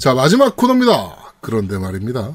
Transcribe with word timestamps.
자, 0.00 0.14
마지막 0.14 0.56
코너입니다. 0.56 1.34
그런데 1.42 1.78
말입니다. 1.78 2.34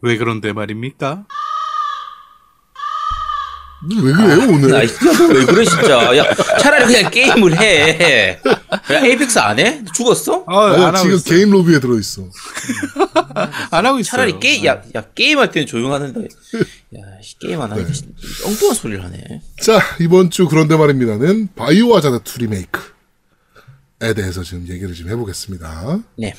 왜 0.00 0.16
그런데 0.16 0.52
말입니까? 0.52 1.24
왜 4.00 4.12
그래요, 4.12 4.48
오늘? 4.48 4.76
아, 4.76 4.78
왜 4.78 5.44
그래 5.44 5.64
진짜. 5.64 6.16
야 6.16 6.24
차라리 6.60 6.86
그냥 6.86 7.10
게임을 7.10 7.60
해. 7.60 8.40
야 8.92 9.04
에이펙스 9.04 9.38
안 9.38 9.58
해? 9.58 9.82
죽었어? 9.94 10.44
아, 10.46 10.72
아니야, 10.72 10.88
안 10.88 10.96
지금. 10.96 11.18
게임 11.24 11.50
로비에 11.50 11.80
들어있어. 11.80 12.28
안 13.70 13.86
하고 13.86 13.98
있어요. 13.98 14.10
차라리 14.10 14.38
게임 14.40 14.64
야, 14.66 14.82
야 14.94 15.04
게임할 15.14 15.50
때는 15.50 15.66
조용하는데 15.66 16.20
야 16.20 17.00
씨, 17.22 17.38
게임 17.38 17.60
안 17.60 17.70
하니까 17.72 17.92
씨, 17.92 18.04
엉뚱한 18.44 18.74
소리를 18.74 19.02
하네. 19.04 19.40
자, 19.62 19.80
이번 20.00 20.30
주 20.30 20.46
그런데 20.48 20.76
말입니다는 20.76 21.48
바이오 21.56 21.94
하자드 21.96 22.20
2 22.28 22.38
리메이크에 22.42 24.14
대해서 24.14 24.42
지금 24.42 24.66
얘기를 24.68 24.94
좀 24.94 25.08
해보겠습니다. 25.08 25.98
네. 26.18 26.34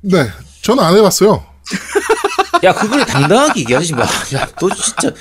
네, 0.00 0.28
저는 0.62 0.82
안 0.82 0.96
해봤어요. 0.96 1.44
야 2.64 2.72
그걸 2.72 3.04
당당하게 3.04 3.60
얘기하지 3.60 3.92
마. 3.94 4.02
야 4.34 4.48
너 4.60 4.68
진짜 4.74 5.12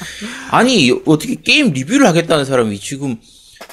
아니 0.49 0.91
어떻게 1.05 1.35
게임 1.35 1.71
리뷰를 1.71 2.07
하겠다는 2.07 2.45
사람이 2.45 2.79
지금 2.79 3.17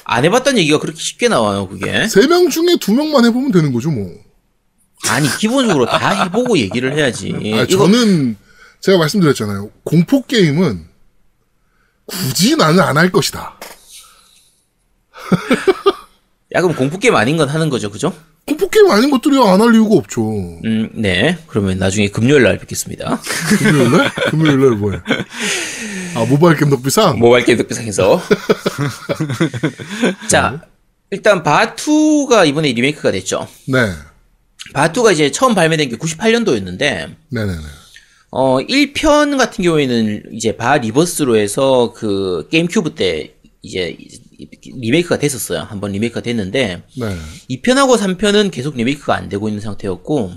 안 0.03 0.25
해봤다는 0.25 0.59
얘기가 0.59 0.79
그렇게 0.79 0.99
쉽게 0.99 1.27
나와요 1.27 1.67
그게? 1.67 2.07
세 2.07 2.27
명 2.27 2.49
중에 2.49 2.77
두 2.79 2.93
명만 2.93 3.25
해보면 3.25 3.51
되는 3.51 3.71
거죠, 3.73 3.91
뭐. 3.91 4.11
아니 5.07 5.27
기본적으로 5.37 5.85
다 5.85 6.23
해보고 6.23 6.57
얘기를 6.57 6.95
해야지. 6.97 7.33
아, 7.35 7.39
이거 7.41 7.65
저는 7.67 8.37
제가 8.81 8.97
말씀드렸잖아요. 8.97 9.69
공포 9.83 10.25
게임은 10.25 10.85
굳이 12.05 12.55
나는 12.55 12.79
안 12.81 12.97
할 12.97 13.11
것이다. 13.11 13.57
야 16.55 16.61
그럼 16.61 16.75
공포 16.75 16.97
게임 16.99 17.15
아닌 17.15 17.37
건 17.37 17.49
하는 17.49 17.69
거죠, 17.69 17.89
그죠? 17.91 18.13
공포 18.47 18.69
게임 18.69 18.89
아닌 18.91 19.09
것들이 19.09 19.37
안 19.41 19.59
할 19.61 19.73
이유가 19.73 19.95
없죠. 19.95 20.21
음, 20.63 20.89
네. 20.93 21.37
그러면 21.47 21.77
나중에 21.79 22.09
금요일 22.09 22.43
날 22.43 22.57
뵙겠습니다. 22.59 23.19
금요일 23.59 23.91
날? 23.91 24.13
금요일 24.29 24.59
날 24.59 24.69
뭐야? 24.71 25.03
아 26.15 26.25
모바일 26.25 26.57
겜덕비상. 26.57 27.19
모바일 27.19 27.45
겜덕비상에서. 27.45 28.21
자, 30.29 30.61
일단 31.11 31.43
바하 31.43 31.88
two가 31.88 32.45
이번에 32.45 32.71
리메이크가 32.71 33.11
됐죠. 33.11 33.47
네, 33.67 33.91
바하 34.73 34.90
two가 34.90 35.11
이제 35.11 35.29
처음 35.31 35.53
발매된 35.55 35.89
게 35.89 35.97
98년도였는데, 35.97 36.79
네, 36.79 37.15
네, 37.29 37.45
네. 37.45 37.57
어, 38.31 38.59
1편 38.59 39.37
같은 39.37 39.63
경우에는 39.63 40.23
이제 40.33 40.55
바하 40.55 40.77
rebirth로 40.77 41.37
해서 41.37 41.93
그 41.95 42.47
게임 42.49 42.67
큐브 42.67 42.95
때 42.95 43.35
이제 43.61 43.97
리메이크가 44.63 45.19
됐었어요. 45.19 45.59
한번 45.61 45.91
리메이크가 45.91 46.21
됐는데, 46.21 46.83
네. 46.97 47.17
2편하고 47.49 47.97
3편은 47.97 48.51
계속 48.51 48.75
리메이크가 48.75 49.15
안 49.15 49.29
되고 49.29 49.47
있는 49.47 49.61
상태였고, 49.61 50.33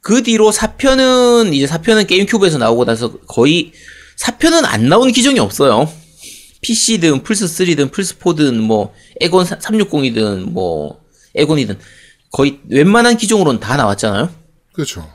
그 0.00 0.22
뒤로 0.22 0.50
4편은, 0.50 1.54
이제 1.54 1.66
4편은 1.66 2.06
게임큐브에서 2.06 2.58
나오고 2.58 2.84
나서 2.84 3.18
거의, 3.20 3.72
4편은 4.18 4.64
안 4.64 4.88
나온 4.88 5.12
기종이 5.12 5.38
없어요. 5.38 5.90
PC든, 6.62 7.22
플스3든, 7.22 7.90
플스4든, 7.90 8.54
뭐, 8.54 8.94
엑박 9.20 9.44
360이든, 9.44 10.50
뭐, 10.50 11.00
엑원이든, 11.34 11.78
거의 12.32 12.60
웬만한 12.68 13.16
기종으로는 13.16 13.60
다 13.60 13.76
나왔잖아요. 13.76 14.30
그렇죠. 14.72 15.06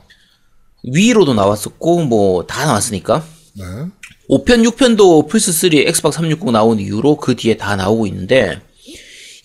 Wii로도 0.84 1.34
나왔었고, 1.34 2.06
뭐, 2.06 2.46
다 2.46 2.66
나왔으니까. 2.66 3.26
네. 3.56 3.64
5편, 4.30 4.64
6편도 4.70 5.28
플스3, 5.28 5.88
엑스박 5.88 6.14
360 6.14 6.52
나온 6.52 6.80
이후로 6.80 7.18
그 7.18 7.36
뒤에 7.36 7.58
다 7.58 7.76
나오고 7.76 8.06
있는데, 8.08 8.62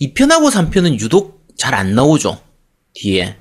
2편하고 0.01 0.51
3편은 0.51 0.99
유독 0.99 1.43
잘 1.57 1.73
안 1.73 1.95
나오죠. 1.95 2.39
뒤에. 2.93 3.35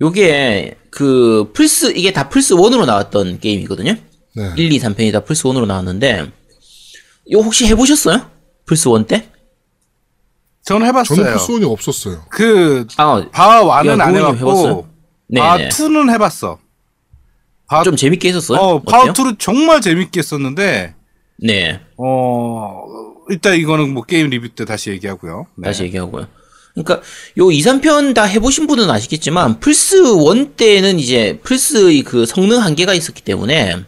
요게, 0.00 0.76
그, 0.90 1.50
플스, 1.52 1.92
이게 1.94 2.12
다 2.12 2.28
플스 2.28 2.54
1으로 2.54 2.86
나왔던 2.86 3.40
게임이거든요? 3.40 3.96
네. 4.38 4.52
1, 4.56 4.72
2, 4.72 4.78
3편이 4.78 5.12
다 5.12 5.20
플스 5.20 5.42
1으로 5.44 5.66
나왔는데, 5.66 6.30
요 7.32 7.38
혹시 7.38 7.66
해보셨어요? 7.66 8.30
플스 8.64 8.88
1 8.88 9.06
때? 9.06 9.28
저는 10.68 10.86
해봤어요. 10.86 11.16
저는 11.16 11.32
플스 11.32 11.52
one이 11.52 11.64
없었어요. 11.64 12.24
그 12.28 12.86
아, 12.98 13.24
바 13.32 13.62
1은 13.62 13.98
야, 13.98 14.04
안 14.04 14.14
해봤고 14.14 14.36
해봤어요? 14.36 14.88
네네. 15.28 15.46
바 15.46 15.56
2는 15.56 16.12
해봤어. 16.12 16.58
바, 17.66 17.82
좀 17.82 17.96
재밌게 17.96 18.28
했었어요? 18.28 18.58
어, 18.58 18.74
어때요? 18.76 18.84
바 18.84 19.12
2는 19.12 19.38
정말 19.38 19.80
재밌게 19.80 20.18
했었는데 20.18 20.94
네. 21.38 21.80
어 21.96 22.84
일단 23.30 23.56
이거는 23.56 23.94
뭐 23.94 24.02
게임 24.02 24.28
리뷰 24.28 24.50
때 24.50 24.66
다시 24.66 24.90
얘기하고요. 24.90 25.46
네. 25.56 25.68
다시 25.68 25.84
얘기하고요. 25.84 26.26
그러니까 26.74 27.00
요 27.38 27.50
2, 27.50 27.60
3편 27.60 28.14
다 28.14 28.24
해보신 28.24 28.66
분은 28.66 28.90
아시겠지만 28.90 29.60
플스 29.60 29.96
1 29.96 30.52
때는 30.54 30.98
이제 30.98 31.40
플스의 31.42 32.02
그 32.02 32.26
성능 32.26 32.60
한계가 32.60 32.92
있었기 32.92 33.22
때문에 33.22 33.84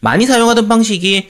많이 0.00 0.26
사용하던 0.26 0.68
방식이 0.68 1.28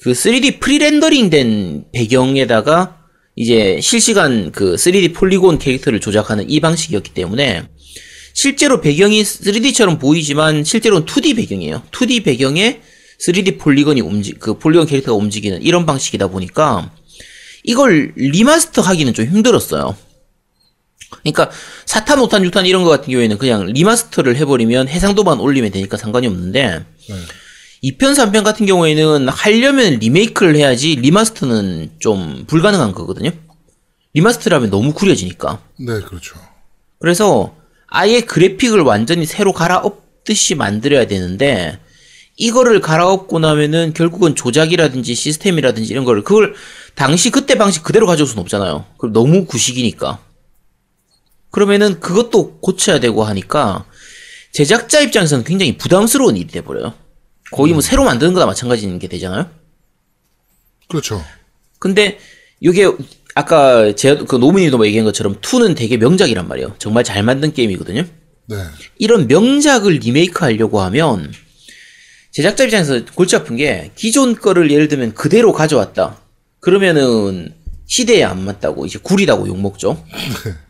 그 0.00 0.12
3D 0.12 0.60
pre-rendering 0.60 1.30
된 1.30 1.84
배경에다가 1.92 2.98
이제 3.36 3.78
실시간 3.80 4.50
그 4.52 4.74
3D 4.74 5.14
폴리곤 5.14 5.58
캐릭터를 5.58 6.00
조작하는 6.00 6.48
이 6.48 6.60
방식이었기 6.60 7.12
때문에 7.14 7.64
실제로 8.34 8.80
배경이 8.80 9.22
3D처럼 9.22 10.00
보이지만 10.00 10.64
실제로는 10.64 11.06
2D 11.06 11.36
배경이에요. 11.36 11.82
2D 11.90 12.24
배경에 12.24 12.80
3D 13.26 13.58
폴리곤이 13.58 14.00
움직 14.00 14.38
그 14.38 14.58
폴리곤 14.58 14.86
캐릭터가 14.86 15.16
움직이는 15.16 15.62
이런 15.62 15.84
방식이다 15.84 16.28
보니까 16.28 16.90
이걸 17.64 18.12
리마스터 18.16 18.80
하기는 18.82 19.12
좀 19.12 19.26
힘들었어요. 19.26 19.96
그러니까 21.10 21.50
4탄, 21.86 22.16
5탄, 22.28 22.48
6탄 22.50 22.66
이런 22.66 22.84
거 22.84 22.90
같은 22.90 23.10
경우에는 23.10 23.36
그냥 23.36 23.66
리마스터를 23.66 24.36
해버리면 24.36 24.88
해상도만 24.88 25.40
올리면 25.40 25.72
되니까 25.72 25.96
상관이 25.96 26.26
없는데 26.26 26.84
네. 27.08 27.14
2편, 27.82 28.14
3편 28.14 28.44
같은 28.44 28.66
경우에는 28.66 29.28
하려면 29.28 29.98
리메이크를 29.98 30.54
해야지 30.56 30.96
리마스터는 30.96 31.92
좀 31.98 32.44
불가능한 32.46 32.92
거거든요. 32.92 33.30
리마스터를 34.12 34.56
하면 34.56 34.70
너무 34.70 34.92
구려지니까. 34.92 35.62
네, 35.78 36.00
그렇죠. 36.00 36.36
그래서 36.98 37.54
아예 37.86 38.20
그래픽을 38.20 38.80
완전히 38.82 39.24
새로 39.24 39.52
갈아엎듯이 39.52 40.54
만들어야 40.54 41.06
되는데 41.06 41.78
이거를 42.36 42.80
갈아엎고 42.80 43.38
나면은 43.38 43.94
결국은 43.94 44.34
조작이라든지 44.34 45.14
시스템이라든지 45.14 45.90
이런 45.90 46.04
걸 46.04 46.22
그걸 46.22 46.54
당시 46.94 47.30
그때 47.30 47.56
방식 47.56 47.82
그대로 47.82 48.06
가져올 48.06 48.26
수는 48.26 48.42
없잖아요. 48.42 48.84
그 48.98 49.10
너무 49.12 49.46
구식이니까. 49.46 50.18
그러면은 51.50 51.98
그것도 52.00 52.60
고쳐야 52.60 53.00
되고 53.00 53.24
하니까 53.24 53.84
제작자 54.52 55.00
입장에서는 55.00 55.44
굉장히 55.44 55.76
부담스러운 55.76 56.36
일이 56.36 56.46
돼버려요. 56.46 56.94
거의 57.52 57.72
뭐 57.72 57.80
새로 57.80 58.04
만드는 58.04 58.32
거나 58.32 58.46
마찬가지인 58.46 58.98
게 58.98 59.08
되잖아요. 59.08 59.50
그렇죠. 60.88 61.24
근데 61.78 62.18
이게 62.60 62.86
아까 63.34 63.94
제그 63.94 64.36
노무님도 64.36 64.76
뭐 64.76 64.86
얘기한 64.86 65.04
것처럼 65.04 65.40
2는 65.40 65.76
되게 65.76 65.96
명작이란 65.96 66.48
말이에요. 66.48 66.74
정말 66.78 67.04
잘 67.04 67.22
만든 67.22 67.52
게임이거든요. 67.52 68.04
네. 68.46 68.56
이런 68.98 69.28
명작을 69.28 69.94
리메이크 69.94 70.44
하려고 70.44 70.80
하면 70.80 71.32
제작자 72.32 72.64
입장에서 72.64 73.04
골치 73.14 73.36
아픈 73.36 73.56
게 73.56 73.90
기존 73.94 74.34
거를 74.34 74.70
예를 74.70 74.88
들면 74.88 75.14
그대로 75.14 75.52
가져왔다. 75.52 76.20
그러면은 76.60 77.54
시대에 77.86 78.22
안 78.22 78.44
맞다고 78.44 78.86
이제 78.86 78.98
구리다고 79.00 79.48
욕 79.48 79.60
먹죠. 79.60 80.04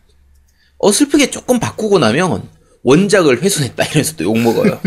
어설프게 0.78 1.30
조금 1.30 1.60
바꾸고 1.60 1.98
나면 1.98 2.48
원작을 2.82 3.42
훼손했다 3.42 3.84
이러면서 3.84 4.16
또 4.16 4.24
욕먹어요. 4.24 4.80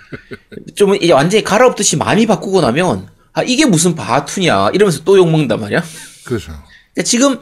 좀 0.74 0.94
이제 0.96 1.12
완전히 1.12 1.44
갈아엎듯이 1.44 1.96
많이 1.96 2.26
바꾸고 2.26 2.60
나면 2.60 3.08
아 3.32 3.42
이게 3.42 3.66
무슨 3.66 3.94
바 3.94 4.13
two냐 4.13 4.70
이러면서 4.74 5.04
또 5.04 5.16
욕먹는단 5.18 5.60
말이야. 5.60 5.82
그렇죠. 6.24 6.46
그러니까 6.94 7.02
지금 7.04 7.40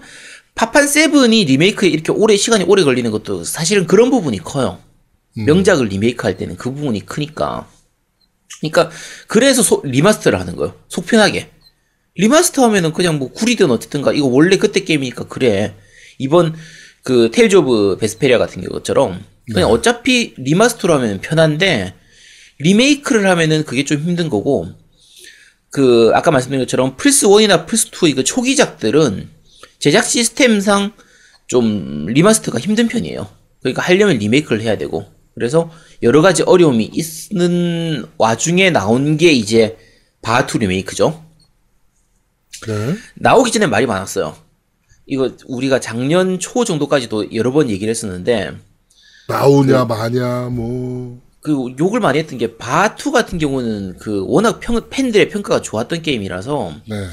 파판 0.55 0.89
seven이 0.89 1.45
리메이크에 1.45 1.89
이렇게 1.89 2.11
오래 2.13 2.37
시간이 2.37 2.65
오래 2.65 2.83
걸리는 2.83 3.11
것도 3.11 3.45
사실은 3.45 3.87
그런 3.87 4.11
부분이 4.11 4.39
커요. 4.39 4.81
명작을 5.37 5.87
리메이크 5.87 6.27
할 6.27 6.37
때는 6.37 6.57
그 6.57 6.73
부분이 6.73 7.07
크니까. 7.07 7.69
그러니까 8.61 8.91
그래서 9.29 9.63
소- 9.63 9.83
리마스터를 9.85 10.41
하는 10.41 10.57
거예요. 10.57 10.75
속편하게. 10.89 11.51
리마스터 12.17 12.65
하면은 12.65 12.93
그냥 12.93 13.19
뭐 13.21 13.31
구리든 13.31 13.71
어쨌든가 13.71 14.13
이거 14.13 14.27
원래 14.27 14.57
그때 14.57 14.81
게임이니까 14.81 15.29
그래. 15.29 15.77
이번 16.19 16.57
그 17.05 17.31
테일즈 17.33 17.55
오브 17.57 17.99
베스페리아 18.01 18.39
같은 18.39 18.65
것처럼 18.65 19.25
그냥 19.53 19.71
어차피 19.71 20.35
리마스터로 20.37 20.95
하면 20.95 21.21
편한데 21.21 21.95
리메이크를 22.59 23.29
하면은 23.29 23.65
그게 23.65 23.85
좀 23.85 24.01
힘든 24.01 24.29
거고 24.29 24.69
그 25.71 26.11
아까 26.15 26.31
말씀드린 26.31 26.65
것처럼 26.65 26.97
플스 26.97 27.27
1이나 27.27 27.67
플스 27.67 27.89
2 28.05 28.11
이거 28.11 28.23
초기작들은 28.23 29.29
제작 29.79 30.05
시스템상 30.05 30.93
좀 31.47 32.07
리마스터가 32.07 32.59
힘든 32.59 32.89
편이에요. 32.89 33.29
그러니까 33.61 33.83
하려면 33.83 34.19
리메이크를 34.19 34.61
해야 34.63 34.77
되고 34.77 35.07
그래서 35.35 35.71
여러 36.03 36.21
가지 36.21 36.43
어려움이 36.43 36.91
있는 36.93 38.05
와중에 38.19 38.71
나온 38.71 39.17
게 39.17 39.33
이제 39.33 39.77
바 40.21 40.36
two 40.36 40.59
리메이크죠. 40.59 41.25
네. 42.67 42.95
나오기 43.15 43.53
전에 43.53 43.67
말이 43.67 43.87
많았어요. 43.87 44.37
이거 45.07 45.33
우리가 45.47 45.81
작년 45.81 46.39
초 46.39 46.65
정도까지도 46.65 47.35
여러 47.35 47.53
번 47.53 47.71
얘기를 47.71 47.91
했었는데 47.91 48.59
나오냐 49.29 49.85
마냐 49.85 50.49
뭐 50.51 51.29
그 51.41 51.75
욕을 51.79 52.01
많이 52.01 52.19
했던 52.19 52.39
게 52.39 52.57
바 52.57 52.79
two 52.79 53.13
같은 53.13 53.39
경우는 53.39 53.97
그 53.99 54.25
워낙 54.27 54.61
평, 54.61 54.81
팬들의 54.91 55.29
평가가 55.29 55.63
좋았던 55.63 56.03
게임이라서 56.03 56.75
네. 56.87 57.07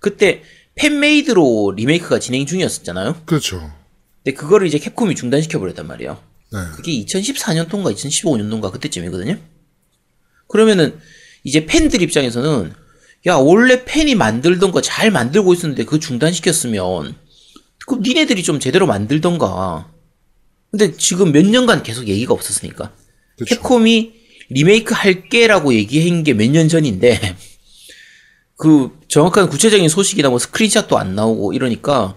그때 0.00 0.42
fan-made로 0.74 1.72
리메이크가 1.76 2.18
진행 2.18 2.44
중이었었잖아요. 2.44 3.22
그렇죠. 3.24 3.72
근데 4.22 4.36
그거를 4.36 4.66
이제 4.66 4.78
캡콤이 4.78 5.14
중단시켜 5.14 5.58
버렸단 5.58 5.86
말이에요. 5.86 6.18
네. 6.52 6.58
그게 6.74 6.92
2014년도인가 7.04 7.94
2015년도인가 7.94 8.72
그때쯤이거든요. 8.72 9.38
그러면은 10.48 10.98
이제 11.44 11.64
팬들 11.64 12.02
입장에서는 12.02 12.72
야 13.26 13.34
원래 13.34 13.84
팬이 13.84 14.14
만들던 14.14 14.70
거 14.70 14.80
잘 14.80 15.10
만들고 15.10 15.52
있었는데 15.54 15.84
그거 15.84 15.98
중단시켰으면 15.98 17.14
그럼 17.86 18.02
니네들이 18.02 18.42
좀 18.42 18.60
제대로 18.60 18.86
만들던가. 18.86 19.90
근데 20.70 20.96
지금 20.96 21.32
몇 21.32 21.44
년간 21.46 21.82
계속 21.82 22.06
얘기가 22.08 22.34
없었으니까. 22.34 22.92
그쵸. 23.38 23.54
캡콤이 23.56 24.12
리메이크 24.50 24.94
할게라고 24.94 25.72
얘기한 25.74 26.24
게 26.24 26.32
몇 26.34 26.50
년 26.50 26.68
전인데 26.68 27.36
그 28.56 28.90
정확한 29.08 29.48
구체적인 29.48 29.88
소식이나 29.88 30.30
뭐 30.30 30.38
스크린샷도 30.38 30.98
안 30.98 31.14
나오고 31.14 31.52
이러니까 31.52 32.16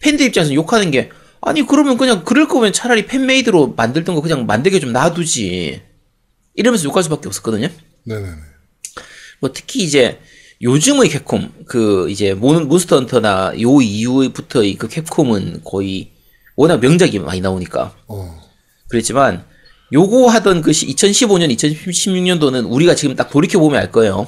팬들 0.00 0.26
입장에서 0.26 0.52
욕하는 0.54 0.90
게 0.90 1.10
아니 1.40 1.64
그러면 1.66 1.96
그냥 1.96 2.24
그럴 2.24 2.48
거면 2.48 2.72
차라리 2.72 3.06
팬메이드로 3.06 3.74
만들던 3.76 4.14
거 4.14 4.20
그냥 4.20 4.46
만들게 4.46 4.80
좀 4.80 4.92
놔두지 4.92 5.80
이러면서 6.54 6.84
욕할 6.84 7.04
수밖에 7.04 7.28
없었거든요. 7.28 7.68
네네네. 8.04 8.32
뭐 9.40 9.52
특히 9.52 9.84
이제 9.84 10.18
요즘의 10.62 11.08
캡콤 11.10 11.52
그 11.66 12.10
이제 12.10 12.34
몬, 12.34 12.66
몬스터 12.66 12.96
헌터나 12.96 13.52
요 13.60 13.80
이후부터의 13.80 14.74
그 14.74 14.88
캡콤은 14.88 15.60
거의 15.64 16.10
워낙 16.58 16.80
명작이 16.80 17.20
많이 17.20 17.40
나오니까 17.40 17.94
어. 18.08 18.42
그랬지만 18.88 19.44
요거 19.92 20.26
하던 20.26 20.60
그 20.62 20.72
2015년 20.72 21.54
2016년도는 21.56 22.68
우리가 22.68 22.96
지금 22.96 23.14
딱 23.14 23.30
돌이켜 23.30 23.60
보면 23.60 23.80
알 23.80 23.92
거예요. 23.92 24.26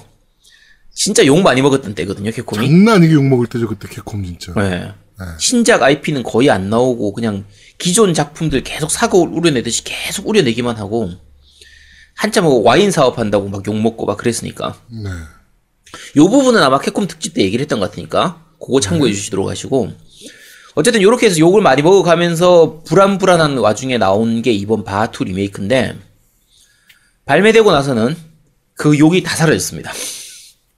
진짜 0.95 1.27
욕 1.27 1.41
많이 1.43 1.61
먹었던 1.61 1.95
때거든요, 1.97 2.31
캡콤이. 2.31 2.67
장난 2.69 2.97
아니게 2.97 3.15
욕 3.15 3.25
먹을 3.25 3.47
때죠 3.49 3.67
그때 3.67 3.89
캡콤 3.89 4.25
진짜. 4.25 4.53
네. 4.55 4.93
신작 5.41 5.83
IP는 5.83 6.23
거의 6.23 6.51
안 6.51 6.71
나오고 6.71 7.13
그냥 7.15 7.45
기존 7.79 8.15
작품들 8.15 8.63
계속 8.63 8.91
사고 8.93 9.23
우려내듯이 9.23 9.83
계속 9.85 10.29
우려내기만 10.29 10.77
하고 10.77 11.11
한참 12.15 12.45
뭐 12.45 12.63
와인 12.63 12.91
사업 12.93 13.19
한다고 13.19 13.49
막 13.49 13.67
욕 13.67 13.75
먹고 13.79 14.07
막 14.07 14.17
그랬으니까 14.17 14.81
네. 14.89 15.11
요 16.17 16.29
부분은 16.31 16.63
아마 16.63 16.79
캡콤 16.79 17.09
특집 17.09 17.35
때 17.35 17.43
얘기를 17.43 17.61
했던 17.63 17.81
것 17.81 17.91
같으니까 17.91 18.47
그거 18.65 18.79
참고해 18.81 19.13
주시도록 19.13 19.49
하시고 19.51 19.93
어쨌든 20.75 21.03
요렇게 21.03 21.27
해서 21.27 21.39
욕을 21.39 21.63
많이 21.63 21.83
먹어가면서 21.83 22.83
불안불안한 22.87 23.59
와중에 23.59 23.99
나온 23.99 24.43
게 24.43 24.53
이번 24.53 24.85
바투 24.85 25.25
리메이크인데 25.25 25.97
발매되고 27.25 27.71
나서는 27.71 28.17
그 28.75 28.99
욕이 28.99 29.23
다 29.23 29.35
사라졌습니다. 29.37 29.93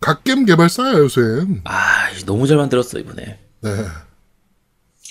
갓겜 0.01 0.45
개발사야 0.47 0.95
요새는. 0.95 1.61
아 1.65 2.09
너무 2.27 2.47
잘 2.47 2.57
만들었어 2.57 2.99
이번에. 2.99 3.39
네. 3.61 3.71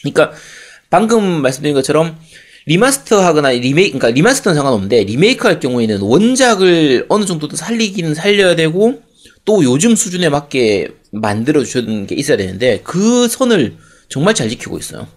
그러니까 0.02 0.34
방금 0.90 1.42
말씀드린 1.42 1.74
것처럼 1.74 2.18
리마스터 2.66 3.22
하거나 3.24 3.50
리메이크, 3.50 3.98
그러니까 3.98 4.10
리마스터는 4.10 4.56
상관없는데 4.56 5.04
리메이크 5.06 5.48
할 5.48 5.60
경우에는 5.60 6.02
원작을 6.02 7.06
어느 7.10 7.26
정도 7.26 7.48
살리기는 7.50 8.14
살려야 8.14 8.56
되고 8.56 9.02
또 9.46 9.64
요즘 9.64 9.96
수준에 9.96 10.30
맞게 10.30 10.90
만들어 11.12 11.64
주는 11.64 12.06
게 12.06 12.16
있어야 12.16 12.38
되는데 12.38 12.82
그 12.84 13.28
선을 13.28 13.78
정말 14.12 14.36
잘 14.36 14.50
지키고 14.50 14.78
있어요. 14.78 15.08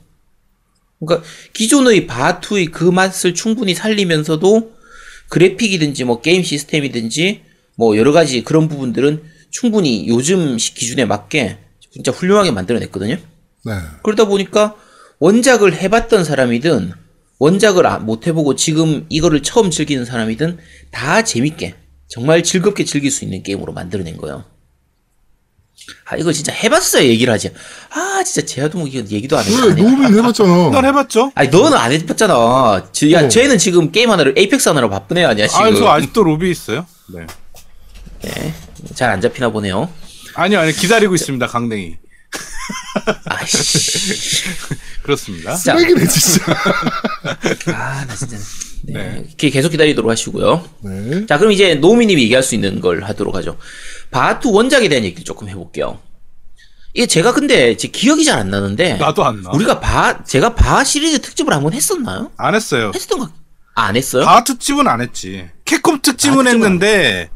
그러니까 1.01 1.27
기존의 1.53 2.07
바 2.07 2.24
two의 2.24 2.67
그 2.67 2.85
맛을 2.85 3.35
충분히 3.35 3.75
살리면서도 3.75 4.73
그래픽이든지 5.29 6.05
뭐 6.05 6.21
게임 6.21 6.43
시스템이든지 6.43 7.43
뭐 7.77 7.97
여러 7.97 8.13
가지 8.13 8.43
그런 8.45 8.69
부분들은 8.69 9.23
충분히 9.51 10.07
요즘 10.09 10.57
시- 10.59 10.75
기준에 10.75 11.05
맞게 11.05 11.59
진짜 11.93 12.13
훌륭하게 12.13 12.53
만들어냈거든요. 12.53 13.17
네. 13.17 13.73
그러다 14.03 14.27
보니까 14.27 14.77
원작을 15.19 15.75
해봤던 15.75 16.25
사람이든 16.25 16.93
원작을 17.39 17.87
아- 17.87 17.99
못 17.99 18.27
해보고 18.27 18.55
지금 18.55 19.07
이거를 19.09 19.43
처음 19.43 19.71
즐기는 19.71 20.05
사람이든 20.05 20.59
다 20.93 21.23
재밌게 21.25 21.75
정말 22.09 22.43
즐겁게 22.45 22.85
즐길 22.85 23.11
수 23.11 23.25
있는 23.25 23.43
게임으로 23.43 23.73
만들어낸 23.73 24.17
거예요. 24.17 24.45
아 26.07 26.17
이거 26.17 26.33
진짜 26.33 26.53
해봤어야 26.53 27.05
얘기를 27.05 27.33
하지. 27.33 27.51
아 27.91 28.23
진짜 28.25 28.47
제아도 28.47 28.79
뭐 28.79 28.87
이거 28.89 28.99
얘기도 29.11 29.37
안왜 29.39 29.51
했네. 29.55 29.83
노민 29.83 30.15
해봤잖아. 30.19 30.71
넌 30.71 30.85
해봤죠? 30.85 31.33
아니 31.35 31.49
너는 31.49 31.77
안 31.77 31.93
해봤잖아. 31.93 32.89
지- 32.93 33.13
야 33.13 33.25
어. 33.25 33.29
쟤는 33.29 33.59
지금 33.59 33.91
게임 33.93 34.11
하나를 34.11 34.35
에이펙스 34.37 34.69
하나로 34.71 34.89
바쁜 34.91 35.19
애 35.19 35.25
아니야 35.25 35.47
지금. 35.47 35.63
아, 35.65 35.75
저 35.75 35.89
아직도 35.89 36.23
로비 36.25 36.51
있어요. 36.51 36.87
네. 37.09 37.27
잘안 38.95 39.21
잡히나 39.21 39.51
보네요. 39.51 39.91
아니요, 40.35 40.61
아니 40.61 40.73
기다리고 40.73 41.15
있습니다, 41.15 41.47
강냉이. 41.47 41.97
아이씨. 43.27 44.45
그렇습니다. 45.05 45.55
자, 45.57 45.77
쓰레기네 45.77 46.07
진짜. 46.09 46.43
아 47.75 48.05
나 48.07 48.15
진짜. 48.17 48.37
네. 48.87 49.25
이렇게 49.27 49.51
계속 49.51 49.71
기다리도록 49.71 50.11
하시고요. 50.11 50.65
네. 50.83 51.27
자, 51.27 51.39
그럼 51.39 51.53
이제 51.53 51.75
노미님이 51.77 52.23
얘기할 52.25 52.43
수 52.43 52.55
있는 52.55 52.81
걸 52.81 53.03
하도록 53.05 53.35
하죠. 53.37 53.57
바투 54.11 54.53
원작에 54.53 54.89
대한 54.89 55.05
얘기를 55.05 55.25
조금 55.25 55.49
해볼게요. 55.49 55.99
이게 56.93 57.07
제가 57.07 57.33
근데 57.33 57.77
제 57.77 57.89
기억이 57.89 58.25
잘 58.25 58.39
안 58.39 58.51
나는데 58.51 58.95
나도 58.99 59.25
안 59.25 59.43
나. 59.43 59.51
우리가 59.53 59.81
바 59.81 60.23
제가 60.25 60.55
바 60.55 60.85
시리즈 60.85 61.21
특집을 61.21 61.53
한번 61.53 61.73
했었나요? 61.73 62.31
안 62.37 62.55
했어요. 62.55 62.93
했었던 62.95 63.19
거 63.19 63.25
아, 63.75 63.83
안 63.87 63.97
했어요? 63.97 64.25
바하 64.25 64.45
특집은 64.45 64.87
안 64.87 65.01
했지. 65.01 65.49
캡콤 65.65 66.01
특집은 66.03 66.47
아, 66.47 66.51
했는데, 66.51 67.31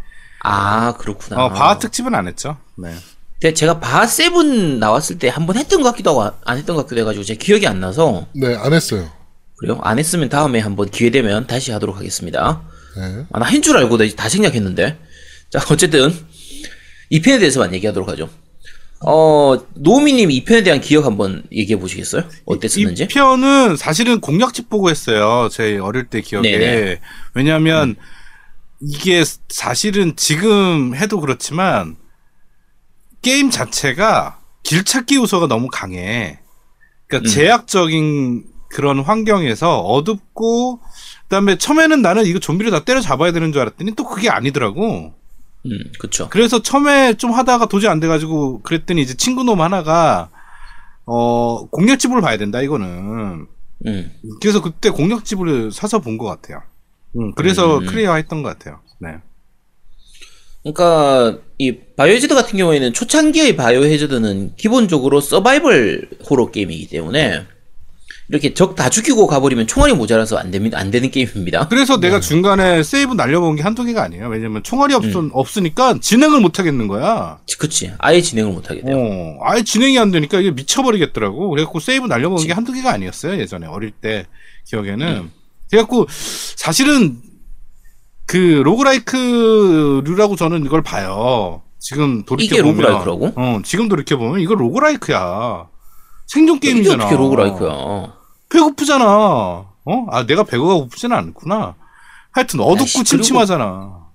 아 0.45 0.93
그렇구나. 0.99 1.45
어, 1.45 1.49
바하 1.49 1.79
특집은 1.79 2.15
안 2.15 2.29
했죠. 2.29 2.59
네. 2.77 2.95
근데 3.41 3.55
제가 3.55 3.81
바 3.81 4.06
세븐 4.06 4.79
나왔을 4.79 5.19
때 5.19 5.29
한 5.31 5.47
번 5.47 5.56
했던 5.56 5.83
것 5.83 5.91
같기도 5.91 6.11
하고 6.21 6.37
안 6.45 6.59
했던 6.59 6.77
것 6.77 6.83
같기도 6.83 7.00
해가지고 7.00 7.25
제 7.25 7.35
기억이 7.35 7.67
안 7.67 7.81
나서 7.81 8.27
네, 8.35 8.55
안 8.55 8.73
했어요. 8.73 9.11
그래요? 9.59 9.79
안 9.83 9.99
했으면 9.99 10.29
다음에 10.29 10.61
한번 10.61 10.89
기회 10.91 11.11
되면 11.11 11.47
다시 11.47 11.73
하도록 11.73 11.97
하겠습니다. 11.97 12.63
네. 12.97 13.25
아, 13.33 13.39
나 13.39 13.47
한 13.47 13.63
줄 13.63 13.77
알고 13.77 13.97
나다 13.97 14.29
생략했는데. 14.29 14.99
자, 15.51 15.65
어쨌든, 15.71 16.13
이 17.11 17.21
편에 17.21 17.39
대해서만 17.39 17.75
얘기하도록 17.75 18.09
하죠. 18.11 18.29
어, 19.01 19.57
노미님 19.75 20.31
이 20.31 20.45
편에 20.45 20.63
대한 20.63 20.81
기억 20.81 21.05
한번 21.07 21.45
얘기해 21.53 21.79
보시겠어요? 21.79 22.25
어땠었는지? 22.45 23.05
이 23.05 23.09
편은 23.09 23.77
사실은 23.77 24.21
공략집 24.21 24.69
보고 24.69 24.91
했어요. 24.91 25.49
제 25.53 25.79
어릴 25.79 26.07
때 26.07 26.21
기억에. 26.21 26.50
네네. 26.50 27.00
왜냐하면 27.35 27.95
이게 28.81 29.25
사실은 29.49 30.15
지금 30.17 30.95
해도 30.97 31.21
그렇지만 31.21 31.97
게임 33.23 33.50
자체가 33.50 34.41
길찾기 34.65 35.17
요소가 35.17 35.47
너무 35.47 35.69
강해. 35.73 36.41
그러니까 37.07 37.29
음. 37.29 37.33
제약적인 37.33 38.45
그런 38.71 39.01
환경에서 39.01 39.81
어둡고 39.81 40.81
그다음에 41.25 41.57
처음에는 41.59 42.03
나는 42.03 42.27
이거 42.27 42.39
좀비를 42.39 42.71
다 42.71 42.85
때려 42.85 43.01
잡아야 43.01 43.33
되는 43.33 43.53
줄 43.53 43.61
알았더니 43.63 43.93
또 43.95 44.05
그게 44.05 44.29
아니더라고. 44.29 45.13
음, 45.67 45.71
그쵸. 45.99 46.29
그래서 46.31 46.63
처음에 46.63 47.15
좀 47.15 47.33
하다가 47.33 47.67
도저히 47.67 47.91
안 47.91 48.01
돼가지고 48.01 48.63
그랬더니 48.63 49.03
이제 49.03 49.15
친구놈 49.15 49.61
하나가 49.61 50.31
어 51.05 51.67
공략집을 51.71 52.21
봐야 52.21 52.37
된다 52.37 52.61
이거는 52.63 53.47
음, 53.87 54.13
그래서 54.41 54.61
그때 54.63 54.91
공략집을 54.91 55.73
사서 55.73 56.01
본 56.01 56.19
것 56.19 56.27
같아요. 56.27 56.63
음, 57.17 57.33
그래서 57.35 57.79
음. 57.79 57.87
클리어 57.87 58.15
했던 58.15 58.43
것 58.43 58.51
같아요. 58.59 58.81
네. 59.01 59.17
그러니까 60.63 61.39
이 61.59 61.77
바이오하자드 61.97 62.35
같은 62.35 62.59
경우에는 62.59 62.93
초창기의 62.93 63.57
바이오하자드는 63.57 64.57
기본적으로 64.57 65.21
서바이벌 65.21 66.11
호러 66.29 66.51
게임이기 66.51 66.89
때문에 66.89 67.47
이렇게 68.30 68.52
적 68.52 68.75
다 68.75 68.90
죽이고 68.90 69.26
가버리면 69.26 69.66
총알이 69.66 69.94
모자라서 69.94 70.37
안 70.37 70.50
됩니다. 70.50 70.78
안 70.78 70.90
되는 70.90 71.11
게임입니다. 71.11 71.68
그래서 71.68 71.99
내가 71.99 72.20
중간에 72.20 72.82
세이브 72.82 73.14
날려본 73.14 73.56
게 73.56 73.62
한두 73.62 73.85
개가 73.85 74.02
아니에요. 74.02 74.28
왜냐면 74.28 74.62
총알이 74.62 74.92
없, 74.94 75.02
없으니까 75.32 75.99
진행을 76.00 76.40
못 76.40 76.58
하겠는 76.58 76.88
거야. 76.88 77.38
그치. 77.58 77.90
아예 77.99 78.20
진행을 78.20 78.52
못 78.52 78.70
하게 78.70 78.82
돼요. 78.82 78.94
어, 78.97 79.38
아예 79.44 79.62
진행이 79.62 79.99
안 79.99 80.11
되니까 80.11 80.40
이게 80.40 80.50
미쳐버리겠더라고. 80.50 81.49
그래갖고 81.49 81.80
세이브 81.80 82.06
날려본 82.06 82.47
게 82.47 82.52
한두 82.52 82.73
개가 82.75 82.92
아니었어요. 82.92 83.38
예전에 83.40 83.66
어릴 83.66 83.90
때 83.92 84.26
기억에는. 84.66 85.06
음. 85.06 85.30
그래갖고 85.70 86.06
사실은 86.11 87.16
그 88.26 88.37
roguelike류라고 88.64 90.37
저는 90.37 90.66
이걸 90.66 90.82
봐요. 90.82 91.62
지금 91.78 92.25
돌이켜 92.25 92.56
이게 92.56 92.62
보면 92.62 92.76
roguelike라고? 92.85 93.33
어, 93.37 93.61
지금 93.64 93.88
돌이켜 93.88 94.18
보면 94.18 94.40
이거 94.40 94.54
roguelike야. 94.55 95.69
생존 96.26 96.56
이게 96.58 96.68
게임이잖아. 96.73 97.04
어떻게 97.06 97.16
roguelike야? 97.17 98.18
배고프잖아. 98.49 99.05
어? 99.05 100.07
아 100.11 100.26
내가 100.26 100.45
배가 100.45 100.62
고프지는 100.64 101.17
않구나. 101.17 101.75
하여튼 102.33 102.61
어둡고 102.61 102.85
그리고- 102.93 103.05
침침하잖아. 103.05 104.07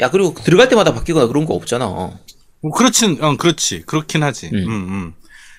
야 0.00 0.10
그리고 0.10 0.34
들어갈 0.34 0.68
때마다 0.68 0.94
바뀌거나 0.94 1.26
그런 1.26 1.44
거 1.46 1.54
없잖아. 1.54 1.86
뭐 1.86 2.72
그렇진, 2.74 3.22
어, 3.22 3.36
그렇지. 3.36 3.82
그렇긴 3.86 4.22
하지. 4.22 4.46
음. 4.52 4.58
음, 4.58 4.70
음. 4.70 5.14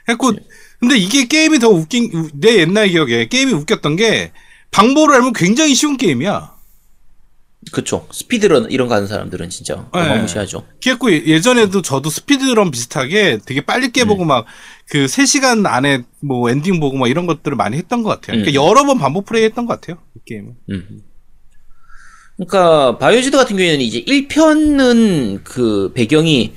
했고 0.09 0.31
근데 0.79 0.97
이게 0.97 1.25
게임이 1.27 1.59
더 1.59 1.69
웃긴 1.69 2.09
우- 2.13 2.29
내 2.33 2.57
옛날 2.59 2.87
기억에 2.89 3.27
게임이 3.27 3.53
웃겼던 3.53 3.95
게 3.97 4.31
방법을 4.71 5.13
알면 5.15 5.33
굉장히 5.33 5.75
쉬운 5.75 5.97
게임이야. 5.97 6.53
그쵸. 7.71 8.07
speedrun 8.11 8.71
이런 8.71 8.87
거 8.87 8.95
하는 8.95 9.07
사람들은 9.07 9.49
진짜 9.49 9.75
네. 9.93 9.99
어마무시하죠. 9.99 10.65
그랬고 10.83 11.11
예- 11.11 11.23
예전에도 11.25 11.81
저도 11.81 12.09
speedrun 12.09 12.71
비슷하게 12.71 13.39
되게 13.45 13.61
빨리 13.61 13.91
깨보고 13.91 14.25
막 14.25 14.65
그 14.65 15.05
3시간 15.05 15.65
안에 15.67 16.03
뭐 16.21 16.49
엔딩 16.49 16.79
보고 16.79 16.97
막 16.97 17.07
이런 17.07 17.27
것들을 17.27 17.55
많이 17.55 17.77
했던 17.77 18.01
것 18.01 18.09
같아요. 18.09 18.41
그러니까 18.41 18.51
음. 18.51 18.67
여러 18.67 18.85
번 18.85 18.97
반복 18.97 19.25
플레이 19.25 19.43
했던 19.43 19.67
것 19.67 19.79
같아요. 19.79 20.01
이 20.15 20.19
게임은. 20.25 20.55
음. 20.71 21.03
그러니까 22.37 22.97
바이오하자드 22.97 23.37
같은 23.37 23.55
경우에는 23.55 23.81
이제 23.81 24.03
1편은 24.03 25.43
그 25.43 25.91
배경이 25.93 26.53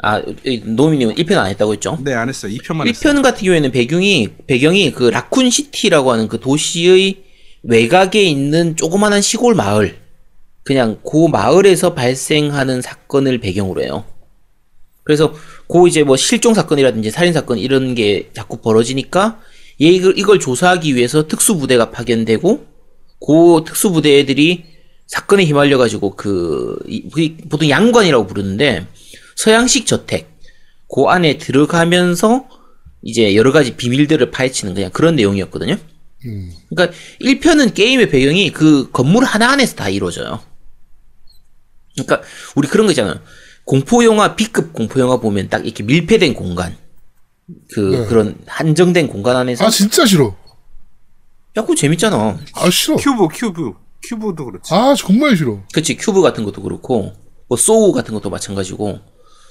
아 0.00 0.22
노미님은 0.64 1.16
1편 1.16 1.36
안 1.38 1.46
했다고 1.48 1.72
했죠? 1.72 1.98
네, 2.02 2.14
안 2.14 2.28
했어요. 2.28 2.54
2편만 2.54 2.86
했어요. 2.86 3.12
1편 3.12 3.22
같은 3.22 3.44
경우에는 3.44 3.72
배경이 3.72 4.28
배경이 4.46 4.92
그 4.92 5.10
라쿤 5.10 5.50
시티라고 5.50 6.12
하는 6.12 6.28
그 6.28 6.38
도시의 6.38 7.24
외곽에 7.64 8.22
있는 8.22 8.76
조그마한 8.76 9.20
시골 9.20 9.56
마을 9.56 9.98
그냥 10.64 10.98
그 11.08 11.26
마을에서 11.28 11.94
발생하는 11.94 12.82
사건을 12.82 13.38
배경으로 13.38 13.82
해요. 13.82 14.04
그래서 15.04 15.34
그 15.68 15.88
이제 15.88 16.02
뭐 16.02 16.16
실종 16.16 16.52
사건이라든지 16.54 17.10
살인 17.10 17.32
사건 17.32 17.58
이런 17.58 17.94
게 17.94 18.30
자꾸 18.34 18.58
벌어지니까 18.58 19.40
얘 19.80 19.86
이걸, 19.86 20.18
이걸 20.18 20.38
조사하기 20.38 20.94
위해서 20.96 21.26
특수부대가 21.26 21.90
파견되고 21.90 22.66
그 23.26 23.64
특수부대 23.66 24.18
애들이 24.18 24.64
사건에 25.06 25.44
휘말려 25.46 25.78
가지고 25.78 26.14
그 26.16 26.78
이- 26.86 27.08
그 27.08 27.48
보통 27.48 27.70
양관이라고 27.70 28.26
부르는데 28.26 28.86
서양식 29.36 29.86
저택 29.86 30.28
그 30.94 31.04
안에 31.04 31.38
들어가면서 31.38 32.46
이제 33.02 33.34
여러 33.34 33.52
가지 33.52 33.76
비밀들을 33.76 34.30
파헤치는 34.30 34.74
그냥 34.74 34.90
그런 34.92 35.16
내용이었거든요. 35.16 35.76
음. 36.26 36.50
그러니까 36.68 36.94
1편은 37.22 37.72
게임의 37.74 38.10
배경이 38.10 38.50
그 38.52 38.90
건물 38.90 39.24
하나 39.24 39.50
안에서 39.52 39.76
다 39.76 39.88
이루어져요. 39.88 40.40
그러니까 42.04 42.28
우리 42.54 42.68
그런 42.68 42.86
거 42.86 42.92
있잖아요. 42.92 43.20
공포 43.64 44.04
영화 44.04 44.34
B급 44.34 44.72
공포 44.72 45.00
영화 45.00 45.18
보면 45.18 45.48
딱 45.48 45.64
이렇게 45.64 45.82
밀폐된 45.82 46.34
공간 46.34 46.76
그 47.72 47.80
네. 47.80 48.06
그런 48.06 48.38
한정된 48.46 49.08
공간 49.08 49.36
안에서 49.36 49.66
아 49.66 49.70
진짜 49.70 50.06
싫어. 50.06 50.34
야 51.56 51.62
그거 51.62 51.74
재밌잖아. 51.74 52.38
아 52.54 52.70
싫어. 52.70 52.96
큐브, 52.96 53.28
큐브. 53.28 53.72
큐브도 54.08 54.44
그렇지. 54.44 54.74
아 54.74 54.94
정말 54.96 55.36
싫어. 55.36 55.60
그치 55.72 55.96
큐브 55.96 56.22
같은 56.22 56.44
것도 56.44 56.62
그렇고 56.62 57.12
뭐 57.48 57.58
소우 57.58 57.92
같은 57.92 58.14
것도 58.14 58.30
마찬가지고 58.30 59.00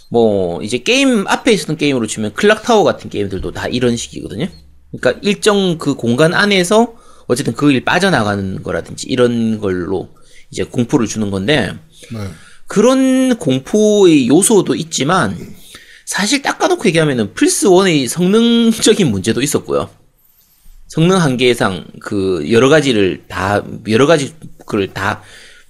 뭐 0.09 0.61
이제 0.61 0.77
게임 0.77 1.27
앞에 1.27 1.51
있었던 1.51 1.77
게임으로 1.77 2.07
치면 2.07 2.33
클락타워 2.33 2.83
같은 2.83 3.09
게임들도 3.09 3.51
다 3.51 3.67
이런 3.67 3.97
식이거든요. 3.97 4.47
그러니까 4.91 5.19
일정 5.21 5.77
그 5.77 5.95
공간 5.95 6.33
안에서 6.33 6.95
어쨌든 7.27 7.53
그 7.53 7.68
길 7.68 7.83
빠져나가는 7.83 8.63
거라든지 8.63 9.07
이런 9.09 9.59
걸로 9.59 10.09
이제 10.49 10.63
공포를 10.63 11.07
주는 11.07 11.29
건데 11.29 11.77
네. 12.11 12.19
그런 12.67 13.37
공포의 13.37 14.27
요소도 14.27 14.75
있지만 14.75 15.55
사실 16.05 16.41
까놓고 16.41 16.85
얘기하면은 16.87 17.33
플스 17.33 17.67
1의 17.67 18.07
성능적인 18.07 19.09
문제도 19.09 19.41
있었고요. 19.41 19.89
성능 20.87 21.17
한계상 21.17 21.85
그 21.99 22.45
여러 22.49 22.69
가지를 22.69 23.23
다 23.27 23.63
여러 23.89 24.05
가지 24.05 24.33
그걸 24.59 24.93
다 24.93 25.21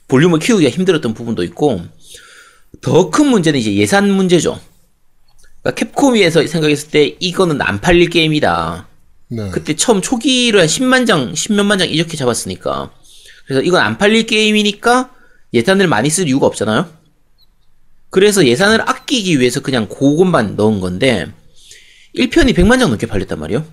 볼륨을 0.08 0.40
키우기가 0.40 0.70
힘들었던 0.70 1.14
부분도 1.14 1.44
있고 1.44 1.82
더 2.82 3.10
큰 3.10 3.28
문제는 3.28 3.60
이제 3.60 3.74
예산 3.76 4.12
문제죠. 4.12 4.60
그러니까 5.62 5.86
캡콤에서 5.86 6.46
생각했을 6.46 6.90
때 6.90 7.16
이거는 7.20 7.62
안 7.62 7.82
팔릴 7.82 8.10
게임이다. 8.10 8.88
네. 9.30 9.50
그때 9.52 9.76
처음 9.76 10.02
초기로 10.02 10.60
한 10.60 10.68
10만 10.68 11.08
장, 11.08 11.34
10몇만 11.34 11.80
장 11.80 11.90
이렇게 11.90 12.16
잡았으니까. 12.16 12.92
그래서 13.46 13.62
이건 13.62 13.82
안 13.82 13.98
팔릴 13.98 14.26
게임이니까 14.28 15.12
예산을 15.54 15.88
많이 15.88 16.10
쓸 16.10 16.28
이유가 16.28 16.48
없잖아요? 16.48 16.90
그래서 18.10 18.46
예산을 18.46 18.82
아끼기 18.90 19.40
위해서 19.40 19.62
그냥 19.62 19.88
그것만 19.88 20.56
넣은 20.56 20.80
건데, 20.80 21.28
1편이 22.16 22.54
100만 22.56 22.80
장 22.80 22.90
넘게 22.90 23.06
팔렸단 23.08 23.40
말이에요? 23.40 23.66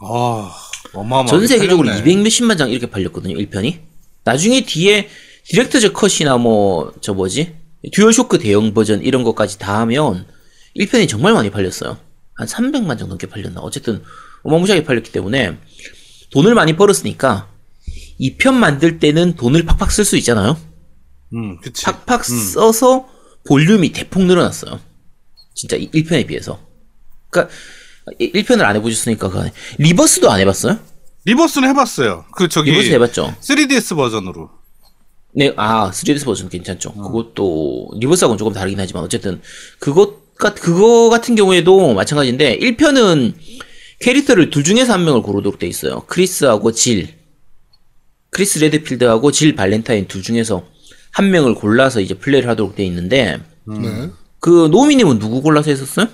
아, 0.00 0.54
어마어마하게 0.92 1.30
전 1.30 1.46
세계적으로 1.46 1.88
팔렸네. 1.88 2.10
200 2.10 2.22
몇십만 2.24 2.56
장 2.56 2.70
이렇게 2.70 2.88
팔렸거든요, 2.88 3.36
1편이. 3.36 3.78
나중에 4.24 4.64
뒤에 4.64 5.08
director's 5.44 5.92
cut이나 5.92 6.36
뭐, 6.36 6.92
저 7.00 7.14
뭐지? 7.14 7.54
듀얼 7.92 8.12
쇼크 8.12 8.38
대응 8.38 8.74
버전 8.74 9.02
이런 9.02 9.22
것까지 9.24 9.58
다 9.58 9.80
하면 9.80 10.26
1편이 10.76 11.08
정말 11.08 11.32
많이 11.32 11.50
팔렸어요. 11.50 11.96
한 12.34 12.46
300만 12.46 12.98
장 12.98 13.08
넘게 13.08 13.26
팔렸나? 13.28 13.60
어쨌든 13.60 14.02
어마무시하게 14.42 14.84
팔렸기 14.84 15.10
때문에 15.10 15.56
돈을 16.30 16.54
많이 16.54 16.76
벌었으니까 16.76 17.48
2편 18.20 18.54
만들 18.54 18.98
때는 18.98 19.34
돈을 19.36 19.64
팍팍 19.64 19.90
쓸 19.90 20.04
수 20.04 20.16
있잖아요? 20.18 20.58
음, 21.34 21.58
그치. 21.60 21.84
팍팍 21.84 22.24
써서 22.24 23.08
볼륨이 23.46 23.92
대폭 23.92 24.22
늘어났어요. 24.24 24.80
진짜 25.54 25.76
1편에 25.76 26.26
비해서. 26.26 26.60
그니까 27.30 27.50
1편을 28.20 28.62
안 28.62 28.76
해보셨으니까 28.76 29.28
그 29.28 29.50
리버스도 29.78 30.30
안 30.30 30.40
해봤어요? 30.40 30.78
리버스는 31.24 31.68
해봤어요. 31.70 32.24
그, 32.34 32.48
저기. 32.48 32.70
리버스 32.70 32.88
해봤죠? 32.92 33.34
3DS 33.40 33.96
버전으로. 33.96 34.50
네, 35.34 35.52
아, 35.56 35.90
3DS 35.90 36.24
버전 36.24 36.48
괜찮죠. 36.48 36.94
그것도, 36.94 37.90
리버스하고는 38.00 38.38
조금 38.38 38.52
다르긴 38.54 38.80
하지만, 38.80 39.02
어쨌든, 39.04 39.42
그것, 39.78 40.34
같- 40.36 40.54
그거 40.58 41.10
같은 41.10 41.34
경우에도 41.34 41.92
마찬가지인데, 41.92 42.58
1편은 42.58 43.34
캐릭터를 44.00 44.48
둘 44.50 44.64
중에서 44.64 44.94
한 44.94 45.04
명을 45.04 45.20
고르도록 45.22 45.58
돼 45.58 45.66
있어요. 45.66 46.04
크리스하고 46.06 46.72
질. 46.72 47.18
크리스 48.30 48.58
레드필드하고 48.60 49.30
질 49.32 49.54
발렌타인 49.54 50.06
둘 50.08 50.22
중에서 50.22 50.64
한 51.12 51.30
명을 51.30 51.54
골라서 51.54 52.00
이제 52.00 52.14
플레이를 52.14 52.48
하도록 52.50 52.74
돼 52.76 52.84
있는데, 52.86 53.40
네. 53.66 54.10
그, 54.40 54.68
노미님은 54.70 55.18
누구 55.18 55.42
골라서 55.42 55.70
했었어요? 55.70 56.06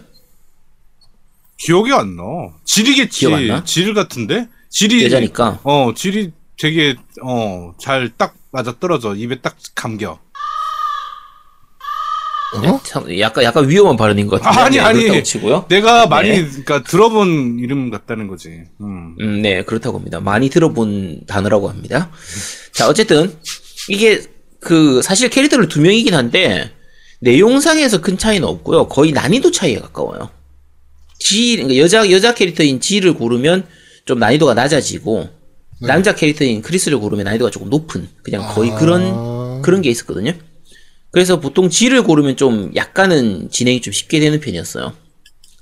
기억이 1.58 1.92
안 1.92 2.16
나. 2.16 2.22
질이겠지. 2.64 3.20
기억 3.20 3.34
안 3.34 3.46
나? 3.46 3.64
질 3.64 3.94
같은데? 3.94 4.48
질이. 4.70 5.04
여자니까. 5.04 5.60
어, 5.62 5.92
질이 5.94 6.32
되게, 6.58 6.96
어, 7.22 7.74
잘 7.80 8.12
딱 8.16 8.34
맞아 8.50 8.74
떨어져. 8.78 9.14
입에 9.14 9.40
딱 9.40 9.56
감겨. 9.74 10.18
어? 12.56 12.80
참, 12.84 13.18
약간, 13.18 13.42
약간 13.42 13.68
위험한 13.68 13.96
발언인 13.96 14.28
것 14.28 14.40
같은데. 14.40 14.80
아니, 14.80 14.98
네, 15.02 15.10
아니. 15.10 15.24
치고요. 15.24 15.66
내가 15.68 16.06
많이, 16.06 16.28
네. 16.30 16.46
그니까 16.48 16.84
들어본 16.84 17.58
이름 17.58 17.90
같다는 17.90 18.28
거지. 18.28 18.62
음. 18.80 19.16
음, 19.20 19.42
네, 19.42 19.64
그렇다고 19.64 19.98
합니다. 19.98 20.20
많이 20.20 20.48
들어본 20.50 21.26
단어라고 21.26 21.68
합니다. 21.68 22.10
자, 22.72 22.88
어쨌든, 22.88 23.36
이게, 23.88 24.22
그, 24.64 25.00
사실 25.02 25.28
캐릭터를 25.28 25.68
두 25.68 25.80
명이긴 25.80 26.14
한데, 26.14 26.70
내용상에서 27.20 28.00
큰 28.00 28.18
차이는 28.18 28.46
없고요. 28.46 28.88
거의 28.88 29.12
난이도 29.12 29.50
차이에 29.50 29.78
가까워요. 29.78 30.30
지, 31.18 31.56
그러니까 31.56 31.78
여자, 31.78 32.10
여자 32.10 32.34
캐릭터인 32.34 32.80
지를 32.80 33.14
고르면 33.14 33.66
좀 34.04 34.18
난이도가 34.18 34.54
낮아지고, 34.54 35.28
남자 35.80 36.14
캐릭터인 36.14 36.62
크리스를 36.62 36.98
고르면 36.98 37.24
난이도가 37.24 37.50
조금 37.50 37.70
높은, 37.70 38.08
그냥 38.22 38.48
거의 38.48 38.72
아. 38.72 38.76
그런, 38.76 39.62
그런 39.62 39.82
게 39.82 39.90
있었거든요. 39.90 40.32
그래서 41.10 41.38
보통 41.38 41.70
지를 41.70 42.02
고르면 42.02 42.36
좀 42.36 42.72
약간은 42.74 43.50
진행이 43.50 43.80
좀 43.80 43.92
쉽게 43.92 44.18
되는 44.18 44.40
편이었어요. 44.40 44.94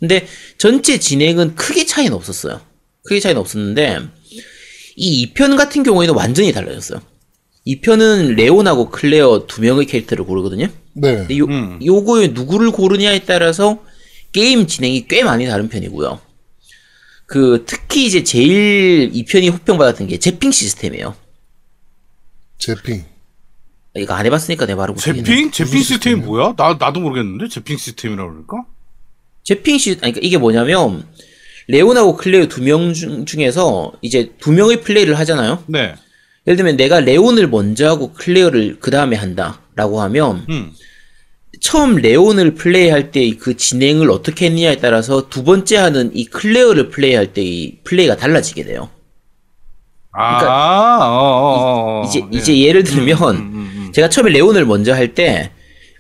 근데 0.00 0.26
전체 0.56 0.98
진행은 0.98 1.54
크게 1.56 1.84
차이는 1.84 2.14
없었어요. 2.14 2.60
크게 3.04 3.20
차이는 3.20 3.40
없었는데 3.40 4.00
이 4.96 5.32
2편 5.34 5.56
같은 5.56 5.82
경우에는 5.82 6.14
완전히 6.14 6.52
달라졌어요. 6.52 7.02
2편은 7.66 8.34
레온하고 8.34 8.90
클레어 8.90 9.46
두 9.46 9.60
명의 9.60 9.86
캐릭터를 9.86 10.24
고르거든요. 10.24 10.66
네. 10.94 11.16
근데 11.16 11.38
요, 11.38 11.44
음. 11.44 11.78
요거에 11.84 12.28
누구를 12.28 12.70
고르냐에 12.72 13.20
따라서 13.20 13.78
게임 14.32 14.66
진행이 14.66 15.06
꽤 15.08 15.22
많이 15.22 15.46
다른 15.46 15.68
편이고요. 15.68 16.20
그 17.26 17.64
특히 17.66 18.04
이제 18.06 18.24
제일 18.24 19.10
2편이 19.12 19.52
호평받았던 19.52 20.06
게 20.08 20.18
zapping 20.18 20.50
시스템이에요. 20.50 21.14
Zapping. 22.58 23.04
이거 23.96 24.14
안 24.14 24.24
해봤으니까 24.26 24.66
내가 24.66 24.78
말을 24.82 24.94
못하겠네. 24.94 25.24
Zapping? 25.24 25.50
Zapping 25.50 25.78
무슨 25.78 25.82
시스템이? 25.82 26.22
뭐야? 26.22 26.54
나, 26.56 26.76
나도 26.78 27.00
모르겠는데? 27.00 27.48
zapping 27.48 27.76
시스템이라고 27.76 28.30
그럴까? 28.30 28.64
Zapping 29.44 29.78
시, 29.78 29.90
아니, 30.02 30.12
그러니까 30.12 30.20
이게 30.22 30.38
뭐냐면, 30.38 31.06
레온하고 31.68 32.16
클레어 32.16 32.46
두 32.48 32.62
명 32.62 32.92
중에서 32.94 33.92
이제 34.02 34.32
두 34.40 34.52
명의 34.52 34.80
플레이를 34.80 35.18
하잖아요? 35.18 35.62
네. 35.66 35.94
예를 36.46 36.56
들면 36.56 36.76
내가 36.76 37.00
레온을 37.00 37.48
먼저 37.48 37.88
하고 37.88 38.12
클레어를 38.12 38.78
그 38.80 38.90
다음에 38.90 39.16
한다. 39.16 39.60
라고 39.74 40.00
하면, 40.02 40.44
음. 40.50 40.72
처음 41.60 41.94
레온을 41.96 42.54
플레이할 42.54 43.10
때 43.12 43.30
그 43.38 43.56
진행을 43.56 44.10
어떻게 44.10 44.46
했느냐에 44.46 44.76
따라서 44.78 45.28
두 45.28 45.44
번째 45.44 45.76
하는 45.76 46.10
이 46.14 46.24
클레어를 46.26 46.88
플레이할 46.90 47.32
때 47.32 47.42
이 47.42 47.78
플레이가 47.84 48.16
달라지게 48.16 48.64
돼요. 48.64 48.90
아, 50.12 50.38
그러니까 50.38 50.98
어, 50.98 51.14
어, 51.14 52.02
어. 52.02 52.04
이제, 52.06 52.20
예. 52.20 52.38
이제 52.38 52.58
예를 52.60 52.82
들면, 52.84 53.16
음, 53.36 53.40
음, 53.54 53.72
음. 53.86 53.92
제가 53.92 54.08
처음에 54.08 54.30
레온을 54.32 54.66
먼저 54.66 54.92
할 54.92 55.14
때, 55.14 55.52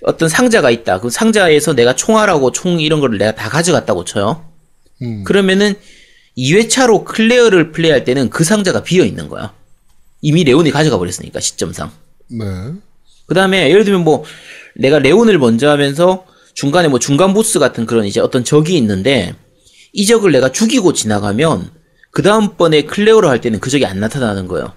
어떤 0.04 0.28
상자가 0.28 0.70
있다. 0.70 0.98
그 1.00 1.08
상자에서 1.08 1.74
내가 1.74 1.94
총알하고 1.94 2.50
총 2.50 2.80
이런 2.80 3.00
거를 3.00 3.18
내가 3.18 3.34
다 3.34 3.48
가져갔다고 3.48 4.04
쳐요. 4.04 4.44
음. 5.00 5.22
그러면은 5.24 5.74
2회차로 6.36 7.04
클레어를 7.04 7.70
플레이할 7.72 8.04
때는 8.04 8.28
그 8.28 8.42
상자가 8.42 8.82
비어 8.82 9.04
있는 9.04 9.28
거야. 9.28 9.52
이미 10.22 10.44
레온이 10.44 10.70
가져가 10.70 10.96
버렸으니까 10.98 11.40
시점상. 11.40 11.90
네. 12.28 12.44
그 13.26 13.34
다음에 13.34 13.68
예를 13.70 13.84
들면 13.84 14.02
뭐 14.04 14.24
내가 14.76 14.98
레온을 14.98 15.38
먼저 15.38 15.68
하면서 15.68 16.24
중간에 16.54 16.88
뭐 16.88 16.98
중간 16.98 17.34
보스 17.34 17.58
같은 17.58 17.84
그런 17.86 18.06
이제 18.06 18.20
어떤 18.20 18.44
적이 18.44 18.76
있는데 18.78 19.34
이 19.92 20.06
적을 20.06 20.32
내가 20.32 20.50
죽이고 20.50 20.92
지나가면 20.94 21.70
그 22.10 22.22
다음번에 22.22 22.82
클레어로 22.82 23.28
할 23.28 23.40
때는 23.40 23.60
그 23.60 23.68
적이 23.70 23.86
안 23.86 24.00
나타나는 24.00 24.46
거예요. 24.48 24.72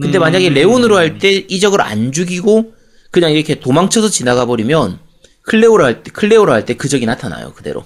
근데 0.00 0.18
만약에 0.18 0.48
레온으로 0.50 0.96
할 0.96 1.18
때 1.18 1.44
이 1.48 1.60
적을 1.60 1.80
안 1.82 2.12
죽이고 2.12 2.72
그냥 3.10 3.32
이렇게 3.32 3.58
도망쳐서 3.60 4.08
지나가 4.08 4.46
버리면 4.46 4.98
클레어로 5.42 5.84
할 5.84 6.02
때, 6.02 6.10
클레어로 6.12 6.52
할 6.52 6.64
때 6.64 6.74
그 6.74 6.88
적이 6.88 7.06
나타나요, 7.06 7.52
그대로. 7.54 7.84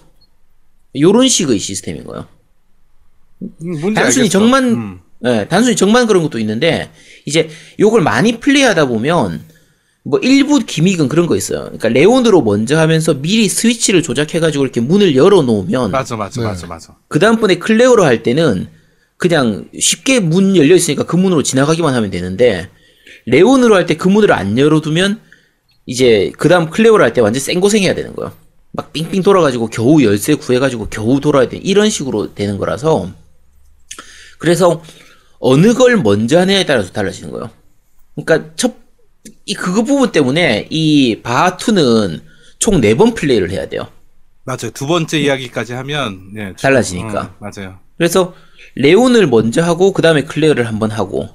요런 0.97 1.29
식의 1.29 1.59
시스템인 1.59 2.05
거예요. 2.05 2.27
음, 3.43 3.95
단순히 3.95 4.25
알겠어. 4.27 4.29
적만, 4.29 4.65
음. 4.65 5.01
예, 5.27 5.47
단순히 5.49 5.77
적만 5.77 6.07
그런 6.07 6.23
것도 6.23 6.39
있는데, 6.39 6.91
이제 7.25 7.49
요걸 7.81 8.03
많이 8.03 8.39
플레이하다 8.41 8.87
보면, 8.87 9.43
뭐 10.07 10.19
일부 10.21 10.59
gimmick은 10.59 11.09
그런 11.09 11.27
거 11.27 11.35
있어요. 11.35 11.61
그러니까 11.63 11.89
레온으로 11.89 12.43
먼저 12.43 12.79
하면서 12.79 13.15
미리 13.15 13.49
스위치를 13.49 14.03
조작해가지고 14.03 14.65
이렇게 14.65 14.81
문을 14.83 15.17
열어놓으면, 15.17 15.91
맞아, 15.93 16.15
맞아, 16.17 16.41
네. 16.43 16.47
맞아, 16.47 16.67
맞아. 16.67 16.97
그 17.09 17.19
다음번에 17.19 17.55
클레어로 17.57 18.05
할 18.05 18.23
때는 18.23 18.69
그냥 19.17 19.67
쉽게 19.79 20.21
문 20.21 20.57
열려 20.57 20.75
있으니까 20.75 21.05
그 21.05 21.17
문으로 21.17 21.43
지나가기만 21.43 21.95
하면 21.95 22.11
되는데 22.11 22.69
레온으로 23.27 23.75
할 23.77 23.87
때 23.87 23.95
그 23.97 24.09
문을 24.09 24.31
안 24.33 24.59
열어두면 24.59 25.21
이제 25.87 26.31
그 26.37 26.49
다음 26.51 26.69
클레오로 26.69 27.03
할 27.03 27.15
때 27.15 27.23
완전 27.23 27.41
생고생해야 27.41 27.95
되는 27.95 28.15
거예요. 28.15 28.33
막 28.73 28.93
삥삥 28.93 29.23
돌아가지고 29.23 29.69
겨우 29.69 30.03
열쇠 30.03 30.35
구해가지고 30.35 30.89
겨우 30.91 31.21
돌아야 31.21 31.49
돼 31.49 31.57
이런 31.57 31.89
식으로 31.89 32.35
되는 32.35 32.59
거라서 32.59 33.11
그래서 34.39 34.83
어느 35.39 35.75
걸 35.75 35.97
먼저 35.99 36.39
하느냐에 36.41 36.65
따라서 36.67 36.91
달라지는 36.93 37.31
거예요. 37.31 37.51
그러니까 38.17 38.51
첫 38.57 38.83
이 39.47 39.55
그거 39.55 39.83
부분 39.85 40.13
때문에 40.13 40.69
이 40.71 41.21
바투는 41.23 42.21
총 42.59 42.81
네 42.81 42.95
번 42.95 43.15
플레이를 43.15 43.51
해야 43.51 43.69
돼요. 43.69 43.89
맞아요. 44.45 44.71
두 44.75 44.87
번째 44.87 45.19
이야기까지 45.19 45.73
하면 45.73 46.31
예, 46.37 46.53
주- 46.57 46.63
달라지니까. 46.63 47.23
음, 47.23 47.29
맞아요. 47.41 47.79
그래서 47.97 48.35
레온을 48.75 49.27
먼저 49.27 49.63
하고 49.63 49.93
그 49.93 50.03
다음에 50.03 50.25
클레어를 50.25 50.67
한번 50.67 50.91
하고 50.91 51.29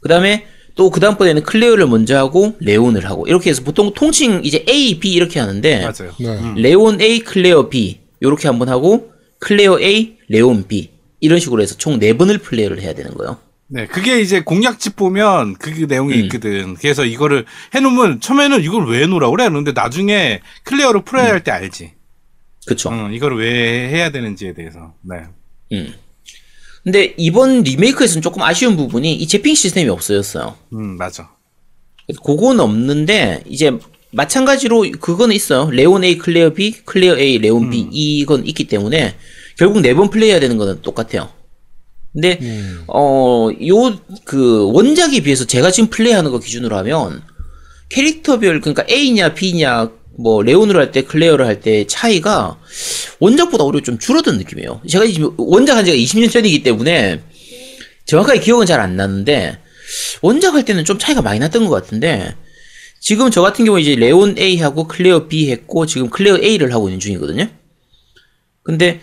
그 0.00 0.08
다음에 0.08 0.46
또 0.74 0.90
그 0.90 1.00
다음번에는 1.00 1.42
클레어를 1.42 1.86
먼저 1.86 2.16
하고 2.16 2.54
레온을 2.60 3.06
하고 3.08 3.26
이렇게 3.26 3.50
해서 3.50 3.62
보통 3.62 3.92
통칭 3.94 4.40
이제 4.42 4.64
A, 4.68 4.98
B 4.98 5.12
이렇게 5.12 5.38
하는데 5.38 5.80
맞아요. 5.82 6.12
네. 6.18 6.54
레온 6.56 7.00
A, 7.00 7.20
클레어 7.20 7.68
B 7.68 8.00
이렇게 8.20 8.48
한번 8.48 8.68
하고 8.70 9.12
클레어 9.38 9.78
A, 9.80 10.16
레온 10.28 10.66
B 10.66 10.90
이런 11.24 11.40
식으로 11.40 11.62
해서 11.62 11.74
총 11.78 12.05
네 12.05 12.18
번을 12.18 12.36
플레이를 12.36 12.82
해야 12.82 12.92
되는 12.94 13.14
거예요. 13.14 13.38
네, 13.66 13.86
그게 13.86 14.20
이제 14.20 14.42
공략집 14.42 14.94
보면 14.94 15.54
그 15.54 15.70
내용이 15.88 16.12
음. 16.12 16.24
있거든. 16.24 16.74
그래서 16.74 17.06
이거를 17.06 17.46
해놓으면 17.74 18.20
처음에는 18.20 18.62
이걸 18.62 18.86
왜 18.90 19.06
놓으라 19.06 19.30
그래? 19.30 19.48
그런데 19.48 19.72
나중에 19.72 20.40
클레어로 20.64 21.04
풀어야 21.04 21.28
할때 21.28 21.50
알지. 21.50 21.92
그쵸? 22.66 22.90
응, 22.92 23.14
이걸 23.14 23.38
왜 23.38 23.88
해야 23.88 24.10
되는지에 24.10 24.52
대해서. 24.52 24.92
네. 25.00 25.24
음. 25.72 25.94
근데 26.82 27.14
이번 27.16 27.62
리메이크에서는 27.62 28.20
조금 28.20 28.42
아쉬운 28.42 28.76
부분이 28.76 29.14
이 29.14 29.26
zapping 29.26 29.54
시스템이 29.54 29.88
없어졌어요. 29.88 30.56
음, 30.74 30.98
맞아. 30.98 31.30
그건 32.22 32.60
없는데 32.60 33.44
이제 33.46 33.72
마찬가지로 34.10 34.84
그거는 35.00 35.34
있어요. 35.34 35.70
레온 35.70 36.04
A, 36.04 36.18
클레어 36.18 36.52
B, 36.52 36.72
클레어 36.84 37.16
A, 37.16 37.38
레온 37.38 37.70
B 37.70 37.88
이건 37.90 38.46
있기 38.46 38.64
때문에 38.64 39.16
결국 39.56 39.80
네 39.80 39.94
번 39.94 40.10
플레이해야 40.10 40.40
되는 40.40 40.56
거는 40.56 40.82
똑같아요. 40.82 41.30
근데 42.12 42.38
어요 42.86 43.98
그 44.24 44.70
원작에 44.72 45.20
비해서 45.20 45.44
제가 45.46 45.70
지금 45.70 45.90
플레이하는 45.90 46.30
거 46.30 46.38
기준으로 46.38 46.76
하면 46.78 47.22
캐릭터별 47.88 48.60
그러니까 48.60 48.84
A냐 48.88 49.34
B냐 49.34 49.90
뭐 50.16 50.42
레온으로 50.42 50.78
할 50.78 50.92
때 50.92 51.02
클레어를 51.02 51.44
할 51.46 51.60
때 51.60 51.86
차이가 51.88 52.58
원작보다 53.18 53.64
오히려 53.64 53.80
좀 53.82 53.98
줄어든 53.98 54.38
느낌이에요. 54.38 54.80
제가 54.88 55.06
지금 55.06 55.34
원작 55.36 55.76
한 55.76 55.84
지가 55.84 55.96
20년 55.96 56.30
전이기 56.30 56.62
때문에 56.62 57.20
정확하게 58.06 58.38
기억은 58.40 58.66
잘 58.66 58.80
안 58.80 58.96
나는데 58.96 59.58
원작 60.22 60.54
할 60.54 60.64
때는 60.64 60.84
좀 60.84 60.98
차이가 60.98 61.20
많이 61.20 61.40
났던 61.40 61.66
것 61.66 61.70
같은데 61.70 62.34
지금 63.00 63.30
저 63.30 63.42
같은 63.42 63.64
경우 63.64 63.78
이제 63.80 63.96
레온 63.96 64.36
A 64.38 64.58
하고 64.58 64.86
클레어 64.86 65.26
B 65.26 65.50
했고 65.50 65.84
지금 65.86 66.10
클레어 66.10 66.38
A를 66.38 66.72
하고 66.72 66.88
있는 66.88 67.00
중이거든요. 67.00 67.48
근데 68.62 69.00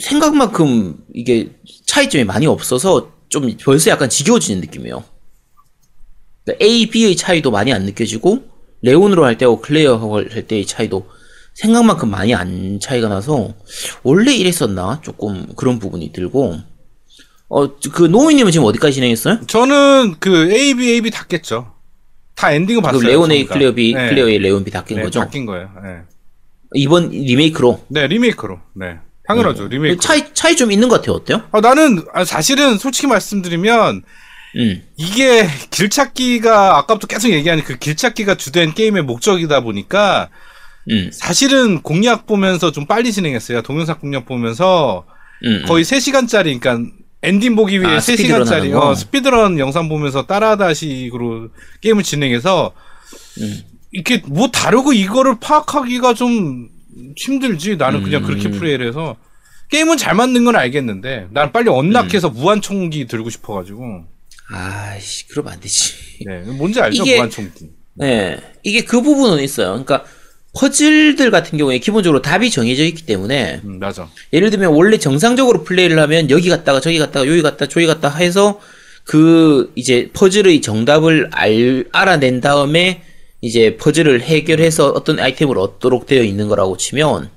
생각만큼 0.00 1.04
이게 1.14 1.50
차이점이 1.86 2.24
많이 2.24 2.46
없어서 2.46 3.12
좀 3.28 3.50
벌써 3.64 3.90
약간 3.90 4.08
지겨워지는 4.08 4.60
느낌이에요. 4.62 5.02
그러니까 6.44 6.64
A, 6.64 6.86
B의 6.90 7.16
차이도 7.16 7.50
많이 7.50 7.72
안 7.72 7.84
느껴지고 7.84 8.44
레온으로 8.82 9.24
할 9.24 9.38
때하고 9.38 9.60
클레어하고 9.60 10.16
할 10.30 10.46
때의 10.46 10.66
차이도 10.66 11.08
생각만큼 11.54 12.10
많이 12.10 12.34
안 12.34 12.78
차이가 12.80 13.08
나서 13.08 13.54
원래 14.02 14.34
이랬었나 14.34 15.00
조금 15.02 15.46
그런 15.56 15.78
부분이 15.78 16.12
들고 16.12 16.58
어 17.48 17.68
그 17.92 18.04
노미님은 18.04 18.50
지금 18.52 18.66
어디까지 18.66 18.94
진행했어요? 18.94 19.40
저는 19.46 20.16
그 20.18 20.50
A, 20.52 20.74
B, 20.74 20.92
A, 20.92 21.00
B 21.00 21.10
다 21.10 21.24
깼죠. 21.26 21.72
다 22.34 22.52
엔딩을 22.52 22.82
그 22.82 22.86
봤어요. 22.86 23.02
레온 23.08 23.30
A. 23.30 23.46
클레어 23.46 23.72
B, 23.72 23.94
네. 23.94 24.08
클레어 24.08 24.28
A, 24.28 24.38
레온 24.38 24.64
B 24.64 24.70
다 24.70 24.77
깬 24.77 24.96
네, 24.96 25.02
거죠? 25.04 25.20
다 25.20 25.27
깬 25.27 25.46
거예요. 25.46 25.70
네. 25.82 26.00
이번 26.74 27.10
리메이크로 27.10 27.84
네, 27.88 28.06
리메이크로. 28.08 28.58
네. 28.74 28.98
당연하죠. 29.26 29.68
리메이크. 29.68 30.00
차이 30.00 30.22
차이 30.34 30.56
좀 30.56 30.70
있는 30.70 30.88
것 30.88 31.00
같아요. 31.00 31.16
어때요? 31.16 31.42
아, 31.52 31.60
나는 31.60 32.04
아, 32.12 32.24
사실은 32.24 32.76
솔직히 32.78 33.06
말씀드리면 33.06 34.02
음, 34.56 34.82
이게 34.96 35.48
길찾기가 35.70 36.78
아까부터 36.78 37.06
계속 37.06 37.30
얘기하는 37.30 37.64
그 37.64 37.76
길찾기가 37.78 38.36
주된 38.36 38.74
게임의 38.74 39.02
목적이다 39.02 39.60
보니까 39.60 40.28
음, 40.90 41.10
사실은 41.12 41.80
공략 41.82 42.26
보면서 42.26 42.70
좀 42.70 42.86
빨리 42.86 43.12
진행했어요. 43.12 43.62
동영상 43.62 43.98
공략 43.98 44.26
보면서 44.26 45.06
음. 45.44 45.64
거의 45.66 45.84
3시간짜리, 45.84 46.60
그러니까 46.60 46.78
엔딩 47.22 47.56
보기 47.56 47.80
위해 47.80 47.96
아, 47.96 48.00
speedrun 48.00 48.44
3시간짜리 48.44 48.50
하는 48.50 48.70
거? 48.72 48.88
어, 48.90 48.94
speedrun 48.94 49.58
영상 49.58 49.88
보면서 49.88 50.26
따라하는 50.26 51.01
식으로 51.01 51.48
게임을 51.80 52.02
진행해서 52.02 52.72
음. 53.40 53.62
이렇게 53.92 54.22
뭐 54.26 54.48
다르고 54.48 54.92
이거를 54.92 55.38
파악하기가 55.40 56.14
좀 56.14 56.68
힘들지. 57.16 57.76
나는 57.76 58.02
그냥 58.02 58.22
음. 58.22 58.26
그렇게 58.26 58.50
플레이를 58.50 58.88
해서 58.88 59.16
게임은 59.70 59.96
잘 59.96 60.14
만든 60.14 60.44
건 60.44 60.56
알겠는데 60.56 61.28
난 61.30 61.52
빨리 61.52 61.68
언락해서 61.68 62.28
음. 62.28 62.34
무한 62.34 62.60
총기 62.60 63.06
들고 63.06 63.30
싶어가지고. 63.30 64.04
아이씨, 64.50 65.26
그러면 65.28 65.54
안 65.54 65.60
되지. 65.60 65.94
네, 66.26 66.40
뭔지 66.40 66.80
알죠? 66.80 67.02
이게- 67.02 67.16
무한 67.16 67.30
총기. 67.30 67.70
네, 67.94 68.38
이게 68.62 68.82
그 68.84 69.00
부분은 69.00 69.42
있어요. 69.42 69.68
그러니까 69.68 70.04
퍼즐들 70.56 71.30
같은 71.30 71.58
경우에 71.58 71.78
기본적으로 71.78 72.22
답이 72.22 72.50
정해져 72.50 72.84
있기 72.84 73.06
때문에 73.06 73.60
음, 73.64 73.78
맞아. 73.78 74.08
예를 74.32 74.50
들면 74.50 74.72
원래 74.72 74.98
정상적으로 74.98 75.64
플레이를 75.64 75.98
하면 75.98 76.30
여기 76.30 76.48
갔다가 76.48 76.80
저기 76.80 76.98
갔다가 76.98 77.26
여기 77.26 77.42
갔다 77.42 77.66
저기 77.66 77.86
갔다 77.86 78.14
해서 78.14 78.60
그 79.04 79.72
이제 79.74 80.10
퍼즐의 80.12 80.60
정답을 80.60 81.30
알, 81.32 81.84
알아낸 81.92 82.40
다음에 82.40 83.02
이제 83.44 83.76
퍼즐을 83.76 84.22
해결해서 84.22 84.88
어떤 84.90 85.20
아이템을 85.20 85.58
얻도록 85.58 86.06
되어 86.06 86.22
있는 86.22 86.48
거라고 86.48 86.78
치면 86.78 87.28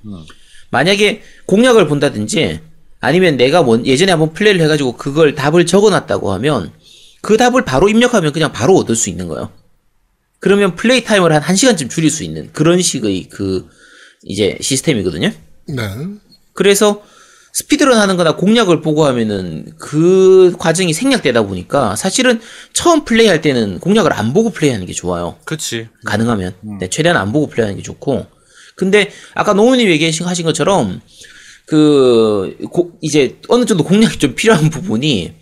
만약에 0.69 1.21
공략을 1.45 1.87
본다든지 1.87 2.61
아니면 3.01 3.35
내가 3.35 3.61
뭔- 3.61 3.85
예전에 3.85 4.11
한번 4.13 4.31
플레이를 4.33 4.61
해가지고 4.61 4.93
그걸 4.95 5.35
답을 5.35 5.65
적어놨다고 5.65 6.31
하면 6.33 6.71
그 7.21 7.35
답을 7.35 7.65
바로 7.65 7.89
입력하면 7.89 8.31
그냥 8.31 8.53
바로 8.53 8.75
얻을 8.77 8.95
수 8.95 9.09
있는 9.09 9.27
거예요. 9.27 9.51
그러면 10.39 10.75
플레이 10.75 11.03
타임을 11.03 11.33
한 11.33 11.41
1시간쯤 11.41 11.89
줄일 11.89 12.09
수 12.09 12.23
있는 12.23 12.51
그런 12.53 12.81
식의 12.81 13.27
그 13.29 13.67
이제 14.23 14.57
시스템이거든요. 14.61 15.31
네. 15.67 15.83
그래서 16.53 17.03
스피드런 17.53 17.97
하는 17.97 18.17
거나 18.17 18.35
공략을 18.35 18.81
보고 18.81 19.05
하면은 19.05 19.65
그 19.79 20.53
과정이 20.59 20.93
생략되다 20.93 21.41
보니까 21.43 21.95
사실은 21.95 22.39
처음 22.73 23.03
플레이할 23.03 23.41
때는 23.41 23.79
공략을 23.79 24.13
안 24.13 24.33
보고 24.33 24.51
플레이하는 24.51 24.85
게 24.85 24.93
좋아요. 24.93 25.37
그치. 25.45 25.87
가능하면. 26.05 26.53
네, 26.79 26.87
최대한 26.89 27.17
안 27.17 27.31
보고 27.31 27.47
플레이하는 27.47 27.77
게 27.77 27.81
좋고. 27.83 28.27
근데 28.75 29.11
아까 29.33 29.53
노무님 29.53 29.89
얘기하신 29.89 30.25
것처럼 30.45 31.01
그 31.65 32.55
고- 32.71 32.91
이제 33.01 33.37
어느 33.49 33.65
정도 33.65 33.83
공략이 33.83 34.19
좀 34.19 34.35
필요한 34.35 34.69
부분이 34.69 35.33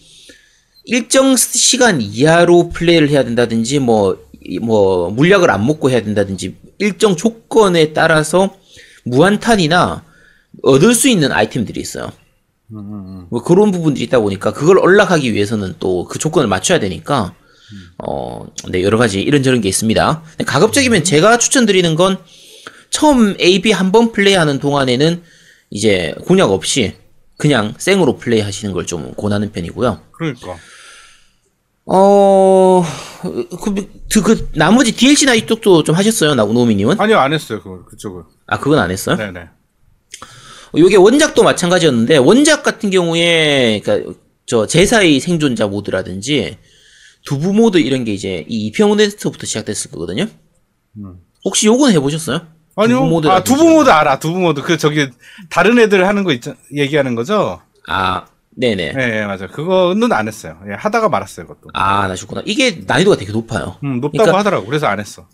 일정 0.86 1.36
시간 1.36 2.00
이하로 2.02 2.70
플레이를 2.70 3.10
해야 3.10 3.24
된다든지 3.24 3.80
뭐, 3.80 4.18
이- 4.44 4.60
뭐, 4.60 5.10
물약을 5.10 5.50
안 5.52 5.66
먹고 5.66 5.90
해야 5.90 6.02
된다든지 6.02 6.56
일정 6.78 7.16
조건에 7.18 7.92
따라서 7.94 8.56
무한탄이나 9.04 10.04
얻을 10.64 10.94
수 10.94 11.08
있는 11.10 11.32
아이템들이 11.32 11.80
있어요. 11.80 12.12
뭐 13.30 13.44
그런 13.44 13.72
부분들이 13.72 14.06
있다 14.06 14.20
보니까 14.20 14.52
그걸 14.54 14.80
언락하기 14.80 15.34
위해서는 15.34 15.76
또 15.80 16.06
그 16.08 16.18
조건을 16.20 16.48
맞춰야 16.48 16.80
되니까 16.80 17.34
어, 18.00 18.46
네, 18.70 18.82
여러 18.84 18.98
가지 18.98 19.22
이런저런 19.22 19.62
게 19.62 19.70
있습니다. 19.70 20.24
가급적이면 20.46 21.04
제가 21.04 21.38
추천드리는 21.38 21.96
건 21.96 22.18
처음 22.90 23.36
A, 23.40 23.62
B 23.62 23.72
한 23.72 23.92
번 23.92 24.12
플레이하는 24.12 24.60
동안에는 24.60 25.22
이제 25.70 26.16
공략 26.26 26.52
없이 26.52 26.96
그냥 27.38 27.74
생으로 27.78 28.18
플레이 28.18 28.42
하시는 28.42 28.74
걸 28.74 28.86
좀 28.86 29.14
권하는 29.16 29.52
편이고요. 29.52 30.00
그러니까. 30.12 30.56
어, 31.88 32.84
그, 33.22 33.48
그, 34.12 34.22
그 34.24 34.50
나머지 34.56 34.92
DLC나 34.96 35.36
이쪽도 35.36 35.84
좀 35.84 35.96
하셨어요, 35.96 36.34
나 36.34 36.44
노미님은? 36.46 37.00
아니요, 37.00 37.20
안 37.20 37.32
했어요, 37.34 37.62
그걸, 37.62 37.86
그쪽을. 37.86 38.24
아, 38.48 38.60
그건 38.60 38.80
안 38.80 38.90
했어요? 38.90 39.16
네네. 39.18 39.50
요게 40.78 40.98
원작도 40.98 41.44
마찬가지였는데 41.44 42.18
원작 42.18 42.64
같은 42.64 42.90
경우에 42.90 43.80
그러니까 43.84 44.14
저 44.46 44.68
제4의 44.68 45.20
생존자 45.20 45.68
모드라든지 45.68 46.58
두부 47.26 47.54
모드 47.54 47.78
이런 47.78 48.04
게 48.04 48.14
이제 48.14 48.46
이 48.48 48.68
2편에서부터 48.68 49.46
시작됐을 49.46 49.92
거거든요. 49.92 50.28
혹시 51.44 51.68
요건 51.68 51.92
해보셨어요? 51.92 52.42
아니요. 52.76 52.98
두부 52.98 53.08
모드 53.10 53.28
아, 53.28 53.44
두부 53.44 53.64
모드 53.70 53.90
알아, 53.90 54.20
두부 54.20 54.38
모드. 54.40 54.62
그, 54.62 54.78
저기, 54.78 55.10
다른 55.50 55.80
애들 55.80 56.06
하는 56.08 56.24
거 56.24 56.34
있잖, 56.34 56.58
얘기하는 56.76 57.16
거죠? 57.16 57.62
아, 57.88 58.26
네네. 58.58 58.94
네, 58.94 59.08
네, 59.08 59.26
맞아요. 59.26 59.48
그거는 59.52 60.12
안 60.12 60.28
했어요. 60.28 60.60
예, 60.70 60.74
하다가 60.74 61.08
말았어요, 61.10 61.48
그것도. 61.48 61.70
아, 61.74 62.08
나셨구나. 62.08 62.44
이게 62.46 62.82
난이도가 62.86 63.16
되게 63.18 63.32
높아요. 63.32 63.78
음, 63.84 64.02
높다고 64.02 64.12
그러니까- 64.24 64.40
하더라고. 64.40 64.66
그래서 64.66 64.88
안 64.88 65.00
했어. 65.00 65.28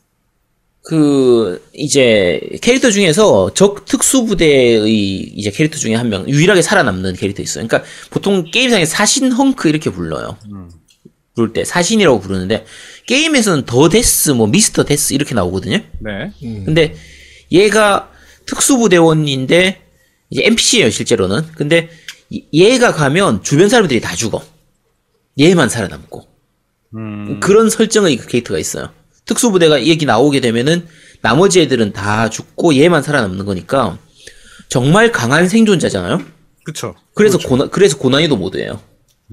그 0.83 1.63
이제 1.73 2.41
캐릭터 2.61 2.89
중에서 2.89 3.53
적 3.53 3.85
특수부대의 3.85 4.89
이제 5.35 5.51
캐릭터 5.51 5.77
중에 5.77 5.93
한 5.95 6.09
명 6.09 6.27
유일하게 6.27 6.61
살아남는 6.61 7.15
캐릭터 7.15 7.41
있어요. 7.43 7.67
그러니까 7.67 7.87
보통 8.09 8.49
게임상에 8.49 8.85
사신 8.85 9.31
Hunk 9.31 9.69
이렇게 9.69 9.89
불러요. 9.91 10.37
부를 11.35 11.53
때 11.53 11.63
사신이라고 11.63 12.19
부르는데 12.19 12.65
게임에서는 13.05 13.65
The 13.65 13.87
Death 13.89 14.31
뭐 14.31 14.47
Mr. 14.47 14.83
Death 14.83 15.13
이렇게 15.13 15.33
나오거든요. 15.35 15.77
네. 15.99 16.31
근데 16.65 16.95
얘가 17.51 18.11
특수부대원인데 18.47 19.81
이제 20.29 20.43
NPC예요 20.45 20.89
실제로는. 20.89 21.43
근데 21.55 21.89
이- 22.29 22.45
얘가 22.53 22.91
가면 22.93 23.43
주변 23.43 23.69
사람들이 23.69 24.01
다 24.01 24.15
죽어. 24.15 24.41
얘만 25.39 25.69
살아남고. 25.69 26.27
음, 26.95 27.39
그런 27.39 27.69
설정의 27.69 28.17
그 28.17 28.27
캐릭터가 28.27 28.59
있어요. 28.59 28.91
특수부대가 29.31 29.85
얘기 29.85 30.05
나오게 30.05 30.39
되면은 30.41 30.87
나머지 31.21 31.61
애들은 31.61 31.93
다 31.93 32.29
죽고 32.29 32.75
얘만 32.75 33.01
살아남는 33.03 33.45
거니까 33.45 33.97
정말 34.69 35.11
강한 35.11 35.47
생존자잖아요. 35.47 36.21
그쵸. 36.63 36.95
그래서 37.15 37.37
고난 37.37 37.69
그래서 37.69 37.97
고난이도 37.97 38.35
모드예요. 38.37 38.81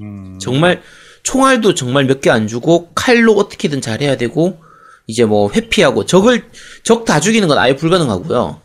음, 0.01 0.39
정말 0.41 0.83
총알도 1.25 1.75
정말 1.75 2.05
몇 2.07 2.21
개 2.21 2.31
안 2.31 2.47
주고 2.47 2.91
칼로 2.95 3.33
어떻게든 3.35 3.81
잘해야 3.81 4.17
되고 4.17 4.59
이제 5.07 5.25
뭐 5.25 5.51
회피하고 5.53 6.07
적을 6.07 6.45
적 6.85 7.05
다 7.05 7.21
죽이는 7.21 7.49
건 7.49 7.59
아예 7.59 7.75
불가능하고요. 7.77 8.61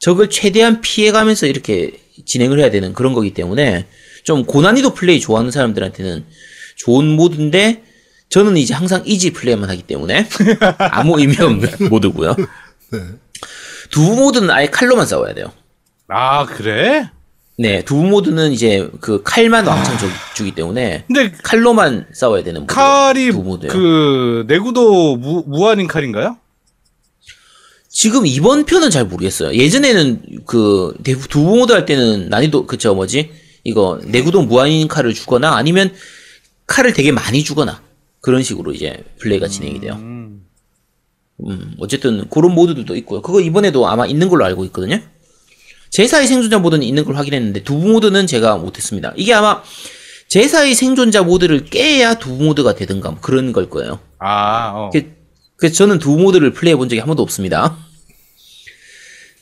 적을 0.00 0.30
최대한 0.30 0.80
피해가면서 0.80 1.46
이렇게 1.46 1.92
진행을 2.26 2.58
해야 2.58 2.70
되는 2.70 2.92
그런 2.92 3.12
거기 3.14 3.32
때문에 3.34 3.86
좀 4.24 4.44
고난이도 4.44 4.94
플레이 4.94 5.20
좋아하는 5.20 5.50
사람들한테는 5.50 6.24
좋은 6.76 7.06
모드인데 7.06 7.84
저는 8.32 8.56
이제 8.56 8.72
항상 8.72 9.02
easy 9.04 9.32
플레이만 9.34 9.68
하기 9.68 9.82
때문에 9.82 10.26
아무 10.78 11.20
의미 11.20 11.36
없는 11.38 11.68
모드고요. 11.90 12.34
네. 12.90 12.98
두부 13.90 14.16
모드는 14.16 14.50
아예 14.50 14.66
칼로만 14.68 15.06
싸워야 15.06 15.34
돼요. 15.34 15.52
아, 16.08 16.46
그래? 16.46 17.10
네, 17.58 17.84
두부 17.84 18.04
모드는 18.04 18.52
이제 18.52 18.88
그 19.02 19.22
칼만 19.22 19.66
왕창 19.66 19.98
주- 19.98 20.08
주기 20.34 20.52
때문에 20.54 21.04
근데 21.06 21.30
칼로만 21.42 22.06
싸워야 22.14 22.42
되는 22.42 22.62
모드. 22.62 22.72
칼이. 22.74 23.30
그, 23.68 24.44
내구도 24.48 25.16
무, 25.16 25.44
무한인 25.46 25.86
칼인가요? 25.86 26.38
지금 27.90 28.26
이번 28.26 28.64
편은 28.64 28.88
잘 28.88 29.04
모르겠어요. 29.04 29.52
예전에는 29.54 30.22
그 30.46 30.94
대- 31.04 31.14
두부 31.14 31.56
모드 31.58 31.72
할 31.74 31.84
때는 31.84 32.30
난이도 32.30 32.64
그저 32.66 32.94
뭐지 32.94 33.30
이거 33.64 34.00
내구도 34.06 34.40
무한인 34.42 34.88
칼을 34.88 35.12
주거나 35.12 35.54
아니면 35.54 35.92
칼을 36.66 36.94
되게 36.94 37.12
많이 37.12 37.44
주거나 37.44 37.82
그런 38.22 38.42
식으로 38.42 38.72
이제 38.72 39.04
플레이가 39.18 39.48
진행이 39.48 39.80
돼요. 39.80 39.94
음, 40.00 40.46
음, 41.46 41.74
어쨌든 41.80 42.28
그런 42.30 42.54
모드들도 42.54 42.96
있고요. 42.96 43.20
그거 43.20 43.40
이번에도 43.40 43.86
아마 43.88 44.06
있는 44.06 44.28
걸로 44.30 44.44
알고 44.46 44.64
있거든요. 44.66 45.00
제사의 45.90 46.26
생존자 46.26 46.58
모드는 46.58 46.84
있는 46.86 47.04
걸 47.04 47.16
확인했는데 47.16 47.64
두부 47.64 47.88
모드는 47.88 48.26
제가 48.26 48.56
못했습니다. 48.56 49.12
이게 49.16 49.34
아마 49.34 49.62
제사의 50.28 50.74
생존자 50.74 51.22
모드를 51.22 51.66
깨야 51.66 52.14
두부 52.14 52.44
모드가 52.44 52.74
되든가 52.74 53.10
뭐 53.10 53.20
그런 53.20 53.52
걸 53.52 53.68
거예요. 53.68 53.98
아, 54.18 54.72
어. 54.74 54.90
그, 54.90 55.12
그래서 55.56 55.74
저는 55.74 55.98
두 55.98 56.16
모드를 56.16 56.52
플레이해 56.52 56.76
본 56.78 56.88
적이 56.88 57.00
한 57.00 57.08
번도 57.08 57.22
없습니다. 57.22 57.76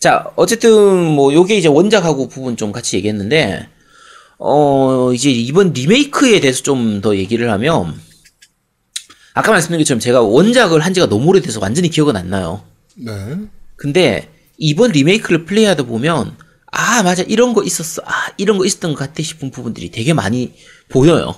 자, 0.00 0.32
어쨌든 0.36 1.04
뭐 1.04 1.32
요게 1.34 1.56
이제 1.58 1.68
원작하고 1.68 2.28
부분 2.28 2.56
좀 2.56 2.72
같이 2.72 2.96
얘기했는데 2.96 3.68
어 4.38 5.12
이제 5.12 5.30
이번 5.30 5.74
리메이크에 5.74 6.40
대해서 6.40 6.62
좀 6.62 7.02
더 7.02 7.14
얘기를 7.16 7.50
하면 7.52 7.94
아까 9.40 9.52
말씀드린 9.52 9.80
것처럼 9.84 10.00
제가 10.00 10.20
원작을 10.20 10.80
한 10.80 10.92
지가 10.92 11.08
너무 11.08 11.28
오래돼서 11.30 11.60
완전히 11.60 11.88
기억은 11.88 12.14
안 12.14 12.28
나요. 12.28 12.62
네. 12.94 13.12
근데 13.76 14.28
이번 14.58 14.92
리메이크를 14.92 15.46
플레이하다 15.46 15.84
보면 15.84 16.36
아 16.70 17.02
맞아 17.02 17.22
이런 17.22 17.54
거 17.54 17.62
있었어 17.62 18.02
아 18.04 18.32
이런 18.36 18.58
거 18.58 18.66
있었던 18.66 18.92
것 18.92 18.98
같아 18.98 19.22
싶은 19.22 19.50
부분들이 19.50 19.90
되게 19.90 20.12
많이 20.12 20.52
보여요. 20.90 21.34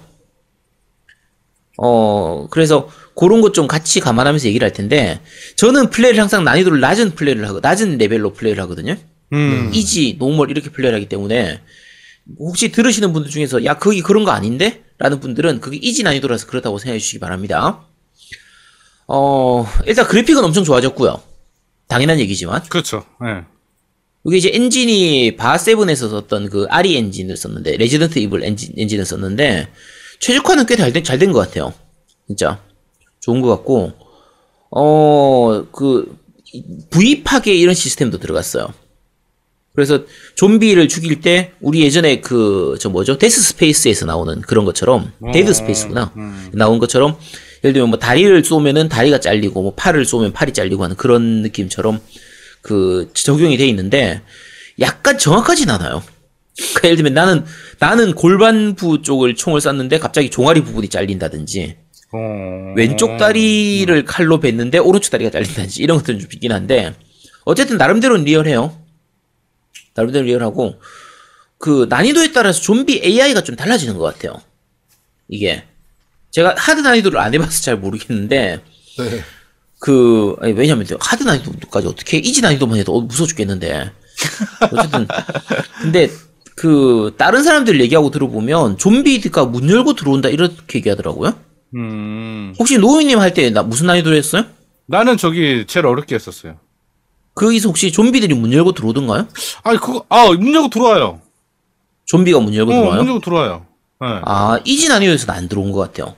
어 1.78 2.48
그래서 2.50 2.88
그런 3.14 3.40
것 3.40 3.52
좀 3.52 3.68
같이 3.68 4.00
감안하면서 4.00 4.48
얘기를 4.48 4.64
할 4.64 4.72
텐데 4.72 5.20
저는 5.56 5.90
플레이를 5.90 6.20
항상 6.20 6.42
난이도를 6.42 6.80
낮은 6.80 7.14
플레이를 7.14 7.48
하고 7.48 7.60
낮은 7.60 7.98
레벨로 7.98 8.32
플레이를 8.32 8.60
하거든요. 8.64 8.96
음, 9.32 9.70
easy 9.72 10.16
normal 10.18 10.50
이렇게 10.50 10.70
플레이를 10.70 10.96
하기 10.96 11.08
때문에 11.08 11.60
혹시 12.40 12.72
들으시는 12.72 13.12
분들 13.12 13.30
중에서 13.30 13.64
야 13.64 13.78
거기 13.78 14.02
그런 14.02 14.24
거 14.24 14.32
아닌데? 14.32 14.82
라는 14.98 15.20
분들은 15.20 15.60
그게 15.60 15.76
easy 15.76 16.02
난이도라서 16.02 16.46
그렇다고 16.46 16.78
생각해 16.78 16.98
주시기 16.98 17.18
바랍니다. 17.20 17.86
어 19.14 19.66
일단 19.86 20.06
그래픽은 20.06 20.42
엄청 20.42 20.64
좋아졌고요. 20.64 21.20
당연한 21.86 22.18
얘기지만 22.20 22.62
그렇죠. 22.70 23.04
예. 23.24 23.44
이게 24.24 24.36
이제 24.38 24.50
엔진이 24.54 25.36
바7에서 25.36 26.08
썼던 26.08 26.48
그 26.48 26.66
RE 26.70 26.96
엔진을 26.96 27.36
썼는데 27.36 27.76
Resident 27.76 28.18
Evil 28.20 28.42
엔진, 28.42 28.72
엔진을 28.76 29.04
썼는데 29.04 29.68
최적화는 30.20 30.64
꽤 30.66 30.76
잘된것 30.76 31.48
같아요. 31.48 31.74
진짜 32.26 32.60
좋은 33.20 33.42
것 33.42 33.48
같고 33.50 33.92
어 34.70 35.29
그 35.29 36.16
부위 36.90 37.22
파괴 37.22 37.54
이런 37.54 37.74
시스템도 37.74 38.18
들어갔어요. 38.18 38.72
그래서 39.74 40.04
좀비를 40.36 40.88
죽일 40.88 41.20
때 41.20 41.52
우리 41.60 41.82
예전에 41.82 42.20
그 42.20 42.76
저 42.80 42.88
뭐죠 42.88 43.18
Death 43.18 43.42
Space에서 43.42 44.06
나오는 44.06 44.40
그런 44.40 44.64
것처럼 44.64 45.12
Dead 45.32 45.52
Space구나 45.52 46.12
나온 46.52 46.78
것처럼 46.78 47.18
예를 47.64 47.72
들면 47.74 47.90
뭐 47.90 47.98
다리를 47.98 48.44
쏘면은 48.44 48.88
다리가 48.88 49.20
잘리고 49.20 49.62
뭐 49.62 49.74
팔을 49.74 50.04
쏘면 50.04 50.32
팔이 50.32 50.52
잘리고 50.52 50.82
하는 50.82 50.96
그런 50.96 51.42
느낌처럼 51.42 52.00
그 52.60 53.10
적용이 53.14 53.56
돼 53.56 53.66
있는데 53.68 54.22
약간 54.80 55.18
정확하진 55.18 55.70
않아요. 55.70 56.02
그러니까 56.56 56.80
예를 56.84 56.96
들면 56.96 57.14
나는 57.14 57.44
나는 57.78 58.14
골반부 58.14 59.02
쪽을 59.02 59.34
총을 59.36 59.60
쐈는데 59.60 59.98
갑자기 59.98 60.28
종아리 60.28 60.62
부분이 60.62 60.88
잘린다든지 60.88 61.76
어, 62.12 62.74
왼쪽 62.76 63.16
다리를 63.16 64.04
칼로 64.04 64.38
뱉는데 64.38 64.78
오른쪽 64.78 65.10
다리가 65.10 65.30
잘린다든지 65.30 65.82
이런 65.82 65.98
것들은 65.98 66.20
좀 66.20 66.28
있긴 66.32 66.52
한데 66.52 66.94
어쨌든 67.44 67.78
나름대로는 67.78 68.24
리얼해요. 68.24 68.78
나름대로 69.94 70.26
리얼하고 70.26 70.80
그 71.58 71.86
난이도에 71.88 72.32
따라서 72.32 72.60
좀비 72.60 73.02
AI가 73.04 73.42
좀 73.42 73.56
달라지는 73.56 73.96
것 73.96 74.02
같아요. 74.02 74.40
이게 75.28 75.64
제가 76.32 76.54
하드 76.58 76.80
난이도를 76.80 77.18
안 77.20 77.32
해봐서 77.34 77.62
잘 77.62 77.76
모르겠는데 77.76 78.60
네. 78.98 79.24
그 79.78 80.34
아니, 80.40 80.52
왜냐면 80.52 80.86
하드 81.00 81.22
난이도까지 81.22 81.86
어떻게 81.86 82.18
이지 82.18 82.40
난이도만 82.42 82.78
해도 82.78 82.96
어, 82.96 83.00
무서워 83.00 83.26
죽겠는데 83.26 83.90
어쨌든 84.72 85.06
근데 85.80 86.10
그 86.56 87.14
다른 87.16 87.42
사람들 87.42 87.80
얘기하고 87.80 88.10
들어보면 88.10 88.78
좀비가 88.78 89.46
문 89.46 89.68
열고 89.70 89.94
들어온다 89.94 90.28
이렇게 90.28 90.78
얘기하더라고요. 90.78 91.34
음. 91.74 92.54
혹시 92.58 92.78
노우님 92.78 93.18
할 93.18 93.32
때 93.34 93.50
나 93.50 93.62
무슨 93.62 93.86
난이도로 93.86 94.14
했어요? 94.16 94.44
나는 94.86 95.16
저기 95.16 95.64
제일 95.66 95.86
어렵게 95.86 96.14
했었어요. 96.14 96.56
거기서 97.34 97.68
혹시 97.68 97.90
좀비들이 97.92 98.34
문 98.34 98.52
열고 98.52 98.72
들어오던가요? 98.72 99.26
아니, 99.62 99.78
그거, 99.78 100.04
아, 100.10 100.26
문 100.32 100.54
열고 100.54 100.68
들어와요. 100.68 101.20
좀비가 102.04 102.40
문 102.40 102.54
열고 102.54 102.70
어, 102.72 102.74
들어와요? 102.74 102.98
문 102.98 103.06
열고 103.08 103.20
들어와요. 103.20 103.66
예. 104.04 104.20
아 104.24 104.58
이지 104.64 104.88
난이도에서는 104.88 105.34
안 105.34 105.48
들어온 105.48 105.72
것 105.72 105.78
같아요. 105.80 106.14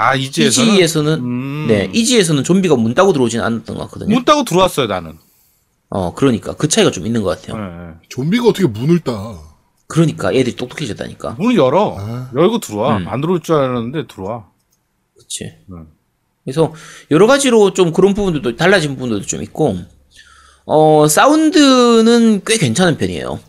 아, 0.00 0.14
이지에서는? 0.14 0.72
이지에서는 0.72 1.12
음. 1.14 1.66
네 1.68 1.90
이지에서는 1.92 2.44
좀비가 2.44 2.76
문 2.76 2.94
따고 2.94 3.12
들어오지는 3.12 3.44
않았던 3.44 3.76
것 3.76 3.82
같거든요. 3.84 4.14
문 4.14 4.24
따고 4.24 4.44
들어왔어요, 4.44 4.86
나는. 4.86 5.18
어 5.90 6.14
그러니까 6.14 6.52
그 6.54 6.68
차이가 6.68 6.90
좀 6.90 7.04
있는 7.06 7.22
것 7.22 7.36
예, 7.36 7.46
같아요. 7.52 7.62
예. 7.64 7.94
좀비가 8.08 8.46
어떻게 8.48 8.66
문을 8.66 9.00
따? 9.00 9.38
그러니까 9.88 10.32
애들이 10.32 10.54
똑똑해졌다니까. 10.54 11.36
문을 11.38 11.56
열어. 11.56 11.96
아. 11.98 12.30
열고 12.34 12.60
들어와. 12.60 12.98
음. 12.98 13.08
안 13.08 13.20
들어올 13.20 13.40
줄 13.40 13.56
알았는데 13.56 14.06
들어와. 14.06 14.46
그렇지. 15.16 15.52
음. 15.72 15.86
그래서 16.44 16.72
여러 17.10 17.26
가지로 17.26 17.74
좀 17.74 17.92
그런 17.92 18.14
부분들도 18.14 18.56
달라진 18.56 18.92
부분들도 18.94 19.26
좀 19.26 19.42
있고 19.42 19.76
어 20.64 21.08
사운드는 21.08 22.42
꽤 22.46 22.56
괜찮은 22.58 22.98
편이에요. 22.98 23.40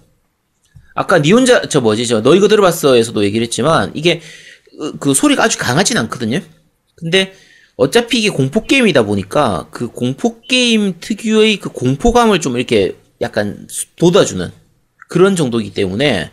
아까 0.96 1.22
니 1.22 1.32
혼자 1.32 1.62
저 1.70 1.80
뭐지 1.82 2.08
저 2.08 2.22
너 2.22 2.34
이거 2.36 2.48
들어봤어에서도 2.48 3.24
얘기를 3.24 3.46
했지만 3.46 3.92
이게 3.94 4.20
그- 4.20 4.26
그 5.00 5.14
소리가 5.14 5.44
아주 5.44 5.58
강하진 5.58 5.98
않거든요. 5.98 6.40
근데 6.96 7.34
어차피 7.76 8.20
이게 8.20 8.30
공포 8.30 8.64
게임이다 8.66 9.04
보니까 9.04 9.68
그 9.72 9.88
공포 9.90 10.42
게임 10.42 10.96
특유의 11.00 11.58
그 11.60 11.70
공포감을 11.70 12.42
좀 12.42 12.58
이렇게 12.58 12.96
약간 13.22 13.68
돋아주는 13.98 14.52
그런 15.10 15.36
정도이기 15.36 15.74
때문에 15.74 16.32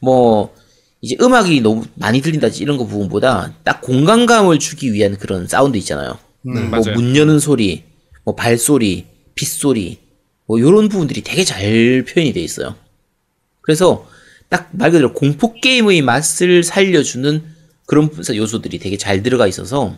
뭐 0.00 0.54
이제 1.00 1.16
음악이 1.20 1.60
너무 1.60 1.84
많이 1.94 2.20
들린다지 2.20 2.62
이런 2.62 2.76
거 2.76 2.84
부분보다 2.86 3.54
딱 3.64 3.80
공간감을 3.80 4.58
주기 4.58 4.92
위한 4.92 5.16
그런 5.16 5.46
사운드 5.46 5.76
있잖아요. 5.78 6.18
음, 6.46 6.70
뭐 6.70 6.80
맞아요. 6.80 6.94
문 6.94 7.16
여는 7.16 7.38
소리, 7.38 7.84
뭐 8.24 8.34
발소리, 8.34 9.06
빗소리, 9.34 9.98
뭐 10.46 10.60
요런 10.60 10.88
부분들이 10.88 11.22
되게 11.22 11.44
잘 11.44 12.04
표현이 12.08 12.32
돼 12.32 12.40
있어요. 12.40 12.74
그래서 13.60 14.08
딱 14.48 14.70
말 14.72 14.90
그대로 14.90 15.12
공포 15.12 15.52
게임의 15.54 16.02
맛을 16.02 16.62
살려주는 16.64 17.57
그런 17.88 18.10
요소들이 18.34 18.78
되게 18.78 18.98
잘 18.98 19.22
들어가 19.22 19.46
있어서 19.46 19.96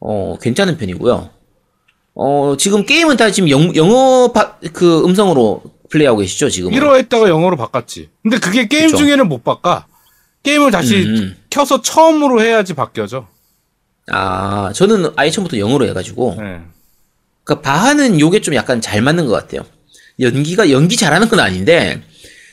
어 0.00 0.36
괜찮은 0.40 0.78
편이고요. 0.78 1.28
어 2.14 2.56
지금 2.58 2.86
게임은 2.86 3.18
다 3.18 3.30
지금 3.30 3.50
영, 3.50 3.76
영어 3.76 4.32
바- 4.32 4.56
그 4.72 5.04
음성으로 5.04 5.62
플레이하고 5.90 6.20
계시죠 6.20 6.48
지금? 6.48 6.70
1호 6.72 6.96
했다가 6.96 7.28
영어로 7.28 7.56
바꿨지. 7.58 8.08
근데 8.22 8.38
그게 8.38 8.66
게임 8.66 8.86
그쵸. 8.86 8.96
중에는 8.96 9.28
못 9.28 9.44
바꿔. 9.44 9.84
게임을 10.42 10.70
다시 10.70 11.02
음. 11.04 11.36
켜서 11.50 11.82
처음으로 11.82 12.40
해야지 12.40 12.72
바뀌어져. 12.72 13.28
아 14.10 14.72
저는 14.74 15.12
아예 15.16 15.30
처음부터 15.30 15.58
영어로 15.58 15.86
해가지고 15.88 16.36
네. 16.38 16.60
그러니까 17.44 17.60
바하는 17.60 18.20
요게 18.20 18.40
좀 18.40 18.54
약간 18.54 18.80
잘 18.80 19.02
맞는 19.02 19.26
것 19.26 19.32
같아요. 19.32 19.66
연기가 20.18 20.70
연기 20.70 20.96
잘하는 20.96 21.28
건 21.28 21.40
아닌데 21.40 22.02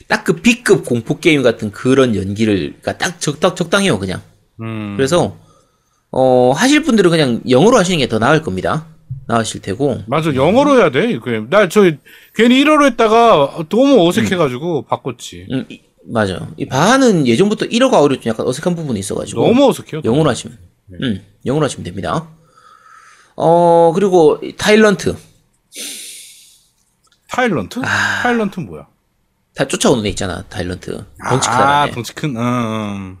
딱 0.06 0.24
그 0.24 0.34
B급 0.42 0.84
공포 0.84 1.18
게임 1.18 1.42
같은 1.42 1.70
그런 1.72 2.14
연기를 2.14 2.74
그러니까 2.82 2.98
딱 2.98 3.18
적당 3.22 3.54
적당해요 3.54 3.98
그냥. 3.98 4.20
음. 4.60 4.94
그래서 4.96 5.36
어 6.10 6.52
하실 6.52 6.82
분들은 6.82 7.10
그냥 7.10 7.40
영어로 7.48 7.76
하시는 7.78 7.98
게 7.98 8.06
더 8.08 8.18
나을 8.18 8.42
겁니다. 8.42 8.86
나으실 9.26 9.60
테고. 9.62 10.02
맞아 10.08 10.34
영어로 10.34 10.76
해야 10.78 10.90
돼. 10.90 11.18
나 11.48 11.68
저 11.68 11.82
괜히 12.34 12.64
1호로 12.64 12.84
했다가 12.86 13.66
너무 13.68 14.08
어색해가지고 14.08 14.82
바꿨지. 14.86 15.46
음, 15.52 15.64
이- 15.68 15.80
맞아요. 16.04 16.48
이 16.56 16.66
바하는 16.66 17.26
예전부터 17.28 17.66
1어가 17.66 18.00
오히려 18.02 18.20
좀 18.20 18.30
약간 18.30 18.46
어색한 18.46 18.74
부분이 18.74 18.98
있어가지고 18.98 19.46
너무 19.46 19.68
어색해요. 19.68 20.02
영어로 20.04 20.30
하시면, 20.30 20.58
음, 21.02 21.24
영어로 21.46 21.64
하시면 21.66 21.84
됩니다. 21.84 22.26
어 23.36 23.92
그리고 23.94 24.38
이 24.42 24.54
타일런트 24.56 25.14
Tyrant? 27.28 27.80
아. 27.84 28.22
Tyrant 28.22 28.60
뭐야? 28.60 28.86
다 29.54 29.66
쫓아오는 29.66 30.04
애 30.06 30.08
있잖아. 30.10 30.42
Tyrant 30.48 31.04
덩치 31.28 31.48
아 31.48 31.86
애. 31.86 31.90
덩치 31.90 32.14
큰. 32.14 32.30
음, 32.36 32.38
음. 32.40 33.18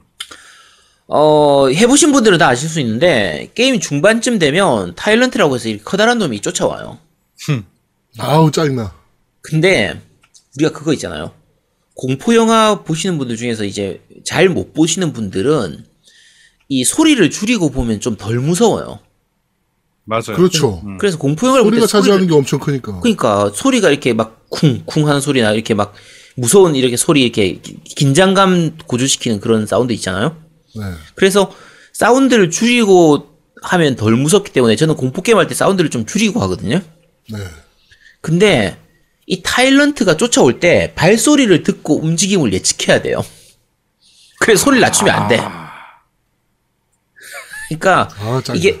어, 1.12 1.68
해보신 1.68 2.12
분들은 2.12 2.38
다 2.38 2.48
아실 2.48 2.68
수 2.68 2.78
있는데, 2.80 3.50
게임 3.56 3.80
중반쯤 3.80 4.38
되면 4.38 4.94
Tyrant라고 4.94 5.56
해서 5.56 5.68
이렇게 5.68 5.82
커다란 5.82 6.18
놈이 6.18 6.40
쫓아와요. 6.40 6.98
아우 8.18 8.50
짜증나. 8.52 8.94
근데, 9.42 10.00
우리가 10.56 10.72
그거 10.72 10.92
있잖아요. 10.92 11.32
공포영화 11.94 12.82
보시는 12.84 13.18
분들 13.18 13.36
중에서 13.36 13.64
이제 13.64 14.00
잘 14.24 14.48
못 14.48 14.72
보시는 14.72 15.12
분들은 15.12 15.84
이 16.68 16.84
소리를 16.84 17.28
줄이고 17.30 17.70
보면 17.70 18.00
좀 18.00 18.16
덜 18.16 18.38
무서워요. 18.38 19.00
맞아요. 20.04 20.36
그렇죠. 20.36 20.82
그래서 20.98 21.18
공포영화를 21.18 21.64
소리가 21.64 21.86
차지하는 21.86 22.26
소리를- 22.26 22.28
게 22.30 22.34
엄청 22.34 22.58
크니까. 22.60 23.00
그러니까 23.00 23.50
소리가 23.54 23.90
이렇게 23.90 24.12
막 24.12 24.48
쿵쿵 24.50 25.08
하는 25.08 25.20
소리나 25.20 25.52
이렇게 25.52 25.74
막 25.74 25.92
무서운 26.36 26.74
이렇게 26.74 26.96
소리 26.96 27.22
이렇게 27.22 27.60
기- 27.60 27.76
긴장감 27.84 28.78
고조시키는 28.86 29.40
그런 29.40 29.66
사운드 29.66 29.92
있잖아요. 29.92 30.36
네. 30.74 30.82
그래서 31.14 31.54
사운드를 31.92 32.50
줄이고 32.50 33.28
하면 33.62 33.96
덜 33.96 34.16
무섭기 34.16 34.52
때문에 34.52 34.76
저는 34.76 34.96
공포 34.96 35.22
게임 35.22 35.38
할 35.38 35.46
때 35.48 35.54
사운드를 35.54 35.90
좀 35.90 36.06
줄이고 36.06 36.40
하거든요. 36.42 36.80
네. 37.30 37.38
근데 38.20 38.76
이 39.26 39.42
Tyrant가 39.42 40.16
쫓아올 40.16 40.60
때 40.60 40.92
발소리를 40.94 41.62
듣고 41.62 42.00
움직임을 42.00 42.52
예측해야 42.52 43.02
돼요. 43.02 43.24
그래서 44.40 44.64
소리를 44.64 44.80
낮추면 44.80 45.14
안 45.14 45.28
돼. 45.28 45.38
그러니까 47.68 48.08
아. 48.18 48.42
이게 48.54 48.80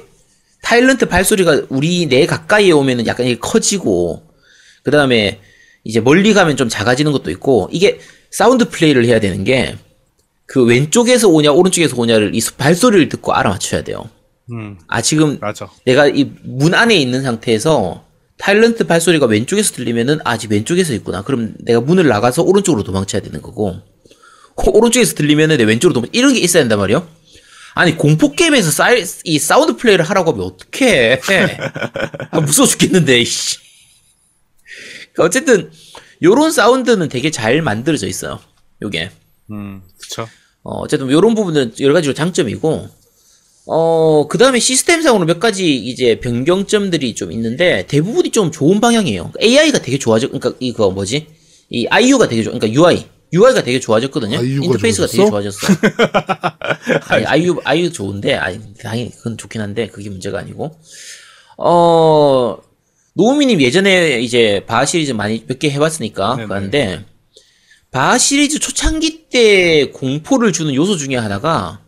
Tyrant 0.62 1.06
발소리가 1.06 1.62
우리 1.68 2.06
내 2.06 2.26
가까이에 2.26 2.72
오면은 2.72 3.06
약간 3.06 3.26
이게 3.26 3.38
커지고 3.38 4.26
그 4.82 4.90
다음에 4.90 5.40
이제 5.84 6.00
멀리 6.00 6.34
가면 6.34 6.56
좀 6.56 6.68
작아지는 6.68 7.12
것도 7.12 7.30
있고 7.30 7.68
이게 7.72 8.00
사운드 8.30 8.68
플레이를 8.68 9.04
해야 9.04 9.20
되는 9.20 9.44
게 9.44 9.76
그 10.52 10.64
왼쪽에서 10.64 11.28
오냐 11.28 11.52
오른쪽에서 11.52 11.94
오냐를 11.96 12.34
이 12.34 12.40
발소리를 12.58 13.08
듣고 13.08 13.32
알아맞혀야 13.34 13.84
돼요. 13.84 14.10
음, 14.50 14.76
아 14.88 15.00
지금 15.00 15.38
맞아. 15.40 15.70
내가 15.84 16.08
이 16.08 16.28
문 16.42 16.74
안에 16.74 16.96
있는 16.96 17.22
상태에서 17.22 18.04
Tyrant 18.36 18.88
발소리가 18.88 19.26
왼쪽에서 19.26 19.74
들리면은 19.74 20.18
아 20.24 20.36
지금 20.38 20.56
왼쪽에서 20.56 20.92
있구나. 20.94 21.22
그럼 21.22 21.54
내가 21.60 21.80
문을 21.80 22.08
나가서 22.08 22.42
오른쪽으로 22.42 22.82
도망쳐야 22.82 23.22
되는 23.22 23.40
거고 23.40 23.68
어, 24.56 24.62
오른쪽에서 24.72 25.14
들리면은 25.14 25.56
내 25.56 25.62
왼쪽으로 25.62 25.94
도망 25.94 26.10
이런 26.12 26.34
게 26.34 26.40
있어야 26.40 26.64
된단 26.64 26.80
말이에요. 26.80 27.06
아니 27.74 27.96
공포 27.96 28.32
게임에서 28.32 28.72
사이, 28.72 29.04
이 29.22 29.38
사운드 29.38 29.76
플레이를 29.76 30.04
하라고 30.04 30.32
하면 30.32 30.46
어떡해? 30.46 31.20
아, 32.32 32.40
무서워 32.40 32.66
죽겠는데. 32.66 33.20
이씨. 33.20 33.58
그러니까 35.12 35.24
어쨌든 35.24 35.70
요런 36.24 36.50
사운드는 36.50 37.08
되게 37.08 37.30
잘 37.30 37.62
만들어져 37.62 38.08
있어요. 38.08 38.40
요게. 38.82 39.10
음, 39.52 39.82
그쵸. 40.00 40.28
어, 40.62 40.78
어쨌든 40.80 41.08
이런 41.08 41.34
부분은 41.34 41.74
여러 41.80 41.94
가지로 41.94 42.14
장점이고, 42.14 42.88
어, 43.66 44.26
그 44.28 44.36
다음에 44.38 44.58
시스템상으로 44.58 45.24
몇 45.26 45.38
가지 45.40 45.76
이제 45.76 46.18
변경점들이 46.20 47.14
좀 47.14 47.32
있는데, 47.32 47.86
대부분이 47.86 48.30
좀 48.30 48.50
좋은 48.50 48.80
방향이에요. 48.80 49.32
AI가 49.40 49.78
되게 49.80 49.98
좋아져, 49.98 50.26
그러니까 50.28 50.52
이거 50.60 50.90
뭐지? 50.90 51.26
이 51.70 51.86
IU가 51.86 52.28
되게 52.28 52.42
좋아, 52.42 52.52
그러니까 52.52 52.78
UI. 52.80 53.06
UI가 53.32 53.62
되게 53.62 53.78
좋아졌거든요. 53.78 54.40
인터페이스가 54.42 55.06
되게 55.06 55.24
좋아졌어? 55.28 55.58
좋아졌어. 55.68 55.80
아니, 57.14 57.24
IU, 57.26 57.60
IU 57.64 57.92
좋은데, 57.92 58.34
아니, 58.34 58.58
당연히 58.82 59.10
그건 59.12 59.38
좋긴 59.38 59.60
한데, 59.60 59.86
그게 59.86 60.10
문제가 60.10 60.40
아니고. 60.40 60.72
어, 61.56 62.56
노우미님 63.14 63.60
예전에 63.60 64.20
이제 64.20 64.64
바하 64.66 64.84
시리즈 64.84 65.12
많이 65.12 65.44
몇 65.46 65.58
개 65.60 65.70
해봤으니까, 65.70 66.36
네네. 66.36 66.48
그런데, 66.48 67.04
바하 67.90 68.18
시리즈 68.18 68.58
초창기 68.58 69.28
때 69.30 69.90
공포를 69.90 70.52
주는 70.52 70.74
요소 70.74 70.96
중에 70.96 71.16
하나가 71.16 71.80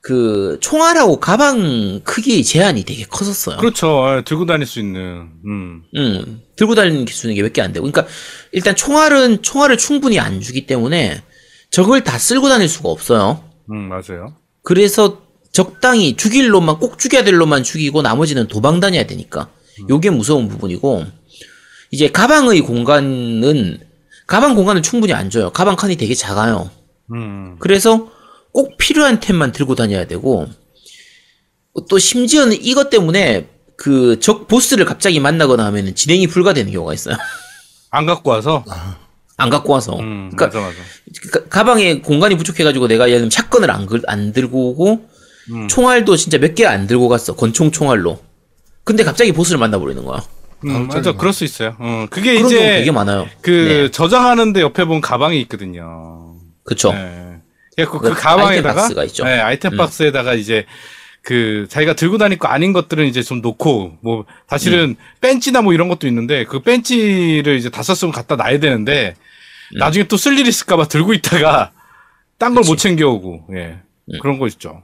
그 0.00 0.58
총알하고 0.60 1.18
가방 1.18 2.00
크기 2.04 2.44
제한이 2.44 2.84
되게 2.84 3.04
컸었어요. 3.04 3.56
그렇죠. 3.56 4.04
예, 4.18 4.22
들고 4.22 4.44
다닐 4.44 4.66
수 4.66 4.78
있는. 4.78 5.30
음. 5.46 5.82
음, 5.96 6.40
들고 6.56 6.74
다니는 6.74 7.06
수 7.08 7.26
있는 7.26 7.36
게 7.36 7.42
몇 7.42 7.52
개 7.54 7.62
안 7.62 7.72
되고. 7.72 7.90
그러니까 7.90 8.12
일단 8.52 8.76
총알은 8.76 9.42
총알을 9.42 9.78
충분히 9.78 10.20
안 10.20 10.40
주기 10.42 10.66
때문에 10.66 11.22
적을 11.70 12.04
다 12.04 12.18
쓸고 12.18 12.48
다닐 12.50 12.68
수가 12.68 12.90
없어요. 12.90 13.42
음, 13.70 13.88
맞아요. 13.88 14.36
그래서 14.62 15.22
적당히 15.52 16.16
죽일 16.16 16.48
놈만 16.50 16.78
꼭 16.78 16.98
죽여야 16.98 17.24
될 17.24 17.36
놈만 17.36 17.62
죽이고 17.62 18.02
나머지는 18.02 18.46
도망 18.46 18.80
다녀야 18.80 19.06
되니까. 19.06 19.48
요게 19.88 20.10
무서운 20.10 20.48
부분이고 20.48 21.06
이제 21.90 22.08
가방의 22.10 22.60
공간은 22.60 23.78
가방 24.26 24.54
공간을 24.54 24.82
충분히 24.82 25.12
안 25.12 25.30
줘요. 25.30 25.50
가방 25.50 25.76
칸이 25.76 25.96
되게 25.96 26.14
작아요. 26.14 26.70
음. 27.12 27.56
그래서 27.58 28.08
꼭 28.52 28.76
필요한 28.78 29.20
템만 29.20 29.52
들고 29.52 29.74
다녀야 29.74 30.06
되고 30.06 30.46
또 31.88 31.98
심지어는 31.98 32.56
이것 32.62 32.88
때문에 32.90 33.48
그 33.76 34.18
적 34.20 34.46
보스를 34.46 34.84
갑자기 34.84 35.18
만나거나 35.20 35.64
하면 35.66 35.94
진행이 35.94 36.28
불가되는 36.28 36.70
경우가 36.72 36.94
있어요. 36.94 37.16
안 37.90 38.06
갖고 38.06 38.30
와서. 38.30 38.64
안 39.36 39.50
갖고 39.50 39.72
와서. 39.72 39.98
음, 39.98 40.30
그러니까 40.34 40.46
맞아, 40.46 40.60
맞아. 40.60 40.78
가- 41.32 41.48
가방에 41.48 42.00
공간이 42.00 42.36
부족해가지고 42.36 42.86
내가 42.86 43.08
예를 43.08 43.18
들면 43.18 43.30
샷건을 43.30 43.70
안, 43.72 43.86
글- 43.86 44.02
안 44.06 44.32
들고 44.32 44.70
오고 44.70 45.08
음. 45.50 45.68
총알도 45.68 46.16
진짜 46.16 46.38
몇 46.38 46.54
개 46.54 46.66
안 46.66 46.86
들고 46.86 47.08
갔어. 47.08 47.34
권총 47.34 47.72
총알로. 47.72 48.20
근데 48.84 49.02
갑자기 49.02 49.32
보스를 49.32 49.58
만나버리는 49.58 50.04
거야. 50.04 50.22
음, 50.64 50.88
맞아. 50.88 51.12
그럴 51.12 51.32
수 51.32 51.44
있어요. 51.44 51.76
어, 51.78 52.06
그게 52.10 52.34
그런 52.34 52.48
경우 52.48 52.54
이제 52.54 52.78
되게 52.78 52.90
많아요. 52.90 53.28
그 53.40 53.50
네. 53.50 53.90
저장하는데 53.90 54.60
옆에 54.60 54.84
보면 54.84 55.00
가방이 55.00 55.40
있거든요. 55.42 56.36
그쵸. 56.64 56.92
네. 56.92 57.36
그, 57.76 57.84
그, 57.86 57.98
그그 57.98 58.14
가방에다가 58.14 58.48
아이템 58.48 58.74
박스가 58.74 59.04
있죠. 59.04 59.24
네, 59.24 59.40
아이템 59.40 59.72
음. 59.72 59.76
박스에다가 59.76 60.34
이제 60.34 60.64
그 61.22 61.66
자기가 61.68 61.94
들고 61.94 62.18
다닐 62.18 62.38
거 62.38 62.48
아닌 62.48 62.72
것들은 62.72 63.06
이제 63.06 63.22
좀 63.22 63.40
놓고 63.40 63.98
뭐 64.02 64.24
사실은 64.48 64.90
음. 64.90 64.96
벤치나 65.20 65.62
뭐 65.62 65.72
이런 65.72 65.88
것도 65.88 66.06
있는데 66.06 66.44
그 66.44 66.60
벤치를 66.60 67.56
이제 67.56 67.70
다 67.70 67.82
썼으면 67.82 68.12
갖다 68.12 68.36
놔야 68.36 68.60
되는데 68.60 69.14
음. 69.74 69.78
나중에 69.78 70.04
또 70.06 70.16
쓸 70.16 70.38
일 70.38 70.46
있을까봐 70.46 70.88
들고 70.88 71.14
있다가 71.14 71.72
딴 72.38 72.54
걸 72.54 72.62
못 72.66 72.76
챙겨오고 72.76 73.46
예 73.54 73.78
음. 74.12 74.18
그런 74.20 74.38
거 74.38 74.46
있죠. 74.48 74.82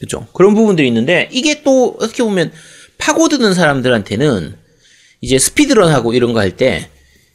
그죠. 0.00 0.26
그런 0.32 0.54
부분들이 0.54 0.88
있는데, 0.88 1.28
이게 1.30 1.62
또, 1.62 1.94
어떻게 2.00 2.22
보면, 2.22 2.52
파고드는 2.96 3.52
사람들한테는, 3.52 4.56
이제 5.20 5.38
스피드런하고 5.38 6.14
이런 6.14 6.32
거 6.32 6.40
할 6.40 6.56
때, 6.56 6.88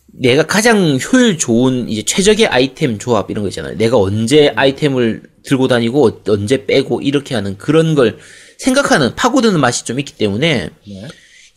내가 0.08 0.44
가장 0.48 0.98
효율 0.98 1.38
좋은 1.38 1.90
이제 1.90 2.02
최적의 2.04 2.48
아이템 2.48 2.98
조합 2.98 3.30
이런 3.30 3.44
거 3.44 3.50
있잖아요. 3.50 3.76
내가 3.78 3.98
언제 3.98 4.52
아이템을 4.56 5.24
들고 5.44 5.68
다니고 5.68 6.08
어- 6.08 6.22
언제 6.30 6.66
빼고 6.66 7.02
이렇게 7.02 7.36
하는 7.36 7.58
그런 7.58 7.96
걸 7.96 8.18
생각하는 8.58 9.14
파고드는 9.16 9.60
맛이 9.60 9.84
좀 9.84 10.00
있기 10.00 10.14
때문에 10.14 10.70
네. 10.88 11.08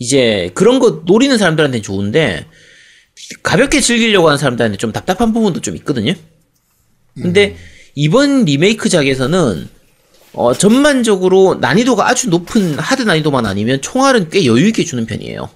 이제 0.00 0.50
그런 0.54 0.80
거 0.80 1.02
노리는 1.06 1.36
사람들한테는 1.38 1.82
좋은데 1.84 2.46
가볍게 3.44 3.80
즐기려고 3.80 4.26
하는 4.28 4.38
사람들한테 4.38 4.76
좀 4.76 4.90
답답한 4.92 5.32
부분도 5.32 5.60
좀 5.60 5.76
있거든요. 5.76 6.14
근데 7.14 7.56
이번 7.94 8.44
리메이크작에서는 8.44 9.68
어, 10.32 10.54
전반적으로 10.54 11.56
난이도가 11.60 12.08
아주 12.08 12.28
높은 12.28 12.76
hard 12.78 13.02
난이도만 13.02 13.46
아니면 13.46 13.80
총알은 13.80 14.30
꽤 14.30 14.44
여유 14.46 14.66
있게 14.68 14.84
주는 14.84 15.06
편이에요. 15.06 15.48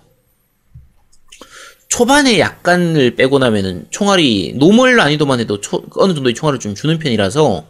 초반에 1.96 2.38
약간을 2.38 3.16
빼고 3.16 3.38
나면은 3.38 3.84
총알이 3.90 4.54
normal 4.56 4.96
난이도만 4.96 5.40
해도 5.40 5.60
초- 5.60 5.82
어느 5.96 6.14
정도의 6.14 6.34
총알을 6.34 6.58
좀 6.58 6.74
주는 6.74 6.98
편이라서 6.98 7.66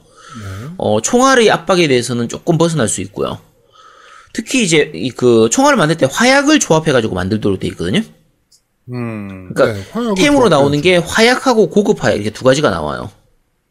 어, 0.78 1.00
총알의 1.00 1.50
압박에 1.50 1.88
대해서는 1.88 2.28
조금 2.28 2.56
벗어날 2.56 2.86
수 2.86 3.00
있고요. 3.00 3.40
특히 4.32 4.62
이제 4.62 4.92
이 4.94 5.10
그 5.10 5.48
총알을 5.50 5.76
만들 5.76 5.96
때 5.96 6.06
화약을 6.08 6.60
조합해 6.60 6.92
가지고 6.92 7.16
만들도록 7.16 7.58
돼 7.58 7.66
있거든요. 7.68 8.00
음. 8.92 9.52
그러니까 9.52 9.80
네, 9.80 10.14
템으로. 10.14 10.48
나오는 10.48 10.80
게 10.80 10.98
화약하고 10.98 11.68
고급 11.68 12.04
화약 12.04 12.14
이렇게 12.14 12.30
두 12.30 12.44
가지가 12.44 12.70
나와요. 12.70 13.10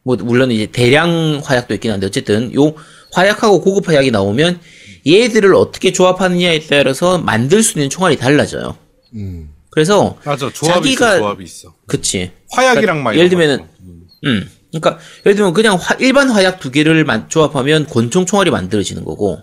뭐 0.04 0.16
물론 0.16 0.50
이제 0.50 0.66
대량 0.66 1.40
화약도 1.42 1.72
있긴 1.74 1.92
한데 1.92 2.06
어쨌든 2.06 2.54
요 2.54 2.74
화약하고 3.14 3.62
고급 3.62 3.88
화약이 3.88 4.10
나오면 4.10 4.60
얘들을 5.08 5.54
어떻게 5.54 5.92
조합하느냐에 5.92 6.60
따라서 6.68 7.16
만들 7.16 7.62
수 7.62 7.78
있는 7.78 7.88
총알이 7.88 8.16
달라져요. 8.18 8.76
음. 9.14 9.48
그래서 9.72 10.16
맞아. 10.24 10.52
조합이 10.52 10.94
자기가- 10.94 11.14
있어. 11.14 11.18
조합이 11.18 11.44
있어. 11.44 11.74
그치. 11.86 12.30
화약이랑 12.50 13.02
막 13.02 13.14
예를 13.16 13.26
이런 13.26 13.30
거 13.30 13.36
들면은. 13.46 13.68
음. 13.80 14.06
음. 14.26 14.50
그러니까 14.70 14.98
예를 15.26 15.34
들면 15.36 15.52
그냥 15.54 15.76
화- 15.80 15.96
일반 15.98 16.30
화약 16.30 16.60
두 16.60 16.70
개를 16.70 17.04
만- 17.04 17.28
조합하면 17.30 17.86
권총 17.86 18.26
총알이 18.26 18.50
만들어지는 18.50 19.04
거고 19.04 19.40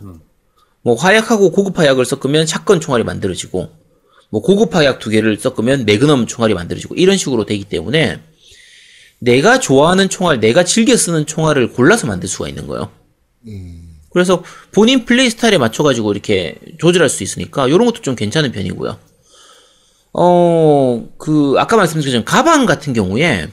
뭐 0.84 0.96
화약하고 0.96 1.52
고급 1.52 1.78
화약을 1.80 2.06
섞으면 2.06 2.46
샷건 2.46 2.80
총알이 2.80 3.04
만들어지고 3.04 3.70
뭐 4.30 4.42
고급 4.42 4.76
화약 4.76 5.00
두 5.00 5.10
개를 5.10 5.38
섞으면 5.40 5.86
매그넘 5.86 6.28
총알이 6.28 6.54
만들어지고 6.54 6.94
이런 6.96 7.18
식으로 7.18 7.46
되기 7.46 7.64
때문에 7.66 8.20
내가 9.22 9.60
좋아하는 9.60 10.08
총알, 10.10 10.40
내가 10.40 10.64
즐겨 10.64 10.96
쓰는 10.96 11.26
총알을 11.26 11.74
골라서 11.74 12.08
만들 12.08 12.30
수가 12.30 12.48
있는 12.48 12.68
거예요. 12.68 12.90
그래서 14.12 14.44
본인 14.72 15.06
플레이 15.06 15.30
스타일에 15.30 15.58
맞춰가지고 15.58 16.12
이렇게 16.14 16.56
조절할 16.80 17.10
수 17.10 17.24
있으니까 17.24 17.68
이런 17.68 17.86
것도 17.86 18.02
좀 18.02 18.16
괜찮은 18.16 18.52
편이고요. 18.52 18.98
어, 20.14 21.08
그 21.18 21.56
아까 21.58 21.78
말씀드린 21.78 22.26
가방 22.26 22.66
같은 22.66 22.94
경우에 22.94 23.48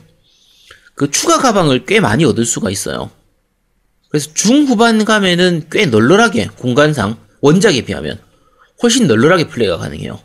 그 0.95 1.11
추가 1.11 1.38
가방을 1.38 1.85
꽤 1.85 2.01
많이 2.01 2.25
얻을 2.25 2.45
수가 2.45 2.71
있어요. 2.71 3.11
그래서 4.09 4.31
중후반 4.33 5.05
가면은 5.05 5.66
꽤 5.71 5.87
널널하게 5.87 6.49
공간상 6.57 7.16
원작에 7.42 7.83
비하면 7.83 8.19
훨씬 8.83 9.07
널널하게 9.07 9.49
플레이가 9.49 9.77
가능해요. 9.77 10.19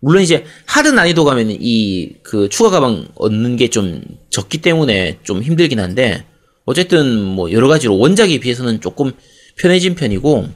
물론 0.00 0.22
이제 0.22 0.44
하드 0.66 0.88
난이도 0.88 1.24
가면은 1.24 1.56
이그 1.58 2.48
추가 2.50 2.70
가방 2.70 3.08
얻는 3.14 3.56
게 3.56 3.68
좀 3.68 4.02
적기 4.30 4.58
때문에 4.58 5.18
좀 5.22 5.42
힘들긴 5.42 5.80
한데 5.80 6.26
어쨌든 6.66 7.22
뭐 7.22 7.50
여러 7.52 7.68
가지로 7.68 7.98
원작에 7.98 8.38
비해서는 8.38 8.80
조금 8.80 9.12
편해진 9.56 9.94
편이고 9.94 10.48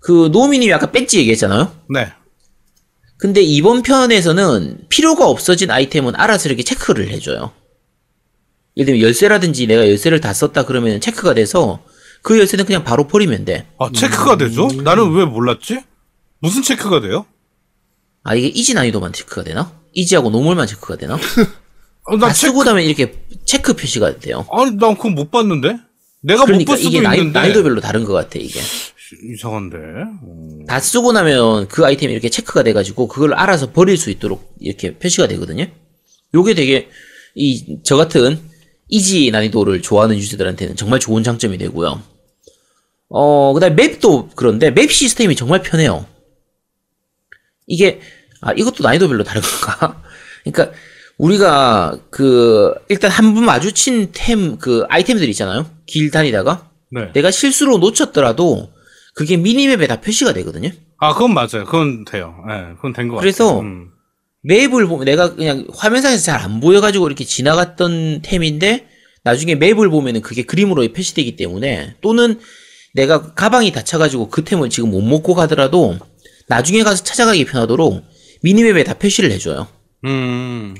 그 0.00 0.30
노미님이 0.32 0.72
아까 0.72 0.90
배지 0.90 1.18
얘기했잖아요. 1.18 1.72
네. 1.92 2.08
근데 3.24 3.40
이번 3.40 3.80
편에서는 3.80 4.80
필요가 4.90 5.26
없어진 5.26 5.70
아이템은 5.70 6.12
알아서 6.14 6.50
이렇게 6.50 6.62
체크를 6.62 7.08
해줘요. 7.08 7.52
예를 8.76 8.84
들면 8.92 9.00
열쇠라든지 9.00 9.66
내가 9.66 9.88
열쇠를 9.88 10.20
다 10.20 10.34
썼다 10.34 10.66
그러면 10.66 11.00
체크가 11.00 11.32
돼서 11.32 11.82
그 12.20 12.38
열쇠는 12.38 12.66
그냥 12.66 12.84
바로 12.84 13.08
버리면 13.08 13.46
돼. 13.46 13.66
아, 13.78 13.88
체크가 13.90 14.36
되죠? 14.36 14.68
나는 14.82 15.10
왜 15.14 15.24
몰랐지? 15.24 15.78
무슨 16.40 16.60
체크가 16.62 17.00
돼요? 17.00 17.24
아 18.24 18.34
이게 18.34 18.48
easy 18.48 18.74
난이도만 18.74 19.14
체크가 19.14 19.42
되나? 19.42 19.72
easy하고 19.94 20.28
normal만 20.28 20.66
체크가 20.66 20.96
되나? 20.96 21.14
어, 22.04 22.16
나다 22.18 22.34
체크, 22.34 22.48
쓰고 22.48 22.64
나면 22.64 22.82
이렇게 22.84 23.24
체크 23.46 23.72
표시가 23.72 24.18
돼요. 24.18 24.46
아니, 24.52 24.72
난 24.72 24.98
그건 24.98 25.14
못 25.14 25.30
봤는데? 25.30 25.78
내가 26.20 26.44
그러니까 26.44 26.72
못 26.72 26.76
볼 26.76 26.76
수도 26.76 26.90
이게 26.90 27.00
나이, 27.00 27.20
있는데. 27.20 27.40
난이도별로 27.40 27.80
다른 27.80 28.04
것 28.04 28.12
같아 28.12 28.32
이게. 28.38 28.60
이상한데? 29.32 29.76
어. 30.22 30.58
다 30.66 30.80
쓰고 30.80 31.12
나면 31.12 31.68
그 31.68 31.84
아이템이 31.84 32.12
이렇게 32.12 32.28
체크가 32.28 32.62
돼가지고 32.62 33.08
그걸 33.08 33.34
알아서 33.34 33.72
버릴 33.72 33.96
수 33.96 34.10
있도록 34.10 34.54
이렇게 34.60 34.96
표시가 34.98 35.26
되거든요. 35.28 35.66
요게 36.34 36.54
되게 36.54 36.88
이 37.34 37.80
저 37.84 37.96
같은 37.96 38.38
이지 38.88 39.30
난이도를 39.30 39.82
좋아하는 39.82 40.16
유저들한테는 40.16 40.76
정말 40.76 41.00
좋은 41.00 41.22
장점이 41.22 41.58
되고요. 41.58 42.02
어 43.08 43.52
그다음 43.52 43.72
에 43.72 43.74
맵도 43.74 44.30
그런데 44.36 44.70
맵 44.70 44.90
시스템이 44.90 45.34
정말 45.36 45.62
편해요. 45.62 46.06
이게 47.66 48.00
아 48.40 48.52
이것도 48.52 48.82
난이도별로 48.82 49.24
다른 49.24 49.42
건가? 49.42 50.02
그러니까 50.44 50.76
우리가 51.18 51.98
그 52.10 52.74
일단 52.88 53.10
한 53.10 53.34
번 53.34 53.44
마주친 53.44 54.10
템 54.12 54.58
그 54.58 54.84
아이템들 54.88 55.28
있잖아요. 55.30 55.66
길 55.86 56.10
다니다가 56.10 56.70
네. 56.90 57.10
내가 57.12 57.30
실수로 57.30 57.78
놓쳤더라도 57.78 58.70
그게 59.14 59.36
미니맵에 59.36 59.86
다 59.86 60.00
표시가 60.00 60.32
되거든요. 60.34 60.70
아, 60.98 61.12
그건 61.14 61.34
맞아요. 61.34 61.64
그건 61.64 62.04
돼요. 62.04 62.34
예, 62.50 62.74
그건 62.76 62.92
된 62.92 63.08
것 63.08 63.16
같아요. 63.16 63.20
그래서 63.20 63.60
음. 63.60 63.90
맵을 64.42 64.86
보면 64.86 65.04
내가 65.06 65.34
그냥 65.34 65.66
화면상에서 65.74 66.22
잘 66.24 66.40
안 66.40 66.60
보여가지고 66.60 67.06
이렇게 67.06 67.24
지나갔던 67.24 68.22
템인데 68.22 68.88
나중에 69.22 69.54
맵을 69.54 69.88
보면은 69.88 70.20
그게 70.20 70.42
그림으로 70.42 70.86
표시되기 70.92 71.36
때문에 71.36 71.94
또는 72.02 72.38
내가 72.94 73.32
가방이 73.34 73.72
다쳐가지고 73.72 74.28
그 74.28 74.44
템을 74.44 74.68
지금 74.70 74.90
못 74.90 75.00
먹고 75.00 75.34
가더라도 75.34 75.96
나중에 76.48 76.82
가서 76.82 77.02
찾아가기 77.02 77.44
편하도록 77.46 78.04
미니맵에 78.42 78.84
다 78.84 78.94
표시를 78.94 79.30
해줘요. 79.32 79.66
음. 80.04 80.74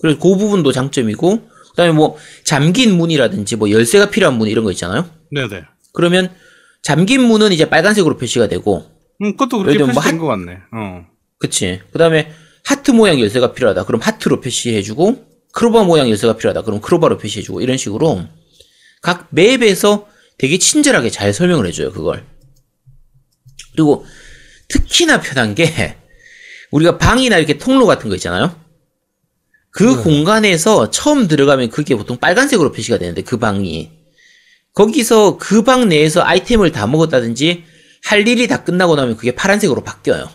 그래서 0.00 0.18
그 0.18 0.36
부분도 0.36 0.72
장점이고 0.72 1.48
그다음에 1.70 1.92
뭐 1.92 2.16
잠긴 2.44 2.96
문이라든지 2.96 3.56
뭐 3.56 3.70
열쇠가 3.70 4.08
필요한 4.10 4.38
문 4.38 4.48
이런 4.48 4.64
거 4.64 4.70
있잖아요. 4.72 5.08
네네. 5.30 5.64
그러면 5.92 6.30
잠긴 6.86 7.22
문은 7.22 7.50
이제 7.50 7.68
빨간색으로 7.68 8.16
표시가 8.16 8.46
되고 8.46 8.84
음, 9.20 9.32
그것도 9.32 9.58
그렇게 9.58 9.78
뭐 9.78 9.86
표시된 9.88 10.02
한- 10.12 10.18
것 10.18 10.26
같네. 10.28 10.58
어. 10.72 11.04
그치. 11.38 11.80
그 11.90 11.98
다음에 11.98 12.30
하트 12.64 12.92
모양 12.92 13.18
열쇠가 13.18 13.54
필요하다. 13.54 13.86
그럼 13.86 14.00
하트로 14.00 14.40
표시해주고, 14.40 15.26
크로바 15.52 15.82
모양 15.82 16.08
열쇠가 16.08 16.36
필요하다. 16.36 16.62
그럼 16.62 16.80
크로바로 16.80 17.18
표시해주고, 17.18 17.60
이런 17.60 17.76
식으로 17.76 18.24
각 19.02 19.26
맵에서 19.30 20.06
되게 20.38 20.58
친절하게 20.58 21.10
잘 21.10 21.32
설명을 21.32 21.66
해줘요, 21.66 21.90
그걸. 21.92 22.24
그리고 23.72 24.06
특히나 24.68 25.20
편한 25.20 25.54
게, 25.56 25.96
우리가 26.70 26.98
방이나 26.98 27.38
이렇게 27.38 27.58
통로 27.58 27.86
같은 27.86 28.08
거 28.08 28.14
있잖아요? 28.16 28.54
그 29.70 30.02
공간에서 30.04 30.90
처음 30.90 31.26
들어가면 31.26 31.70
그게 31.70 31.96
보통 31.96 32.16
빨간색으로 32.18 32.70
표시가 32.70 32.98
되는데, 32.98 33.22
그 33.22 33.38
방이. 33.38 33.90
거기서 34.76 35.38
그 35.38 35.64
방 35.64 35.88
내에서 35.88 36.22
아이템을 36.22 36.70
다 36.70 36.86
먹었다든지, 36.86 37.64
할 38.04 38.28
일이 38.28 38.46
다 38.46 38.62
끝나고 38.62 38.94
나면 38.94 39.16
그게 39.16 39.34
파란색으로 39.34 39.82
바뀌어요. 39.82 40.28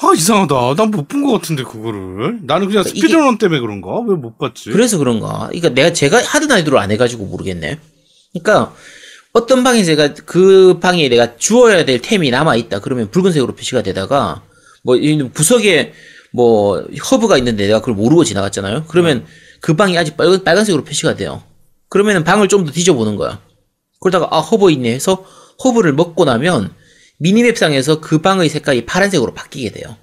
아, 0.00 0.12
이상하다. 0.16 0.74
난 0.76 0.90
못 0.90 1.06
본 1.06 1.22
것 1.22 1.32
같은데, 1.34 1.62
그거를. 1.62 2.40
나는 2.42 2.66
그냥 2.66 2.82
그러니까 2.82 2.88
스피드런 2.88 3.38
때문에 3.38 3.60
그런가? 3.60 4.00
왜 4.08 4.16
못 4.16 4.38
봤지? 4.38 4.70
그래서 4.70 4.98
그런가? 4.98 5.46
그러니까 5.48 5.68
내가 5.68 5.92
제가 5.92 6.20
하드 6.24 6.46
난이도를 6.46 6.78
안 6.78 6.90
해가지고 6.90 7.26
모르겠네. 7.26 7.78
그러니까 8.32 8.74
어떤 9.32 9.62
방에 9.62 9.84
제가 9.84 10.14
그 10.26 10.78
방에 10.80 11.08
내가 11.08 11.36
주워야 11.36 11.84
될 11.84 12.00
템이 12.00 12.30
남아 12.30 12.56
있다. 12.56 12.80
그러면 12.80 13.10
붉은색으로 13.10 13.54
표시가 13.54 13.82
되다가 13.82 14.42
뭐이 14.84 15.22
구석에 15.34 15.92
뭐 16.32 16.82
허브가 17.10 17.36
있는데 17.38 17.66
내가 17.66 17.80
그걸 17.80 17.94
모르고 17.94 18.24
지나갔잖아요. 18.24 18.86
그러면 18.88 19.26
그 19.60 19.76
방이 19.76 19.96
아직 19.98 20.16
빨간 20.16 20.42
빨간색으로 20.42 20.82
표시가 20.84 21.14
돼요. 21.14 21.42
그러면은 21.90 22.24
방을 22.24 22.48
좀 22.48 22.64
더 22.64 22.72
뒤져보는 22.72 23.14
거야. 23.16 23.38
그러다가 24.00 24.28
아 24.34 24.40
허브 24.40 24.70
있네 24.70 24.92
해서 24.92 25.24
허브를 25.62 25.92
먹고 25.92 26.24
나면 26.24 26.74
minimap상에서 27.18 28.00
그 28.00 28.20
방의 28.22 28.48
색깔이 28.48 28.86
파란색으로 28.86 29.34
바뀌게 29.34 29.72
돼요. 29.72 29.96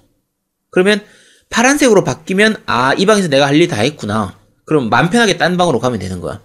그러면 0.70 1.04
파란색으로 1.50 2.04
바뀌면 2.04 2.62
아 2.66 2.94
이 2.96 3.06
방에서 3.06 3.28
내가 3.28 3.46
할 3.46 3.56
일 3.56 3.68
다 3.68 3.76
했구나. 3.80 4.38
그럼 4.64 4.88
맘 4.90 5.10
편하게 5.10 5.36
딴 5.36 5.56
방으로 5.56 5.80
가면 5.80 5.98
되는 5.98 6.20
거야. 6.20 6.40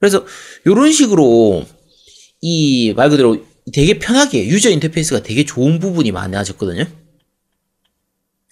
그래서 0.00 0.24
요런 0.66 0.92
식으로 0.92 1.64
이 2.42 2.92
말 2.94 3.08
그대로 3.10 3.38
되게 3.72 3.98
편하게 3.98 4.46
user 4.46 4.70
interface가 4.70 5.22
되게 5.22 5.44
좋은 5.44 5.78
부분이 5.80 6.12
많아졌거든요. 6.12 6.84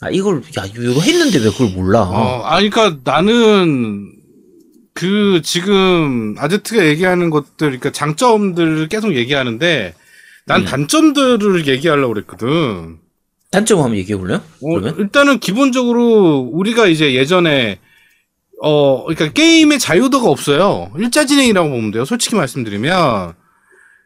아 0.00 0.10
이걸 0.10 0.42
야 0.58 0.64
이거 0.64 1.00
했는데 1.00 1.38
왜 1.38 1.44
그걸 1.50 1.68
몰라? 1.68 2.02
어, 2.02 2.42
아니, 2.44 2.70
그니까 2.70 2.98
나는, 3.04 4.12
그, 4.94 5.40
지금, 5.42 6.34
아제트가 6.38 6.86
얘기하는 6.86 7.30
것들, 7.30 7.56
그러니까 7.58 7.90
장점들을 7.92 8.88
계속 8.88 9.14
얘기하는데, 9.14 9.94
난 10.46 10.60
음. 10.62 10.64
단점들을 10.66 11.66
얘기하려고 11.68 12.14
그랬거든. 12.14 12.98
단점 13.50 13.80
한번 13.80 13.96
얘기해 13.98 14.18
볼래요? 14.18 14.38
어, 14.62 14.68
그러면? 14.70 14.96
일단은 14.98 15.38
기본적으로 15.38 16.38
우리가 16.52 16.86
이제 16.86 17.14
예전에 17.14 17.78
어 18.62 19.04
그러니까 19.04 19.32
게임의 19.32 19.78
자유도가 19.78 20.28
없어요. 20.30 20.90
일자 20.98 21.26
진행이라고 21.26 21.68
보면 21.68 21.90
돼요. 21.90 22.04
솔직히 22.04 22.34
말씀드리면 22.36 23.34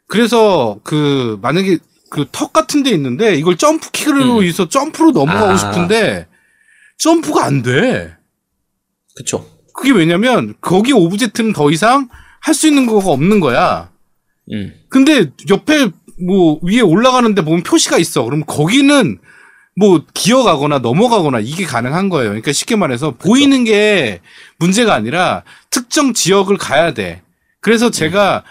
그래서 0.09 0.81
그 0.83 1.39
만약에 1.43 1.79
그 2.11 2.25
턱 2.33 2.53
같은 2.53 2.83
데 2.83 2.91
있는데 2.91 3.35
이걸 3.35 3.57
점프 3.57 3.91
킥으로 3.91 4.39
음. 4.39 4.43
해서 4.45 4.69
점프로 4.69 5.11
넘어가고 5.13 5.53
아. 5.53 5.57
싶은데 5.57 6.27
점프가 6.99 7.45
안 7.45 7.63
돼. 7.63 8.17
그쵸. 9.15 9.47
그게 9.77 9.93
왜냐면 9.93 10.55
거기 10.61 10.93
object는 10.93 11.53
더 11.53 11.71
이상 11.71 12.09
할 12.41 12.55
수 12.55 12.69
있는 12.69 12.87
거가 12.87 13.11
없는 13.11 13.41
거야. 13.41 13.91
음. 14.53 14.73
근데 14.89 15.31
옆에 15.51 15.89
뭐 16.25 16.61
위에 16.63 16.81
올라가는데 16.81 17.43
보면 17.43 17.65
표시가 17.65 17.99
있어. 17.99 18.23
그럼 18.23 18.45
거기는 18.47 19.19
뭐 19.75 20.05
기어가거나 20.15 20.79
넘어가거나 20.79 21.41
이게 21.41 21.65
가능한 21.65 22.09
거예요. 22.09 22.31
그러니까 22.31 22.53
쉽게 22.53 22.77
말해서 22.77 23.17
보이는 23.17 23.65
게 23.65 24.21
문제가 24.59 24.95
아니라 24.95 25.43
특정 25.71 26.15
지역을 26.15 26.57
가야 26.57 26.95
돼. 26.95 27.23
그래서 27.61 27.91
제가 27.91 28.45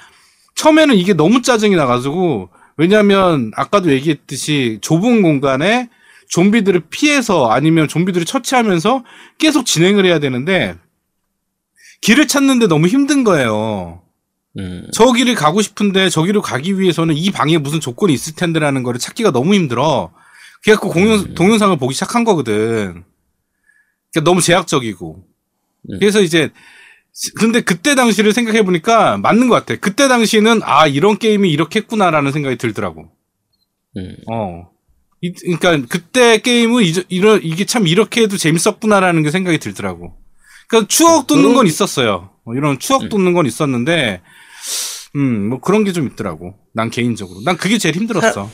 처음에는 0.56 0.96
이게 0.96 1.14
너무 1.14 1.42
짜증이 1.42 1.76
나가지고 1.76 2.50
왜냐면 2.78 3.52
아까도 3.56 3.92
얘기했듯이 3.92 4.80
좁은 4.82 5.22
공간에 5.22 5.90
좀비들을 6.28 6.84
피해서 6.90 7.50
아니면 7.50 7.88
좀비들을 7.88 8.26
처치하면서 8.26 9.04
계속 9.38 9.66
진행을 9.66 10.06
해야 10.06 10.20
되는데 10.20 10.76
길을 12.06 12.28
찾는데 12.28 12.68
너무 12.68 12.86
힘든 12.86 13.24
거예요. 13.24 14.04
음. 14.60 14.88
저 14.94 15.12
길을 15.12 15.34
가고 15.34 15.64
싶은데 15.64 16.10
저기로 16.10 16.44
가기 16.44 16.80
위해서는 16.80 17.16
이 17.18 17.32
방에 17.32 17.58
무슨 17.58 17.80
조건이 17.80 18.14
있을 18.14 18.36
텐데라는 18.36 18.84
거를 18.84 19.00
찾기가 19.00 19.32
너무 19.32 19.56
힘들어. 19.56 20.14
그래갖고 20.64 20.90
공연, 20.90 21.34
동영상을 21.34 21.76
보기 21.78 21.96
시작한 21.96 22.24
거거든. 22.24 23.04
그러니까 24.14 24.24
너무 24.24 24.40
제약적이고. 24.40 25.26
음. 25.90 26.00
그래서 26.00 26.22
이제, 26.22 26.52
근데 27.38 27.62
그때 27.62 27.96
당시를 27.96 28.34
생각해보니까 28.34 29.18
맞는 29.18 29.50
것 29.50 29.56
같아. 29.56 29.76
그때 29.76 30.08
당시는, 30.08 30.62
아, 30.64 30.86
이런 30.86 31.18
게임이 31.18 31.50
이렇게 31.50 31.80
했구나라는 31.80 32.32
생각이 32.32 32.58
들더라고. 32.58 33.10
음. 33.98 34.16
어. 34.32 34.70
이, 35.22 35.34
그러니까 35.34 35.88
그때 35.90 36.38
게임은 36.38 36.84
이런, 37.10 37.42
이게 37.42 37.66
참 37.66 37.88
이렇게 37.88 38.22
해도 38.22 38.38
재밌었구나라는 38.38 39.24
게 39.24 39.32
생각이 39.32 39.58
들더라고. 39.58 40.24
그러니까 40.68 40.88
추억 40.88 41.28
돋는 41.28 41.54
건 41.54 41.68
있었어요. 41.68 42.30
어, 42.46 42.54
이런 42.54 42.80
추억 42.80 43.10
돋는 43.10 43.34
건 43.34 43.46
있었는데, 43.46 44.22
음, 45.16 45.50
뭐 45.50 45.60
그런 45.60 45.84
게 45.84 45.92
좀 45.94 46.08
있더라고. 46.08 46.56
난 46.74 46.90
개인적으로. 46.90 47.42
난 47.46 47.58
그게 47.58 47.78
제일 47.78 47.96
힘들었어. 47.96 48.50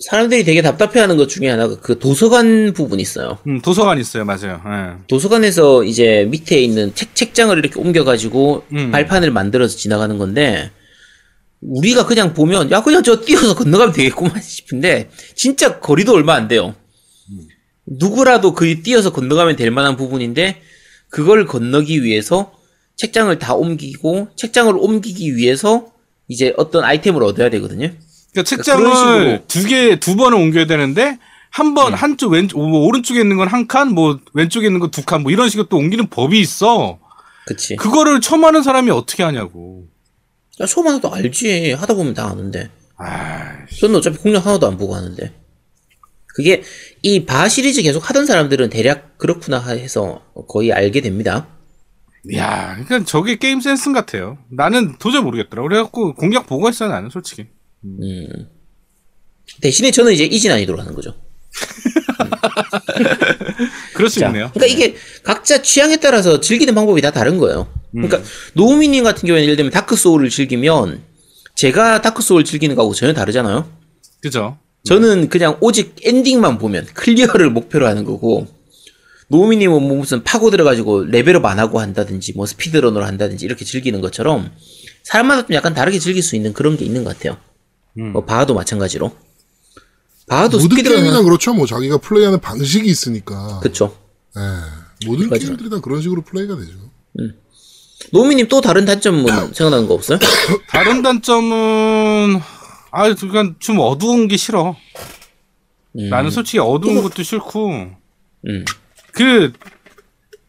사 0.00 0.16
람들이 0.16 0.44
되게 0.44 0.62
답답해하는 0.62 1.16
것 1.16 1.28
중에 1.28 1.48
하나가 1.48 1.76
그 1.80 1.98
도서관 1.98 2.72
부분이 2.72 3.02
있어요. 3.02 3.38
음, 3.48 3.60
도서관 3.60 3.98
있어요. 3.98 4.24
맞아요. 4.24 4.62
예. 4.64 5.04
도서관에서 5.08 5.82
이제 5.84 6.26
밑에 6.30 6.60
있는 6.60 6.94
책, 6.94 7.14
책장을 7.16 7.56
이렇게 7.58 7.80
옮겨가지고 7.80 8.64
음. 8.74 8.90
발판을 8.92 9.30
만들어서 9.32 9.76
지나가는 9.76 10.16
건데, 10.16 10.70
우리가 11.60 12.06
그냥 12.06 12.32
보면, 12.34 12.70
야, 12.70 12.82
그냥 12.84 13.02
저 13.02 13.20
뛰어서 13.20 13.54
건너가면 13.56 13.92
되겠구만 13.92 14.40
싶은데, 14.40 15.10
진짜 15.34 15.80
거리도 15.80 16.12
얼마 16.14 16.34
안 16.34 16.46
돼요. 16.46 16.76
누구라도 17.86 18.54
그 18.54 18.82
뛰어서 18.82 19.10
건너가면 19.12 19.56
될 19.56 19.70
만한 19.72 19.96
부분인데, 19.96 20.62
그걸 21.10 21.46
건너기 21.46 22.02
위해서 22.02 22.52
책장을 22.96 23.36
다 23.38 23.54
옮기고, 23.54 24.28
책장을 24.36 24.72
옮기기 24.76 25.36
위해서 25.36 25.86
이제 26.28 26.52
어떤 26.56 26.84
아이템을 26.84 27.22
얻어야 27.22 27.48
되거든요. 27.50 27.90
그러니까 28.32 28.42
그런 28.42 28.44
책장을. 28.44 29.42
두 29.48 29.66
개, 29.66 29.98
두 30.00 30.16
번을 30.16 30.36
옮겨야 30.38 30.66
되는데, 30.66 31.18
한 31.50 31.74
번, 31.74 31.94
한쪽, 31.94 32.32
왼쪽, 32.32 32.58
뭐 32.68 32.80
오른쪽에 32.86 33.20
있는 33.20 33.36
건 33.36 33.48
한 33.48 33.66
칸, 33.66 33.92
뭐, 33.92 34.18
왼쪽에 34.34 34.66
있는 34.66 34.80
건 34.80 34.90
두 34.90 35.02
칸, 35.04 35.22
뭐, 35.22 35.32
이런 35.32 35.48
식으로 35.48 35.68
또 35.68 35.76
옮기는 35.78 36.08
법이 36.08 36.38
있어. 36.40 36.98
그치. 37.46 37.76
그거를 37.76 38.20
처음 38.20 38.44
하는 38.44 38.62
사람이 38.62 38.90
어떻게 38.90 39.22
하냐고. 39.22 39.86
야, 40.60 40.66
처음 40.66 40.88
하나도 40.88 41.10
알지. 41.14 41.72
하다 41.72 41.94
보면 41.94 42.12
다 42.14 42.28
아는데. 42.28 42.68
아, 42.98 43.64
저는 43.80 43.96
어차피 43.96 44.18
공략 44.18 44.44
하나도 44.44 44.66
안 44.66 44.76
보고 44.76 44.94
하는데. 44.94 45.32
그게 46.38 46.62
이 47.02 47.26
바 47.26 47.48
시리즈 47.48 47.82
계속 47.82 48.08
하던 48.08 48.24
사람들은 48.24 48.70
대략 48.70 49.18
그렇구나 49.18 49.58
해서 49.70 50.22
거의 50.48 50.72
알게 50.72 51.00
됩니다. 51.00 51.48
야, 52.36 52.76
그러니까 52.84 53.04
저게 53.04 53.36
게임 53.38 53.60
센스 53.60 53.92
같아요. 53.92 54.38
나는 54.48 54.96
도저히 54.98 55.20
모르겠더라. 55.20 55.64
그래갖고 55.64 56.14
공략 56.14 56.46
보고 56.46 56.68
했어요, 56.68 56.90
나는 56.90 57.10
솔직히. 57.10 57.46
대신에 59.60 59.90
저는 59.90 60.12
이제 60.12 60.24
easy 60.26 60.52
난이도로 60.52 60.78
하는 60.78 60.94
거죠. 60.94 61.16
그럴 63.94 64.08
수 64.08 64.20
자, 64.20 64.28
있네요. 64.28 64.52
그러니까 64.54 64.66
이게 64.66 64.94
각자 65.24 65.60
취향에 65.60 65.96
따라서 65.96 66.38
즐기는 66.40 66.72
방법이 66.72 67.00
다 67.00 67.10
다른 67.10 67.38
거예요. 67.38 67.66
그러니까 67.90 68.20
노우미님 68.54 69.02
같은 69.02 69.26
경우에는 69.26 69.42
예를 69.44 69.56
들면 69.56 69.72
다크 69.72 69.96
소울을 69.96 70.30
즐기면 70.30 71.02
제가 71.56 72.00
다크 72.02 72.22
소울 72.22 72.44
즐기는 72.44 72.76
거하고 72.76 72.94
전혀 72.94 73.12
다르잖아요. 73.12 73.68
그죠? 74.20 74.56
저는 74.88 75.28
그냥 75.28 75.56
오직 75.60 75.96
엔딩만 76.02 76.58
보면 76.58 76.86
clear를 76.94 77.50
목표로 77.50 77.86
하는 77.86 78.04
거고 78.04 78.46
노우미님은 79.28 79.82
뭐 79.82 79.96
무슨 79.98 80.24
파고 80.24 80.50
들어가지고 80.50 81.04
level 81.04 81.33
up 81.33 81.44
안 81.44 81.58
하고 81.58 81.80
한다든지 81.80 82.32
뭐 82.32 82.46
speedrun으로 82.46 83.04
한다든지 83.04 83.44
이렇게 83.44 83.64
즐기는 83.64 84.00
것처럼 84.00 84.50
사람마다 85.04 85.46
좀 85.46 85.54
약간 85.54 85.74
다르게 85.74 85.98
즐길 85.98 86.22
수 86.22 86.34
있는 86.36 86.52
그런 86.52 86.76
게 86.76 86.84
있는 86.84 87.04
것 87.04 87.16
같아요. 87.16 87.36
뭐 88.12 88.24
바하도 88.24 88.54
마찬가지로. 88.54 89.10
바하도 90.28 90.58
모든 90.58 90.70
speedrun 90.76 90.98
게임이나 91.00 91.22
그렇죠. 91.22 91.52
뭐 91.54 91.66
자기가 91.66 91.98
플레이하는 91.98 92.40
방식이 92.40 92.88
있으니까. 92.88 93.60
그쵸. 93.60 93.96
예. 94.36 95.06
모든 95.06 95.28
맞아요. 95.28 95.40
게임들이 95.40 95.70
다 95.70 95.80
그런 95.80 96.00
식으로 96.02 96.22
플레이가 96.22 96.56
되죠. 96.56 96.72
노우미님 98.12 98.48
또 98.48 98.60
다른 98.60 98.84
단점은 98.84 99.26
생각나는 99.52 99.88
거 99.88 99.94
없어요? 99.94 100.18
다른 100.68 101.02
단점은, 101.02 102.40
아, 102.90 103.12
그냥 103.14 103.56
좀 103.58 103.78
어두운 103.78 104.28
게 104.28 104.36
싫어. 104.36 104.76
나는 105.92 106.30
솔직히 106.30 106.58
어두운 106.58 107.02
것도 107.02 107.22
싫고, 107.22 107.90
음. 108.46 108.64
그, 109.12 109.52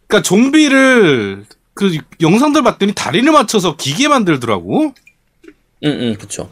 그니까 0.08 0.22
좀비를, 0.22 1.46
그 1.74 1.98
영상들 2.22 2.62
봤더니 2.62 2.94
다리를 2.94 3.32
맞춰서 3.32 3.76
기게 3.76 4.08
만들더라고? 4.08 4.94
응, 5.86 5.90
응, 6.02 6.16
그쵸. 6.20 6.52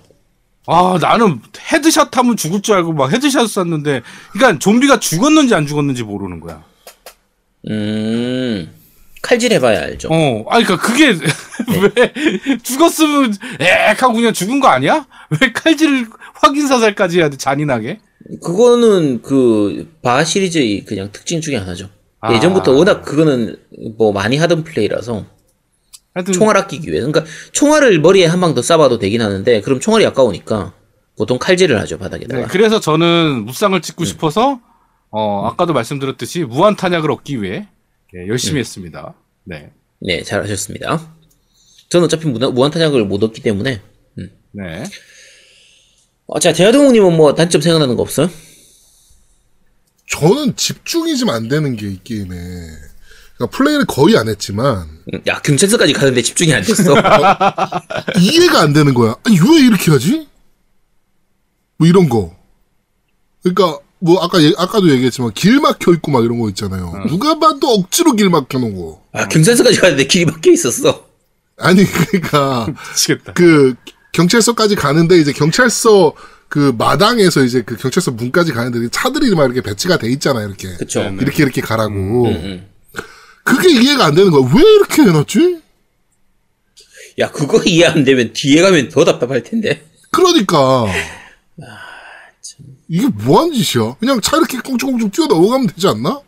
아, 0.66 0.98
나는 1.00 1.42
headshot 1.72 2.16
하면 2.18 2.38
죽을 2.38 2.62
줄 2.62 2.76
알고 2.76 2.94
막 2.94 3.12
headshot 3.12 3.48
쐈는데, 3.48 4.02
그니까 4.32 4.58
좀비가 4.58 5.00
죽었는지 5.00 5.54
안 5.54 5.68
죽었는지 5.68 6.04
모르는 6.04 6.40
거야. 6.40 6.64
음, 7.70 8.74
칼질 9.28 9.52
해봐야 9.54 9.82
알죠. 9.82 10.08
어, 10.12 10.46
아, 10.50 10.56
그니까 10.56 10.78
그게, 10.78 11.08
왜, 11.96 12.58
죽었으면, 12.64 13.34
엑 13.60 14.02
하고 14.02 14.14
그냥 14.14 14.32
죽은 14.32 14.62
거 14.62 14.68
아니야? 14.70 15.06
왜 15.42 15.52
칼질 15.52 16.08
확인 16.36 16.66
사살까지 16.68 17.20
해야 17.20 17.30
돼, 17.30 17.36
잔인하게? 17.38 18.00
그거는 18.42 19.22
그 19.22 19.86
바 20.02 20.24
시리즈의 20.24 20.86
그냥 20.86 21.10
특징 21.12 21.42
중에 21.42 21.58
하나죠. 21.58 21.90
아. 22.22 22.34
예전부터 22.34 22.72
워낙 22.72 23.02
그거는 23.04 23.58
뭐 23.98 24.12
많이 24.14 24.38
하던 24.38 24.64
플레이라서 24.64 25.26
하여튼, 26.14 26.34
총알 26.34 26.56
아끼기 26.58 26.90
위해서. 26.90 27.08
그러니까 27.12 27.30
총알을 27.52 28.00
머리에 28.00 28.26
한 28.26 28.40
방 28.40 28.56
더 28.56 28.62
쏴봐도 28.62 29.00
되긴 29.00 29.22
하는데 29.22 29.62
그럼 29.62 29.80
총알이 29.82 30.06
아까우니까 30.06 30.74
보통 31.18 31.38
칼질을 31.38 31.80
하죠 31.82 31.98
네, 31.98 32.00
바닥에다가. 32.04 32.48
그래서 32.48 32.80
저는 32.80 33.46
무쌍을 33.46 33.82
찍고 33.82 34.06
싶어서, 34.06 34.60
어, 35.12 35.48
아까도 35.52 35.74
말씀드렸듯이 35.74 36.44
무한 36.46 36.76
탄약을 36.76 37.12
얻기 37.12 37.42
위해, 37.42 37.68
예, 38.16 38.28
열심히 38.28 38.60
했습니다. 38.60 39.14
네. 39.44 39.72
네, 40.00 40.24
잘하셨습니다. 40.24 41.16
저는 41.90 42.06
어차피 42.06 42.28
무한, 42.28 42.54
무한탄약을 42.54 43.06
못 43.06 43.24
얻기 43.24 43.42
때문에. 43.42 43.82
네. 44.52 44.84
어, 46.28 46.40
자, 46.40 46.52
대하동우님은 46.54 47.16
뭐 47.16 47.34
단점 47.36 47.62
생각나는 47.62 47.96
거 47.96 48.02
없어요? 48.02 48.30
저는 50.10 50.56
집중이 50.56 51.18
좀 51.18 51.30
안 51.30 51.48
되는 51.48 51.76
게 51.76 51.88
이 51.88 52.00
게임에. 52.04 52.36
그러니까 53.36 53.56
플레이를 53.58 53.86
거의 53.86 54.18
안 54.18 54.28
했지만 54.28 54.90
음, 55.14 55.22
야, 55.28 55.40
경찰서까지 55.42 55.94
가는데 55.94 56.22
집중이 56.22 56.54
안 56.54 56.64
됐어. 56.64 56.96
이해가 58.20 58.62
안 58.62 58.74
되는 58.74 58.94
거야. 58.94 59.16
아니, 59.24 59.38
왜 59.40 59.66
이렇게 59.68 59.92
하지? 59.92 60.28
뭐 61.78 61.88
이런 61.88 62.10
거. 62.10 62.36
그러니까 63.44 63.80
뭐 64.00 64.22
아까 64.24 64.42
얘- 64.44 64.54
아까도 64.58 64.90
얘기했지만 64.92 65.34
길 65.34 65.60
막혀 65.60 65.94
있고 65.94 66.12
막 66.12 66.24
이런 66.24 66.40
거 66.40 66.50
있잖아요. 66.50 66.94
누가 67.08 67.40
봐도 67.40 67.68
억지로 67.70 68.14
길 68.14 68.30
막혀 68.30 68.60
놓은 68.60 68.76
거. 68.76 69.02
아, 69.14 69.28
경찰서까지 69.28 69.80
가는데 69.80 70.06
길이 70.06 70.26
막혀 70.26 70.52
있었어. 70.52 71.06
아니 71.58 71.84
그러니까 71.86 72.68
미치겠다. 72.92 73.34
그 73.34 73.74
경찰서까지 74.14 74.76
가는데 74.76 75.18
이제 75.18 75.32
경찰서 75.32 76.14
그 76.48 76.74
마당에서 76.78 77.44
이제 77.44 77.62
그 77.64 77.76
경찰서 77.76 78.12
문까지 78.12 78.54
가는데 78.54 78.88
차들이 78.92 79.34
막 79.36 79.46
이렇게 79.46 79.62
배치가 79.62 79.98
돼 79.98 80.10
있잖아요. 80.12 80.48
이렇게 80.48 80.76
그쵸. 80.78 81.02
네, 81.04 81.10
네. 81.12 81.18
이렇게 81.22 81.44
이렇게 81.44 81.62
가라고. 81.62 82.28
음. 82.28 82.68
그게 83.44 83.70
이해가 83.72 84.06
안 84.06 84.16
되는 84.16 84.30
거야. 84.32 84.48
왜 84.54 84.62
이렇게 84.62 85.02
해놨지? 85.04 85.62
야, 87.20 87.32
그거 87.32 87.64
이해 87.66 87.86
안 87.86 88.04
되면 88.04 88.32
뒤에 88.34 88.62
가면 88.62 88.90
더 88.90 89.04
답답할 89.04 89.42
텐데. 89.44 89.84
그러니까 90.12 90.86
이게 92.90 93.08
뭐하는 93.08 93.54
짓이야? 93.54 93.96
그냥 94.00 94.22
차 94.22 94.38
이렇게 94.38 94.60
꽁충꽁충 94.60 95.12
뛰어 95.12 95.26
넘어가면 95.28 95.68
되지 95.68 95.88
않나? 95.88 96.22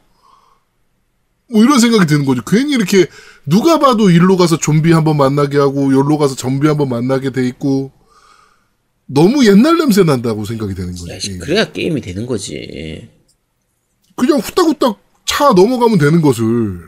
뭐 1.51 1.63
이런 1.63 1.79
생각이 1.79 2.05
드는 2.05 2.25
거죠. 2.25 2.41
괜히 2.45 2.73
이렇게 2.73 3.07
누가 3.45 3.79
봐도 3.79 4.09
일로 4.09 4.37
가서 4.37 4.57
좀비 4.57 4.91
한번 4.91 5.17
만나게 5.17 5.57
하고 5.57 5.85
여기로 5.93 6.17
가서 6.17 6.35
좀비 6.35 6.67
한번 6.67 6.89
만나게 6.89 7.31
돼 7.31 7.47
있고 7.47 7.91
너무 9.07 9.45
옛날 9.47 9.77
냄새 9.77 10.03
난다고 10.03 10.45
생각이 10.45 10.75
되는 10.75 10.91
야, 10.91 11.19
씨, 11.19 11.29
거지. 11.29 11.39
그래야 11.39 11.71
게임이 11.71 12.01
되는 12.01 12.25
거지. 12.27 13.09
그냥 14.15 14.37
후딱후딱 14.39 14.99
차 15.25 15.49
넘어가면 15.53 15.97
되는 15.97 16.21
것을 16.21 16.81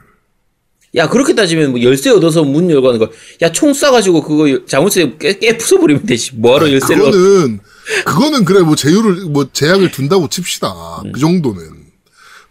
야, 0.96 1.08
그렇게 1.08 1.34
따지면 1.34 1.72
뭐 1.72 1.82
열쇠 1.82 2.10
얻어서 2.10 2.44
문 2.44 2.70
열고 2.70 2.88
하는 2.90 3.00
거. 3.00 3.10
야, 3.42 3.52
총 3.52 3.72
쏴가지고 3.72 4.24
그거 4.26 4.66
자물쇠 4.66 5.16
깨, 5.18 5.40
깨 5.40 5.58
부숴버리면 5.58 6.06
되지. 6.06 6.36
뭐하러 6.36 6.70
열쇠를. 6.72 7.02
얻- 7.04 7.12
그거는 7.12 7.60
그거는 8.06 8.46
그래 8.46 8.62
뭐 8.62 8.76
제휴를 8.76 9.26
뭐 9.26 9.52
제약을 9.52 9.92
둔다고 9.92 10.28
칩시다. 10.30 11.02
그 11.14 11.20
정도는 11.20 11.86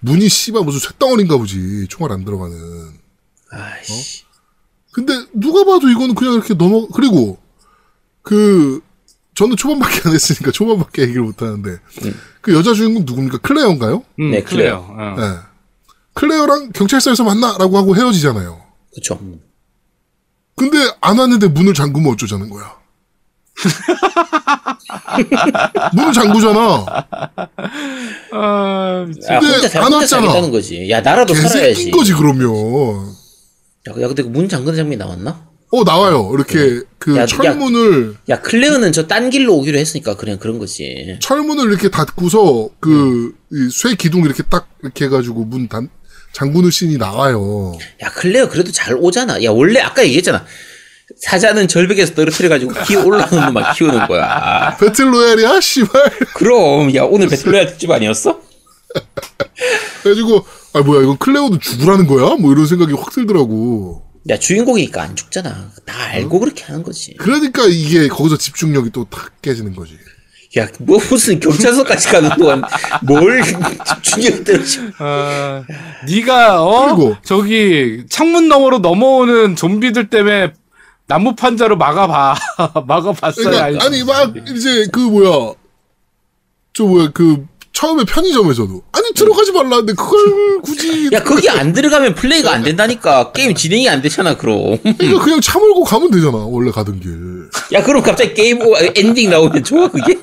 문이 0.00 0.28
씨발 0.28 0.64
무슨 0.64 0.80
쇳덩어리인가 0.80 1.36
보지 1.36 1.86
총알 1.88 2.12
안 2.12 2.24
들어가는. 2.24 2.90
아이씨. 3.50 4.24
근데 4.92 5.12
누가 5.34 5.64
봐도 5.64 5.88
이거는 5.88 6.14
그냥 6.14 6.34
이렇게 6.34 6.54
넘어 6.54 6.86
그리고 6.88 7.38
그 8.22 8.80
저는 9.34 9.56
초반밖에 9.56 10.02
안 10.08 10.14
했으니까 10.14 10.50
초반밖에 10.50 11.02
얘기를 11.02 11.22
못 11.22 11.40
하는데 11.40 11.78
그 12.40 12.54
여자 12.54 12.74
주인공 12.74 13.04
누굽니까 13.06 13.38
클레어인가요? 13.38 14.04
음, 14.18 14.30
네, 14.32 14.42
클레어. 14.42 14.76
어. 14.76 15.14
네. 15.16 15.38
클레어랑 16.14 16.72
경찰서에서 16.72 17.24
만나라고 17.24 17.78
하고 17.78 17.96
헤어지잖아요. 17.96 18.60
그쵸. 18.94 19.18
근데 20.56 20.92
안 21.00 21.18
왔는데 21.18 21.48
문을 21.48 21.72
잠그면 21.72 22.12
어쩌자는 22.12 22.50
거야. 22.50 22.78
문을 25.94 26.12
잠그잖아. 26.12 26.84
아, 28.32 29.04
미친. 29.08 29.22
야, 29.32 29.38
근데 29.40 29.52
혼자, 29.54 29.68
살- 29.68 29.82
안 29.82 29.92
혼자 29.92 29.96
왔잖아. 30.04 30.22
살겠다는 30.22 30.50
거지. 30.50 30.90
야, 30.90 31.00
나라도 31.00 31.34
살아야지. 31.34 31.60
개새끼인 31.60 31.90
거지 31.92 32.12
그러면. 32.14 32.50
야, 33.88 33.92
야, 34.02 34.06
근데 34.08 34.22
문 34.22 34.48
잠그는 34.48 34.76
장면이 34.76 34.96
나왔나? 34.96 35.48
어 35.72 35.84
나와요. 35.84 36.32
이렇게 36.34 36.80
그 36.98 37.16
야, 37.16 37.20
야. 37.22 37.26
철문을 37.26 38.16
야, 38.28 38.40
클레어는 38.40 38.90
저 38.92 39.06
딴 39.06 39.30
길로 39.30 39.54
오기로 39.56 39.78
했으니까 39.78 40.16
그냥 40.16 40.38
그런 40.38 40.58
거지. 40.58 41.16
철문을 41.20 41.66
이렇게 41.70 41.88
닫고서 41.90 42.70
그 42.80 43.32
쇠 43.72 43.94
기둥 43.94 44.24
이렇게 44.24 44.42
딱 44.42 44.68
이렇게 44.82 45.04
해가지고 45.04 45.44
문 45.44 45.68
단, 45.68 45.88
잠그는 46.32 46.70
씬이 46.72 46.96
나와요. 46.98 47.76
야, 48.02 48.10
클레어 48.10 48.48
그래도 48.48 48.72
잘 48.72 48.94
오잖아. 48.96 49.42
야, 49.44 49.50
원래 49.52 49.78
아까 49.80 50.02
얘기했잖아. 50.04 50.44
사자는 51.18 51.68
절벽에서 51.68 52.14
떨어뜨려가지고 52.14 52.72
기어 52.84 53.04
올라오는 53.04 53.44
놈만 53.46 53.74
키우는 53.74 54.06
거야. 54.06 54.76
배틀 54.78 55.12
로얄이야 55.12 55.60
씨발. 55.60 56.10
그럼, 56.34 56.94
야, 56.94 57.02
오늘 57.02 57.28
배틀로얄 57.28 57.66
특집 57.66 57.90
아니었어? 57.90 58.40
그래가지고 60.02 60.44
아 60.72 60.80
뭐야 60.80 61.02
이건 61.02 61.18
클레오도 61.18 61.58
죽으라는 61.58 62.06
거야? 62.06 62.36
뭐 62.36 62.52
이런 62.52 62.66
생각이 62.66 62.92
확 62.94 63.10
들더라고. 63.12 64.02
야, 64.28 64.38
주인공이니까 64.38 65.02
안 65.02 65.16
죽잖아. 65.16 65.70
다 65.86 65.94
알고 66.12 66.40
그렇게 66.40 66.64
하는 66.64 66.82
거지. 66.82 67.14
그러니까 67.18 67.64
이게 67.66 68.08
거기서 68.08 68.36
집중력이 68.36 68.90
또 68.90 69.04
탁 69.04 69.40
깨지는 69.42 69.74
거지. 69.74 69.94
야, 70.58 70.66
뭐 70.80 70.98
무슨 71.08 71.38
경찰서까지 71.38 72.08
가는 72.08 72.28
동안 72.36 72.62
뭘 73.02 73.40
집중력 74.02 74.44
떨어져. 74.44 74.80
아, 74.98 75.62
네가 76.08 76.62
어 76.64 76.86
그리고- 76.96 77.16
저기 77.24 78.02
창문 78.10 78.48
너머로 78.48 78.78
넘어오는 78.80 79.54
좀비들 79.56 80.10
때문에 80.10 80.52
나무 81.10 81.34
판자로 81.34 81.76
막아봐 81.76 82.36
막아봤어야 82.86 83.50
그러니까. 83.50 83.84
아니 83.84 84.04
막 84.04 84.32
이제 84.48 84.86
그 84.92 85.00
뭐야 85.00 85.54
저 86.72 86.84
뭐야 86.84 87.10
그 87.12 87.44
처음에 87.72 88.04
편의점에서도 88.04 88.82
아니 88.92 89.12
들어가지 89.14 89.50
말라는데 89.50 89.94
그걸 89.94 90.60
굳이 90.62 91.08
야, 91.12 91.24
거기 91.24 91.48
안 91.48 91.72
들어가면 91.72 92.14
플레이가 92.14 92.52
안 92.52 92.62
된다니까. 92.62 93.32
게임 93.32 93.54
진행이 93.54 93.88
안 93.88 94.02
되잖아, 94.02 94.36
그럼. 94.36 94.76
그러니까 94.82 95.24
그냥 95.24 95.40
차 95.40 95.53
몰고 95.53 95.84
가면 95.84 96.10
되잖아 96.10 96.36
원래 96.36 96.70
가던 96.70 97.00
길. 97.00 97.48
야, 97.72 97.82
그럼 97.82 98.02
갑자기 98.02 98.34
게임 98.34 98.60
오- 98.60 98.76
엔딩 98.94 99.30
나오면 99.30 99.64
좋아, 99.64 99.88
그게? 99.88 100.18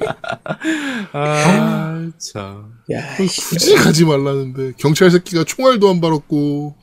아, 1.14 2.08
참. 2.20 2.74
야, 2.92 3.16
씨. 3.28 3.42
굳이 3.50 3.76
가지 3.76 4.06
말라는데 4.06 4.74
경찰 4.78 5.10
새끼가 5.10 5.44
총알도 5.44 5.90
안 5.90 6.00
발았고. 6.00 6.76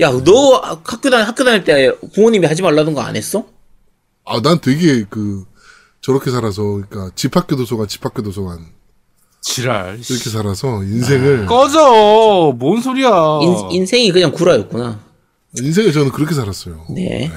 야, 0.00 0.10
너 0.10 0.56
학교 0.84 1.10
다닐, 1.10 1.26
학교 1.26 1.44
다닐 1.44 1.64
때 1.64 1.92
부모님이 2.14 2.46
하지 2.46 2.62
말라는 2.62 2.94
거안 2.94 3.16
했어? 3.16 3.46
아, 4.24 4.40
난 4.40 4.60
되게 4.60 5.04
그 5.08 5.44
저렇게 6.00 6.30
살아서 6.30 6.62
그러니까 6.62 7.10
집 7.14 7.36
학교 7.36 7.56
도서관 7.56 7.88
집 7.88 8.04
학교 8.04 8.22
도서관 8.22 8.66
지랄. 9.40 9.98
이렇게 9.98 10.30
살아서 10.30 10.82
인생을 10.82 11.46
꺼져. 11.46 12.54
뭔 12.58 12.80
소리야. 12.80 13.10
인, 13.42 13.70
인생이 13.72 14.10
그냥 14.10 14.32
구라였구나. 14.32 15.00
인생을 15.58 15.92
저는 15.92 16.10
그렇게 16.12 16.34
살았어요. 16.34 16.86
네. 16.90 17.30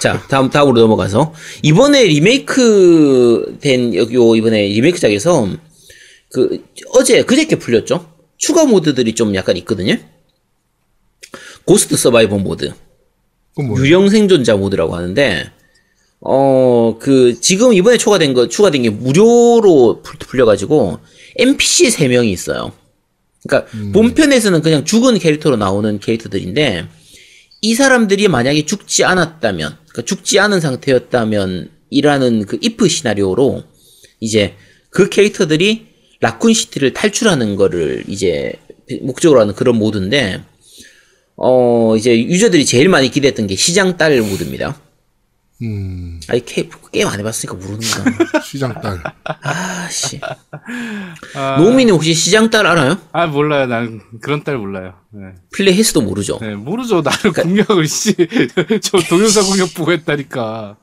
자, 0.00 0.20
다음, 0.28 0.50
다음으로 0.50 0.80
넘어가서. 0.80 1.32
이번에 1.62 2.04
리메이크 2.04 3.58
된, 3.60 3.94
요, 3.94 4.02
요 4.12 4.36
이번에 4.36 4.62
리메이크작에서, 4.68 5.48
그, 6.32 6.64
어제, 6.94 7.22
그저께 7.22 7.56
풀렸죠? 7.56 8.10
추가 8.38 8.64
모드들이 8.64 9.14
좀 9.14 9.34
약간 9.34 9.56
있거든요? 9.58 9.96
ghost 11.64 11.96
survivor 11.96 12.38
모드. 12.38 12.72
유령 13.78 14.08
생존자 14.08 14.56
모드라고 14.56 14.96
하는데, 14.96 15.50
어, 16.20 16.96
그, 16.98 17.38
지금 17.40 17.74
이번에 17.74 17.98
추가된 17.98 18.32
거, 18.32 18.48
추가된 18.48 18.82
게 18.82 18.90
무료로 18.90 20.00
풀- 20.02 20.18
풀려가지고, 20.18 20.98
NPC 21.36 21.90
3 21.90 22.08
명이 22.08 22.30
있어요. 22.32 22.72
그러니까, 23.46 23.70
본편에서는 23.92 24.62
그냥 24.62 24.84
죽은 24.84 25.18
캐릭터로 25.18 25.56
나오는 25.56 25.98
캐릭터들인데, 25.98 26.86
이 27.60 27.74
사람들이 27.74 28.28
만약에 28.28 28.64
죽지 28.64 29.04
않았다면, 29.04 29.76
그러니까 29.88 30.02
죽지 30.02 30.38
않은 30.38 30.60
상태였다면, 30.60 31.70
이라는 31.90 32.46
그 32.46 32.58
if 32.64 32.88
시나리오로, 32.88 33.64
이제, 34.20 34.54
그 34.90 35.10
캐릭터들이 35.10 35.91
라쿤 36.22 36.54
시티를 36.54 36.92
탈출하는 36.94 37.56
거를 37.56 38.04
이제, 38.06 38.52
목적으로 39.02 39.40
하는 39.40 39.54
그런 39.54 39.76
모드인데, 39.76 40.40
어, 41.36 41.96
이제 41.96 42.16
유저들이 42.16 42.64
제일 42.64 42.88
많이 42.88 43.10
기대했던 43.10 43.48
게 43.48 43.56
시장 43.56 43.96
딸 43.96 44.20
모드입니다. 44.20 44.78
음, 45.62 46.20
아니, 46.28 46.44
게, 46.44 46.68
게임 46.92 47.06
안 47.08 47.18
해봤으니까 47.20 47.54
모르는구나. 47.56 48.04
시장 48.44 48.80
딸. 48.80 48.98
아, 49.24 49.88
씨. 49.90 50.20
아, 51.34 51.56
노미는 51.60 51.94
혹시 51.94 52.14
시장 52.14 52.50
딸 52.50 52.66
알아요? 52.66 52.98
아, 53.12 53.26
몰라요. 53.26 53.66
난 53.66 54.00
그런 54.20 54.42
딸 54.44 54.58
몰라요. 54.58 54.94
네. 55.10 55.20
플레이 55.52 55.74
했어도 55.76 56.02
모르죠. 56.02 56.38
네, 56.40 56.54
모르죠. 56.54 57.02
나를 57.02 57.32
그러니까 57.32 57.42
공략을, 57.42 57.86
씨. 57.86 58.14
저 58.82 58.98
동영상 59.08 59.44
공략 59.46 59.72
보고 59.74 59.92
했다니까. 59.92 60.76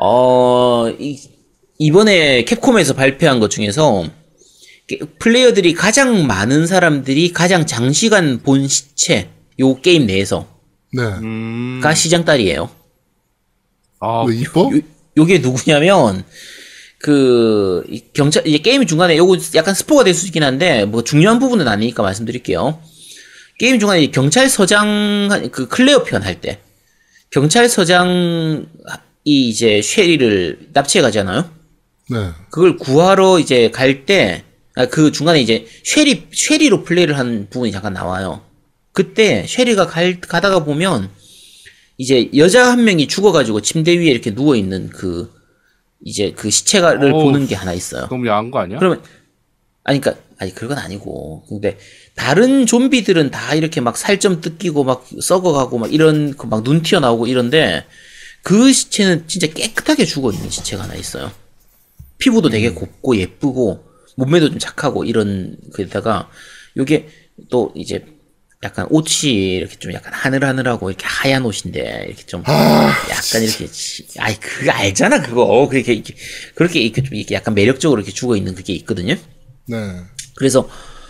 어, 0.00 0.88
이, 0.98 1.20
이번에 1.78 2.44
캡콤에서 2.44 2.94
발표한 2.94 3.38
것 3.40 3.50
중에서 3.50 4.02
게- 4.02 4.10
플레이어들이 5.18 5.74
가장 5.74 6.26
많은 6.26 6.66
사람들이 6.66 7.32
가장 7.32 7.66
장시간 7.66 8.40
본 8.42 8.68
시체, 8.68 9.30
요 9.60 9.80
게임 9.80 10.06
내에서가 10.06 10.46
네. 10.92 11.02
음. 11.02 11.80
시장 11.94 12.24
딸이에요. 12.24 12.70
아, 14.00 14.24
왜 14.28 14.36
이뻐? 14.36 14.70
요, 14.74 14.80
요게 15.16 15.38
누구냐면 15.38 16.24
그이 16.98 18.02
경찰 18.12 18.46
이제 18.46 18.58
게임 18.58 18.86
중간에 18.86 19.16
요거 19.16 19.38
약간 19.54 19.74
스포가 19.74 20.04
될 20.04 20.14
수 20.14 20.26
있긴 20.26 20.42
한데 20.42 20.84
뭐 20.84 21.02
중요한 21.04 21.38
부분은 21.38 21.66
아니니까 21.68 22.02
말씀드릴게요. 22.02 22.80
게임 23.58 23.78
중간에 23.78 24.02
이 24.02 24.10
경찰서장 24.10 25.48
그 25.52 25.68
클레어 25.68 26.04
편 26.04 26.22
할 26.22 26.40
때 26.40 26.60
경찰서장이 27.30 28.66
이제 29.24 29.82
쉐리를 29.82 30.68
납치해 30.72 31.02
가잖아요. 31.02 31.50
네. 32.10 32.30
그걸 32.50 32.76
구하러 32.76 33.38
이제 33.38 33.70
갈 33.70 34.04
때, 34.06 34.43
아, 34.43 34.43
그 34.90 35.12
중간에 35.12 35.40
이제 35.40 35.66
쉐리, 35.84 36.28
쉐리로 36.32 36.82
플레이를 36.84 37.16
한 37.18 37.46
부분이 37.50 37.70
잠깐 37.72 37.92
나와요. 37.92 38.42
그때 38.92 39.44
쉐리가 39.46 39.86
갈, 39.86 40.20
가다가 40.20 40.64
보면 40.64 41.10
이제 41.96 42.28
여자 42.36 42.70
한 42.72 42.84
명이 42.84 43.06
죽어가지고 43.06 43.60
침대 43.60 43.96
위에 43.98 44.06
이렇게 44.06 44.34
누워 44.34 44.56
있는 44.56 44.88
그, 44.90 45.32
이제 46.04 46.32
그 46.36 46.50
시체를 46.50 47.12
어우. 47.12 47.22
보는 47.24 47.46
게 47.46 47.54
하나 47.54 47.72
있어요. 47.72 48.08
너무 48.08 48.26
야한 48.26 48.50
거 48.50 48.58
아니야? 48.58 48.78
그러면, 48.78 49.00
아니, 49.84 50.00
그니까, 50.00 50.20
아니, 50.38 50.52
그건 50.52 50.78
아니고. 50.78 51.44
근데, 51.48 51.78
다른 52.16 52.66
좀비들은 52.66 53.30
다 53.30 53.54
이렇게 53.54 53.80
막살좀 53.80 54.40
뜯기고 54.40 54.82
막 54.84 55.06
썩어가고 55.20 55.78
막 55.78 55.92
이런, 55.94 56.36
그 56.36 56.46
막 56.48 56.64
눈 56.64 56.82
튀어나오고 56.82 57.28
이런데, 57.28 57.84
그 58.42 58.72
시체는 58.72 59.28
진짜 59.28 59.46
깨끗하게 59.46 60.04
죽어 60.04 60.32
있는 60.32 60.50
시체가 60.50 60.82
하나 60.82 60.94
있어요. 60.94 61.30
피부도 62.18 62.48
되게 62.50 62.70
곱고 62.72 63.16
예쁘고, 63.16 63.84
몸매도 64.16 64.50
좀 64.50 64.58
착하고 64.58 65.04
이런, 65.04 65.56
그에다가, 65.72 66.28
요게 66.76 67.08
또 67.50 67.72
이제, 67.76 68.04
약간 68.62 68.86
옷이 68.88 69.56
이렇게 69.56 69.76
좀 69.78 69.92
약간 69.92 70.14
하늘하늘하고 70.14 70.88
이렇게 70.88 71.04
하얀 71.06 71.44
옷인데 71.44 72.06
이렇게 72.08 72.24
좀 72.24 72.42
아, 72.46 72.94
약간 73.10 73.42
이렇게 73.42 73.66
치- 73.66 74.06
아이 74.18 74.40
그거 74.40 74.70
알잖아 74.72 75.20
그거 75.20 75.68
그렇게 75.68 75.92
이렇게 75.92 76.14
그렇게 76.54 76.80
이렇게 76.80 77.02
좀 77.02 77.14
이렇게 77.14 77.34
약간 77.34 77.54
매력적으로 77.54 78.00
이렇게 78.00 78.10
죽어 78.14 78.36
있는 78.38 78.54
그게 78.54 78.72
있거든요. 78.72 79.16
네. 79.66 79.76
그래서 80.36 80.66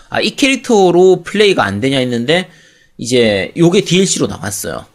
아, 0.09 0.21
이 0.21 0.35
캐릭터로 0.35 1.23
플레이가 1.23 1.65
안 1.65 1.79
되냐 1.79 1.99
했는데 1.99 2.51
이제 2.99 3.53
요게 3.57 3.83
DLC로 3.83 4.27
나왔어요. 4.27 4.87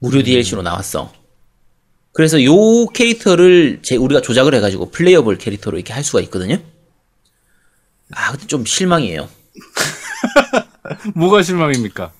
무료 0.00 0.22
DLC로 0.22 0.60
나왔어. 0.60 1.10
그래서 2.12 2.44
요 2.44 2.86
캐릭터를 2.88 3.78
제 3.82 3.96
우리가 3.96 4.20
조작을 4.20 4.54
해가지고 4.54 4.90
playable 4.90 5.38
캐릭터로 5.38 5.78
이렇게 5.78 5.94
할 5.94 6.04
수가 6.04 6.20
있거든요. 6.22 6.58
아 8.14 8.32
근데 8.32 8.46
좀 8.46 8.64
실망이에요. 8.64 9.28
뭐가 11.14 11.42
실망입니까? 11.42 12.12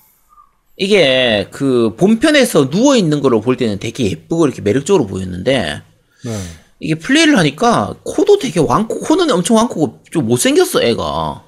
이게 0.76 1.49
그 1.51 1.95
본편에서 1.97 2.70
누워 2.70 2.97
있는 2.97 3.20
거로 3.20 3.41
볼 3.41 3.57
때는 3.57 3.78
되게 3.78 4.11
예쁘고 4.11 4.47
이렇게 4.47 4.62
매력적으로 4.62 5.07
보였는데 5.07 5.82
네. 6.24 6.43
이게 6.80 6.95
플레이를 6.95 7.36
하니까 7.36 7.95
코도 8.03 8.38
되게 8.38 8.61
왕코 8.61 9.01
코는 9.01 9.30
엄청 9.30 9.57
왕코고 9.57 10.03
좀 10.11 10.26
못생겼어 10.26 10.82
애가. 10.82 11.45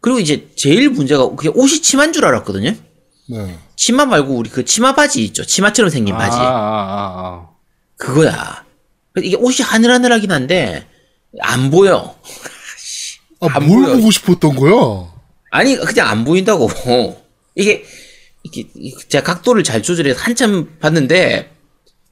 그리고 0.00 0.20
이제 0.20 0.48
제일 0.54 0.90
문제가 0.90 1.28
그게 1.30 1.48
옷이 1.48 1.82
치마인 1.82 2.12
줄 2.12 2.24
알았거든요. 2.24 2.72
네. 3.30 3.58
치마 3.74 4.06
말고 4.06 4.34
우리 4.34 4.48
그 4.48 4.64
치마 4.64 4.94
바지 4.94 5.24
있죠. 5.24 5.44
치마처럼 5.44 5.90
생긴 5.90 6.14
아, 6.14 6.18
바지. 6.18 6.36
아, 6.36 6.42
아, 6.42 6.46
아. 6.46 7.48
그거야. 7.96 8.64
이게 9.20 9.36
옷이 9.36 9.56
하늘하늘하긴 9.62 10.30
한데 10.30 10.86
안 11.40 11.70
보여. 11.70 12.16
아, 13.40 13.48
안뭘 13.52 13.84
보여. 13.84 13.96
보고 13.96 14.10
싶었던 14.10 14.54
거야? 14.56 14.72
아니 15.50 15.76
그냥 15.76 16.08
안 16.08 16.24
보인다고. 16.24 16.68
이게 17.54 17.84
이게 18.44 18.64
제가 19.08 19.24
각도를 19.34 19.64
잘 19.64 19.82
조절해서 19.82 20.20
한참 20.20 20.68
봤는데 20.80 21.50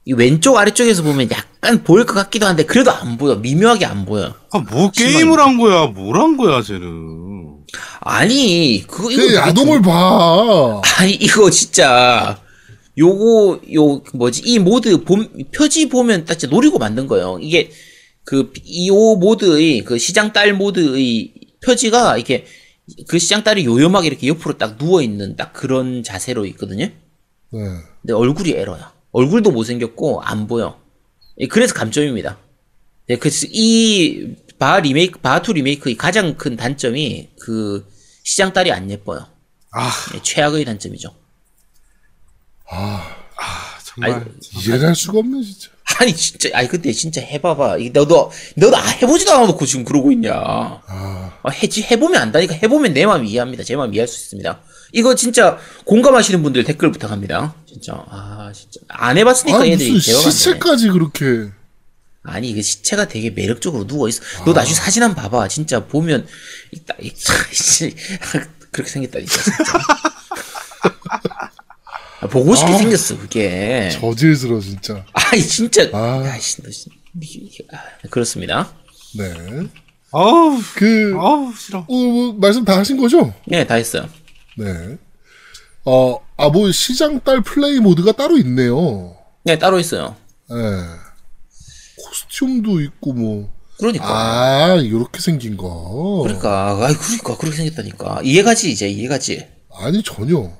이 0.05 0.13
왼쪽 0.13 0.57
아래쪽에서 0.57 1.03
보면 1.03 1.29
약간 1.31 1.83
보일 1.83 2.05
것 2.05 2.13
같기도 2.13 2.45
한데 2.45 2.63
그래도 2.65 2.91
안 2.91 3.17
보여. 3.17 3.35
미묘하게 3.35 3.85
안 3.85 4.05
보여. 4.05 4.33
아, 4.51 4.59
뭐 4.59 4.89
게임을 4.91 5.39
한 5.39 5.57
거야? 5.57 5.87
뭘 5.87 6.15
한 6.17 6.37
거야, 6.37 6.61
쟤는? 6.61 7.57
아니 7.99 8.83
그거 8.87 9.11
이거 9.11 9.21
그 9.21 9.27
되게 9.27 9.35
야동을 9.39 9.81
봐. 9.81 10.81
아니 10.97 11.11
이거 11.13 11.49
진짜 11.49 12.39
요거 12.97 13.59
요 13.75 14.01
뭐지 14.13 14.41
이 14.45 14.59
모드 14.59 15.03
본 15.03 15.29
표지 15.53 15.89
보면 15.89 16.25
딱 16.25 16.39
진짜 16.39 16.53
노리고 16.55 16.79
만든 16.79 17.07
거예요. 17.07 17.37
이게 17.41 17.69
그이요 18.27 19.15
모드의 19.15 19.83
그 19.83 19.97
시장 19.97 20.33
딸 20.33 20.53
모드의 20.53 21.33
표지가 21.65 22.17
이렇게 22.17 22.45
그 23.07 23.19
시장 23.19 23.43
딸이 23.43 23.65
요염하게 23.65 24.07
이렇게 24.07 24.27
옆으로 24.27 24.57
딱 24.57 24.77
누워 24.77 25.01
있는 25.01 25.35
딱 25.35 25.53
그런 25.53 26.03
자세로 26.03 26.45
있거든요. 26.47 26.85
네. 26.85 27.59
근데 28.01 28.13
얼굴이 28.13 28.51
에러야. 28.51 28.93
얼굴도 29.11 29.51
못생겼고 29.51 30.21
안 30.21 30.47
보여. 30.47 30.79
예, 31.39 31.47
그래서 31.47 31.73
감점입니다. 31.73 32.37
예, 33.09 33.15
그래서 33.17 33.47
이 33.49 34.35
바 34.59 34.79
리메이크 34.79 35.19
바투 35.19 35.53
리메이크의 35.53 35.97
가장 35.97 36.35
큰 36.35 36.55
단점이 36.55 37.29
그 37.39 37.87
시장 38.23 38.53
딸이 38.53 38.71
안 38.71 38.89
예뻐요. 38.89 39.27
아, 39.71 39.91
예, 40.15 40.21
최악의 40.21 40.65
단점이죠. 40.65 41.13
아, 42.69 43.15
정말. 43.99 44.19
아이고. 44.21 44.31
이해를 44.59 44.87
할 44.87 44.95
수가 44.95 45.19
없네, 45.19 45.41
진짜. 45.43 45.69
아니 45.99 46.13
진짜 46.15 46.49
아니 46.53 46.67
근데 46.67 46.91
진짜 46.91 47.21
해봐봐. 47.21 47.77
이 47.77 47.89
너도 47.91 48.31
너도 48.55 48.77
아, 48.77 48.81
해보지도 48.81 49.31
않아놓고 49.33 49.65
지금 49.65 49.83
그러고 49.85 50.11
있냐? 50.11 50.33
아, 50.33 50.81
아, 51.41 51.49
해지 51.49 51.81
해보면 51.81 52.21
안다니까. 52.21 52.53
해보면 52.55 52.93
내 52.93 53.05
마음 53.05 53.25
이해합니다. 53.25 53.63
제 53.63 53.75
마음 53.75 53.93
이해할 53.93 54.07
수 54.07 54.21
있습니다. 54.25 54.59
이거 54.93 55.15
진짜 55.15 55.57
공감하시는 55.85 56.43
분들 56.43 56.63
댓글 56.65 56.91
부탁합니다. 56.91 57.55
진짜. 57.67 57.93
아 58.09 58.51
진짜. 58.53 58.79
안 58.89 59.17
해봤으니까 59.17 59.59
아 59.61 59.67
얘들이 59.67 59.99
대화가 60.01 60.25
안 60.25 60.31
시체까지 60.31 60.89
그렇게. 60.89 61.49
아니 62.23 62.49
이게 62.49 62.61
시체가 62.61 63.07
되게 63.07 63.29
매력적으로 63.29 63.87
누워 63.87 64.07
있어. 64.09 64.21
너 64.45 64.51
나중에 64.53 64.75
사진 64.75 65.01
한번 65.03 65.23
봐봐. 65.23 65.47
진짜 65.47 65.85
보면 65.87 66.27
이따 66.71 66.93
이- 67.01 67.11
씨, 67.53 67.95
그렇게 68.71 68.91
생겼다니까 68.91 69.31
진짜. 69.41 69.79
아, 71.09 71.49
보고 72.29 72.55
싶게 72.55 72.73
아. 72.73 72.77
생겼어 72.77 73.17
그게 73.17 73.89
저질스러, 73.91 74.59
진짜. 74.59 75.05
아니 75.13 75.41
진짜 75.41 75.89
아. 75.93 76.23
야씨 76.25 76.63
너 76.63 76.71
씨, 76.71 76.89
아, 77.71 78.07
그렇습니다 78.09 78.71
네. 79.17 79.33
아우, 80.11 80.57
그, 80.75 81.13
아우, 81.19 81.53
싫어. 81.53 81.79
어, 81.79 81.85
뭐, 81.87 82.33
말씀 82.33 82.63
다 82.63 82.77
하신 82.77 82.97
거죠? 82.97 83.33
네, 83.45 83.67
다 83.67 83.75
했어요. 83.75 84.07
네. 84.57 84.97
어, 85.85 86.17
아, 86.37 86.49
뭐, 86.49 86.71
시장 86.71 87.19
딸 87.21 87.41
플레이 87.41 87.79
모드가 87.79 88.13
따로 88.13 88.37
있네요. 88.37 89.17
네, 89.43 89.59
따로 89.59 89.79
있어요. 89.79 90.15
예. 90.51 90.55
코스튬도 92.03 92.81
있고, 92.81 93.13
뭐. 93.13 93.53
그러니까. 93.77 94.05
아, 94.07 94.77
요렇게 94.83 95.19
생긴 95.19 95.57
거. 95.57 96.21
그러니까, 96.23 96.77
아이, 96.81 96.93
그러니까, 96.93 97.37
그렇게 97.37 97.57
생겼다니까. 97.57 98.21
이해가지, 98.23 98.71
이제, 98.71 98.87
이해가지. 98.87 99.45
아니, 99.73 100.01
전혀. 100.03 100.51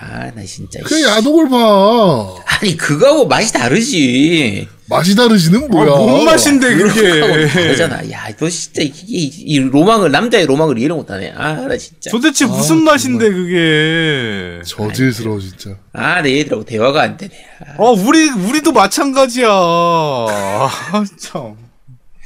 아, 0.00 0.30
나 0.34 0.42
진짜. 0.44 0.80
씨. 0.88 1.04
야동을 1.04 1.48
봐. 1.48 2.34
아니, 2.46 2.76
그거하고 2.76 3.26
맛이 3.28 3.52
다르지. 3.52 4.68
맛이 4.88 5.14
다르지는 5.14 5.64
아, 5.64 5.68
뭐야. 5.68 5.90
뭔 5.96 6.24
맛인데, 6.24 6.74
그게. 6.74 7.46
다르잖아. 7.48 8.10
야, 8.10 8.28
너 8.36 8.48
진짜, 8.50 8.82
이, 8.82 8.92
이, 9.06 9.24
이 9.26 9.58
로망을, 9.60 10.10
남자의 10.10 10.46
로망을 10.46 10.78
이해를 10.78 10.96
못하네. 10.96 11.32
아, 11.36 11.54
나 11.54 11.76
진짜. 11.76 12.10
도대체 12.10 12.44
무슨 12.44 12.82
맛인데, 12.82 13.30
그게. 13.30 14.60
저질스러워, 14.66 15.40
진짜. 15.40 15.76
아, 15.92 16.20
내 16.22 16.38
얘들하고 16.40 16.64
대화가 16.64 17.00
안 17.02 17.16
되네. 17.16 17.32
아, 17.66 17.74
어, 17.78 17.92
우리, 17.92 18.28
우리도 18.28 18.72
마찬가지야. 18.72 19.48
아, 19.48 21.04
참. 21.18 21.54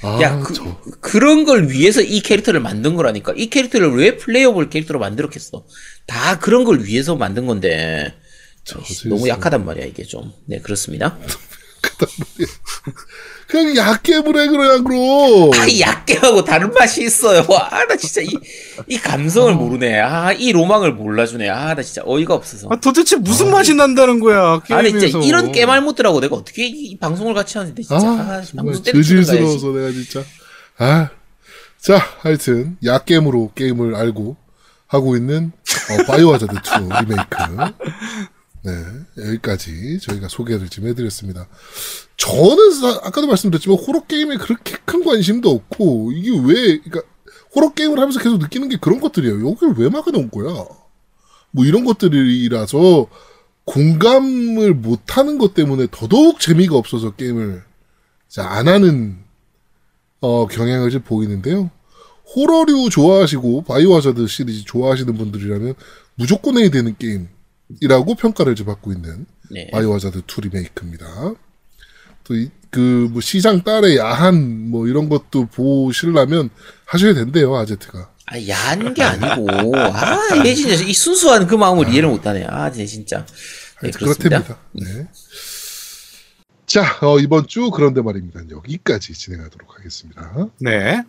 아, 0.03 0.20
야, 0.22 0.38
그, 0.40 0.55
저, 0.55 0.80
그런 1.01 1.44
걸 1.44 1.68
위해서 1.70 2.01
이 2.01 2.20
캐릭터를 2.20 2.61
만든 2.61 2.94
거라니까. 2.94 3.32
이 3.36 3.51
캐릭터를 3.51 3.96
왜 3.96 4.16
playable 4.16 4.70
캐릭터로 4.70 5.01
만들었겠어? 5.01 5.64
다 6.07 6.38
그런 6.38 6.64
걸 6.64 6.84
위해서 6.84 7.16
만든 7.16 7.46
건데. 7.46 8.14
저질스러워. 8.64 9.16
너무 9.18 9.28
약하단 9.28 9.64
말이야, 9.64 9.86
이게 9.86 10.05
좀. 10.05 10.32
네, 10.46 10.61
그렇습니다. 10.61 11.18
그냥 13.49 13.76
얕게을 13.76 14.36
해, 14.36 14.46
그냥, 14.46 14.84
그럼. 14.84 15.51
아, 15.55 15.66
이 15.66 15.80
약게하고 15.80 16.44
다른 16.44 16.70
맛이 16.72 17.05
있어요. 17.05 17.40
아, 17.51 17.84
나 17.86 17.96
진짜 17.96 18.20
이, 18.20 18.28
이 18.86 18.99
감성을 18.99 19.55
모르네. 19.55 20.01
아, 20.01 20.32
이 20.32 20.53
로망을 20.53 20.92
몰라주네. 20.92 21.49
아, 21.49 21.74
나 21.74 21.82
진짜 21.82 22.03
어이가 22.05 22.34
없어서. 22.34 22.68
아, 22.70 22.76
도대체 22.76 23.16
무슨 23.16 23.51
맛이 23.51 23.74
난다는 23.74 24.20
거야, 24.20 24.61
아니, 24.70 24.90
게임에서. 24.90 25.09
진짜 25.09 25.26
이런 25.26 25.53
깨말 25.53 25.80
못들하고 25.80 26.20
내가 26.20 26.36
어떻게 26.36 26.66
이, 26.66 26.90
이 26.90 26.99
방송을 26.99 27.34
같이 27.34 27.59
하는데, 27.59 27.82
진짜. 27.82 27.96
아, 27.96 28.11
아, 28.11 28.42
정말 28.42 28.74
방송. 28.74 28.84
저질스러워서 28.84 29.68
내가 29.72 29.90
진짜. 29.92 30.22
아. 30.78 31.11
자, 31.80 31.99
하여튼, 32.20 32.76
약겜으로 32.84 33.53
게임을 33.55 33.94
알고 33.94 34.36
하고 34.88 35.16
있는, 35.16 35.53
어, 35.90 36.05
바이오 36.07 36.32
하자드 36.34 36.55
2 36.55 37.05
리메이크. 37.07 37.36
네, 38.62 38.72
여기까지 39.16 39.98
저희가 40.00 40.28
소개를 40.28 40.68
좀 40.68 40.86
해드렸습니다. 40.88 41.48
저는, 42.16 42.72
사- 42.72 43.00
아까도 43.04 43.26
말씀드렸지만, 43.28 43.78
호러 43.78 44.00
게임에 44.04 44.36
그렇게 44.36 44.76
큰 44.84 45.04
관심도 45.04 45.50
없고, 45.50 46.12
이게 46.12 46.30
왜, 46.30 46.78
그러니까, 46.80 47.02
호러 47.54 47.72
게임을 47.72 47.98
하면서 47.98 48.18
계속 48.20 48.38
느끼는 48.38 48.68
게 48.68 48.76
그런 48.80 49.00
것들이에요. 49.00 49.48
여기를 49.48 49.74
왜 49.78 49.88
막아놓은 49.88 50.30
거야? 50.30 50.66
뭐 51.52 51.64
이런 51.64 51.84
것들이라서, 51.84 53.06
공감을 53.64 54.74
못하는 54.74 55.38
것 55.38 55.54
때문에 55.54 55.86
더더욱 55.90 56.40
재미가 56.40 56.74
없어서 56.76 57.11
게임을 57.14 57.62
안 58.38 58.66
하는 58.68 59.18
어, 60.20 60.46
경향을 60.46 60.90
좀 60.90 61.02
보이는데요. 61.02 61.70
호러류 62.34 62.88
좋아하시고 62.90 63.64
바이오하자드 63.64 64.26
시리즈 64.26 64.64
좋아하시는 64.64 65.14
분들이라면 65.14 65.74
무조건 66.14 66.59
해야 66.59 66.70
되는 66.70 66.96
게임 66.98 67.28
이라고 67.80 68.14
평가를 68.14 68.54
좀 68.54 68.66
받고 68.66 68.92
있는 68.92 69.26
네. 69.50 69.68
바이오 69.72 69.94
하자드 69.94 70.18
2 70.20 70.40
리메이크입니다. 70.42 71.06
또 72.24 72.34
그 72.70 73.08
뭐 73.10 73.22
시장 73.22 73.62
딸의 73.62 73.96
야한 73.96 74.68
뭐 74.70 74.86
이런 74.86 75.08
것도 75.08 75.46
보시려면 75.46 76.50
하셔야 76.84 77.14
된대요 77.14 77.56
아제트가. 77.56 78.10
아, 78.26 78.46
야한 78.46 78.92
게 78.92 79.02
아니고. 79.02 79.74
아, 79.74 80.18
얘 80.44 80.54
진짜 80.54 80.74
이 80.84 80.92
순수한 80.92 81.46
그 81.46 81.54
마음을 81.54 81.88
이해를 81.88 82.10
못하네. 82.10 82.44
아, 82.46 82.70
쟤 82.70 82.84
진짜. 82.84 83.24
네, 83.82 83.90
그렇습니다. 83.90 84.42
그렇답니다. 84.42 84.58
네. 84.72 85.08
자 86.66 86.98
어, 87.00 87.18
이번 87.18 87.46
주 87.46 87.70
그런데 87.70 88.02
말입니다. 88.02 88.40
여기까지 88.50 89.14
진행하도록 89.14 89.78
하겠습니다. 89.78 90.48
네. 90.60 91.02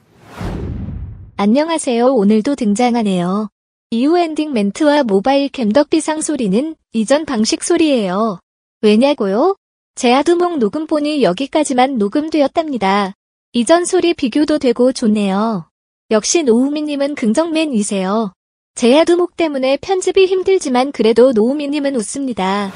안녕하세요. 1.36 2.06
오늘도 2.14 2.56
등장하네요. 2.56 3.50
이후 3.92 4.20
엔딩 4.20 4.54
멘트와 4.54 5.02
모바일 5.02 5.50
겜덕비상 5.50 6.22
소리는 6.22 6.76
이전 6.94 7.26
방식 7.26 7.64
소리예요. 7.64 8.40
왜냐고요? 8.82 9.56
제 9.96 10.14
아두몽 10.14 10.60
녹음본이 10.60 11.24
여기까지만 11.24 11.98
녹음되었답니다. 11.98 13.14
이전 13.54 13.86
소리 13.86 14.14
비교도 14.14 14.60
되고 14.60 14.92
좋네요. 14.92 15.68
역시 16.12 16.44
노우미님은 16.44 17.16
긍정맨이세요. 17.16 18.32
제야두목 18.76 19.36
때문에 19.36 19.78
편집이 19.78 20.28
힘들지만 20.28 20.92
그래도 20.92 21.32
노우미님은 21.32 21.96
웃습니다. 21.96 22.72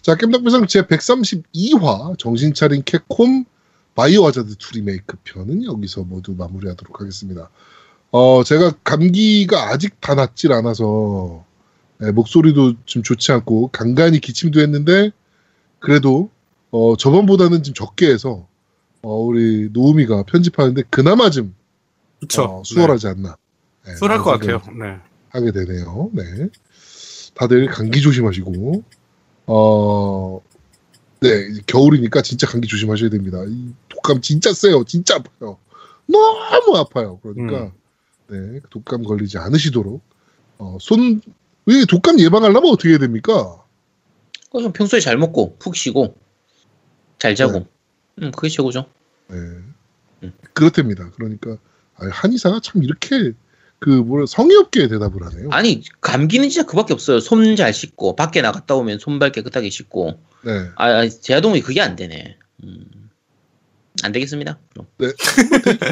자, 0.00 0.16
겜덕비상 0.16 0.66
제 0.68 0.86
132화 0.86 2.18
정신 2.18 2.54
차린 2.54 2.82
캡콤 2.82 3.44
바이오 3.94 4.24
하자드 4.24 4.52
2 4.52 4.76
리메이크 4.76 5.18
편은 5.24 5.64
여기서 5.64 6.04
모두 6.04 6.32
마무리하도록 6.32 6.98
하겠습니다. 6.98 7.50
어, 8.10 8.42
제가 8.42 8.72
감기가 8.84 9.70
아직 9.70 10.00
다 10.00 10.14
낫질 10.14 10.52
않아서 10.52 11.44
예, 12.02 12.10
목소리도 12.10 12.74
좀 12.84 13.02
좋지 13.02 13.32
않고 13.32 13.68
간간히 13.68 14.20
기침도 14.20 14.60
했는데 14.60 15.10
그래도 15.78 16.30
어, 16.70 16.96
저번보다는 16.96 17.62
좀 17.62 17.74
적게 17.74 18.10
해서 18.10 18.46
어, 19.02 19.14
우리 19.14 19.68
노우미가 19.72 20.24
편집하는데 20.24 20.82
그나마 20.90 21.30
좀 21.30 21.54
그쵸. 22.20 22.42
어, 22.42 22.62
수월하지 22.64 23.08
않나. 23.08 23.36
예, 23.88 23.94
수월할 23.94 24.18
것 24.18 24.30
같아요. 24.32 24.60
네. 24.78 24.98
하게 25.30 25.52
되네요. 25.52 26.10
네. 26.12 26.48
다들 27.34 27.66
감기 27.68 28.00
조심하시고, 28.00 28.82
어, 29.46 30.40
네, 31.20 31.28
겨울이니까 31.66 32.22
진짜 32.22 32.46
감기 32.46 32.66
조심하셔야 32.66 33.10
됩니다. 33.10 33.38
이 33.46 33.72
독감 33.88 34.20
진짜 34.20 34.52
세요. 34.52 34.82
진짜 34.84 35.16
아파요. 35.16 35.58
너무 36.06 36.76
아파요. 36.76 37.20
그러니까, 37.22 37.72
네, 38.28 38.60
독감 38.70 39.04
걸리지 39.04 39.38
않으시도록, 39.38 40.02
어, 40.58 40.76
손, 40.80 41.20
왜 41.66 41.84
독감 41.86 42.20
예방하려면 42.20 42.70
어떻게 42.72 42.90
해야 42.90 42.98
됩니까? 42.98 43.62
그래서 44.52 44.72
평소에 44.72 45.00
잘 45.00 45.16
먹고 45.18 45.56
푹 45.58 45.76
쉬고 45.76 46.16
잘 47.18 47.34
자고. 47.34 47.66
음, 48.22 48.30
그게 48.32 48.48
최고죠. 48.48 48.86
네. 49.28 49.36
음. 49.36 50.32
그렇답니다. 50.52 51.10
그러니까, 51.16 51.56
아, 51.96 52.06
한의사가 52.10 52.60
참 52.62 52.82
이렇게, 52.82 53.32
그, 53.78 53.90
뭐라, 53.90 54.26
성의 54.26 54.56
없게 54.56 54.88
대답을 54.88 55.22
하네요. 55.26 55.48
아니 55.52 55.82
감기는 56.00 56.48
진짜 56.48 56.66
그밖에 56.66 56.92
없어요. 56.92 57.20
손 57.20 57.56
잘 57.56 57.72
씻고 57.72 58.16
밖에 58.16 58.42
나갔다 58.42 58.74
오면 58.74 58.98
손발 58.98 59.32
깨끗하게 59.32 59.70
씻고. 59.70 60.18
네. 60.44 60.52
아 60.76 61.08
제아동이 61.08 61.60
그게 61.60 61.80
안 61.80 61.94
되네. 61.96 62.36
음. 62.64 63.07
안 64.04 64.12
되겠습니다. 64.12 64.58
네. 64.98 65.08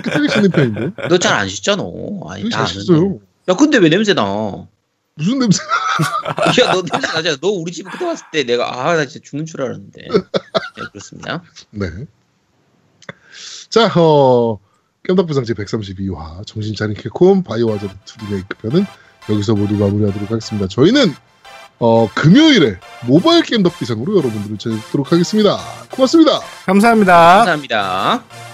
되게 0.05 0.29
씻는 0.29 0.51
편인데. 0.51 1.09
너 1.09 1.19
잘안 1.19 1.49
씻잖아. 1.49 1.83
아니 2.29 2.49
잘. 2.51 2.67
씻어요. 2.67 3.19
야 3.49 3.55
근데 3.55 3.79
왜 3.79 3.89
냄새 3.89 4.13
나? 4.15 4.67
무슨 5.15 5.39
냄새? 5.39 5.63
야 6.63 6.73
너 6.73 6.83
냄새 6.83 7.07
나잖아. 7.07 7.37
너 7.41 7.49
우리 7.49 7.73
집에 7.73 7.91
그때 7.91 8.05
왔을 8.05 8.27
때 8.33 8.45
내가 8.45 8.87
아 8.89 8.95
나 8.97 9.07
진짜 9.07 9.25
죽는 9.29 9.47
줄 9.47 9.63
알았는데. 9.63 10.03
네 10.03 10.83
그렇습니다. 10.93 11.43
네. 11.71 11.87
자, 13.69 13.87
어, 13.99 14.59
깸덕부상 15.09 15.45
제 15.47 15.55
132화 15.55 16.47
정신 16.47 16.75
차린 16.75 16.95
캡콤 16.95 17.43
바이오 17.43 17.73
하자드 17.73 17.93
2 18.23 18.25
리메이크 18.27 18.57
편은 18.59 18.87
여기서 19.29 19.55
모두 19.55 19.75
마무리하도록 19.75 20.31
하겠습니다. 20.31 20.69
저희는 20.69 21.13
어, 21.79 22.09
금요일에 22.15 22.77
모바일 23.07 23.43
겜덕비상으로 23.43 24.17
여러분들을 24.17 24.59
찾아뵙도록 24.59 25.13
하겠습니다. 25.13 25.59
고맙습니다. 25.91 26.41
감사합니다. 26.65 27.15
감사합니다. 27.45 28.46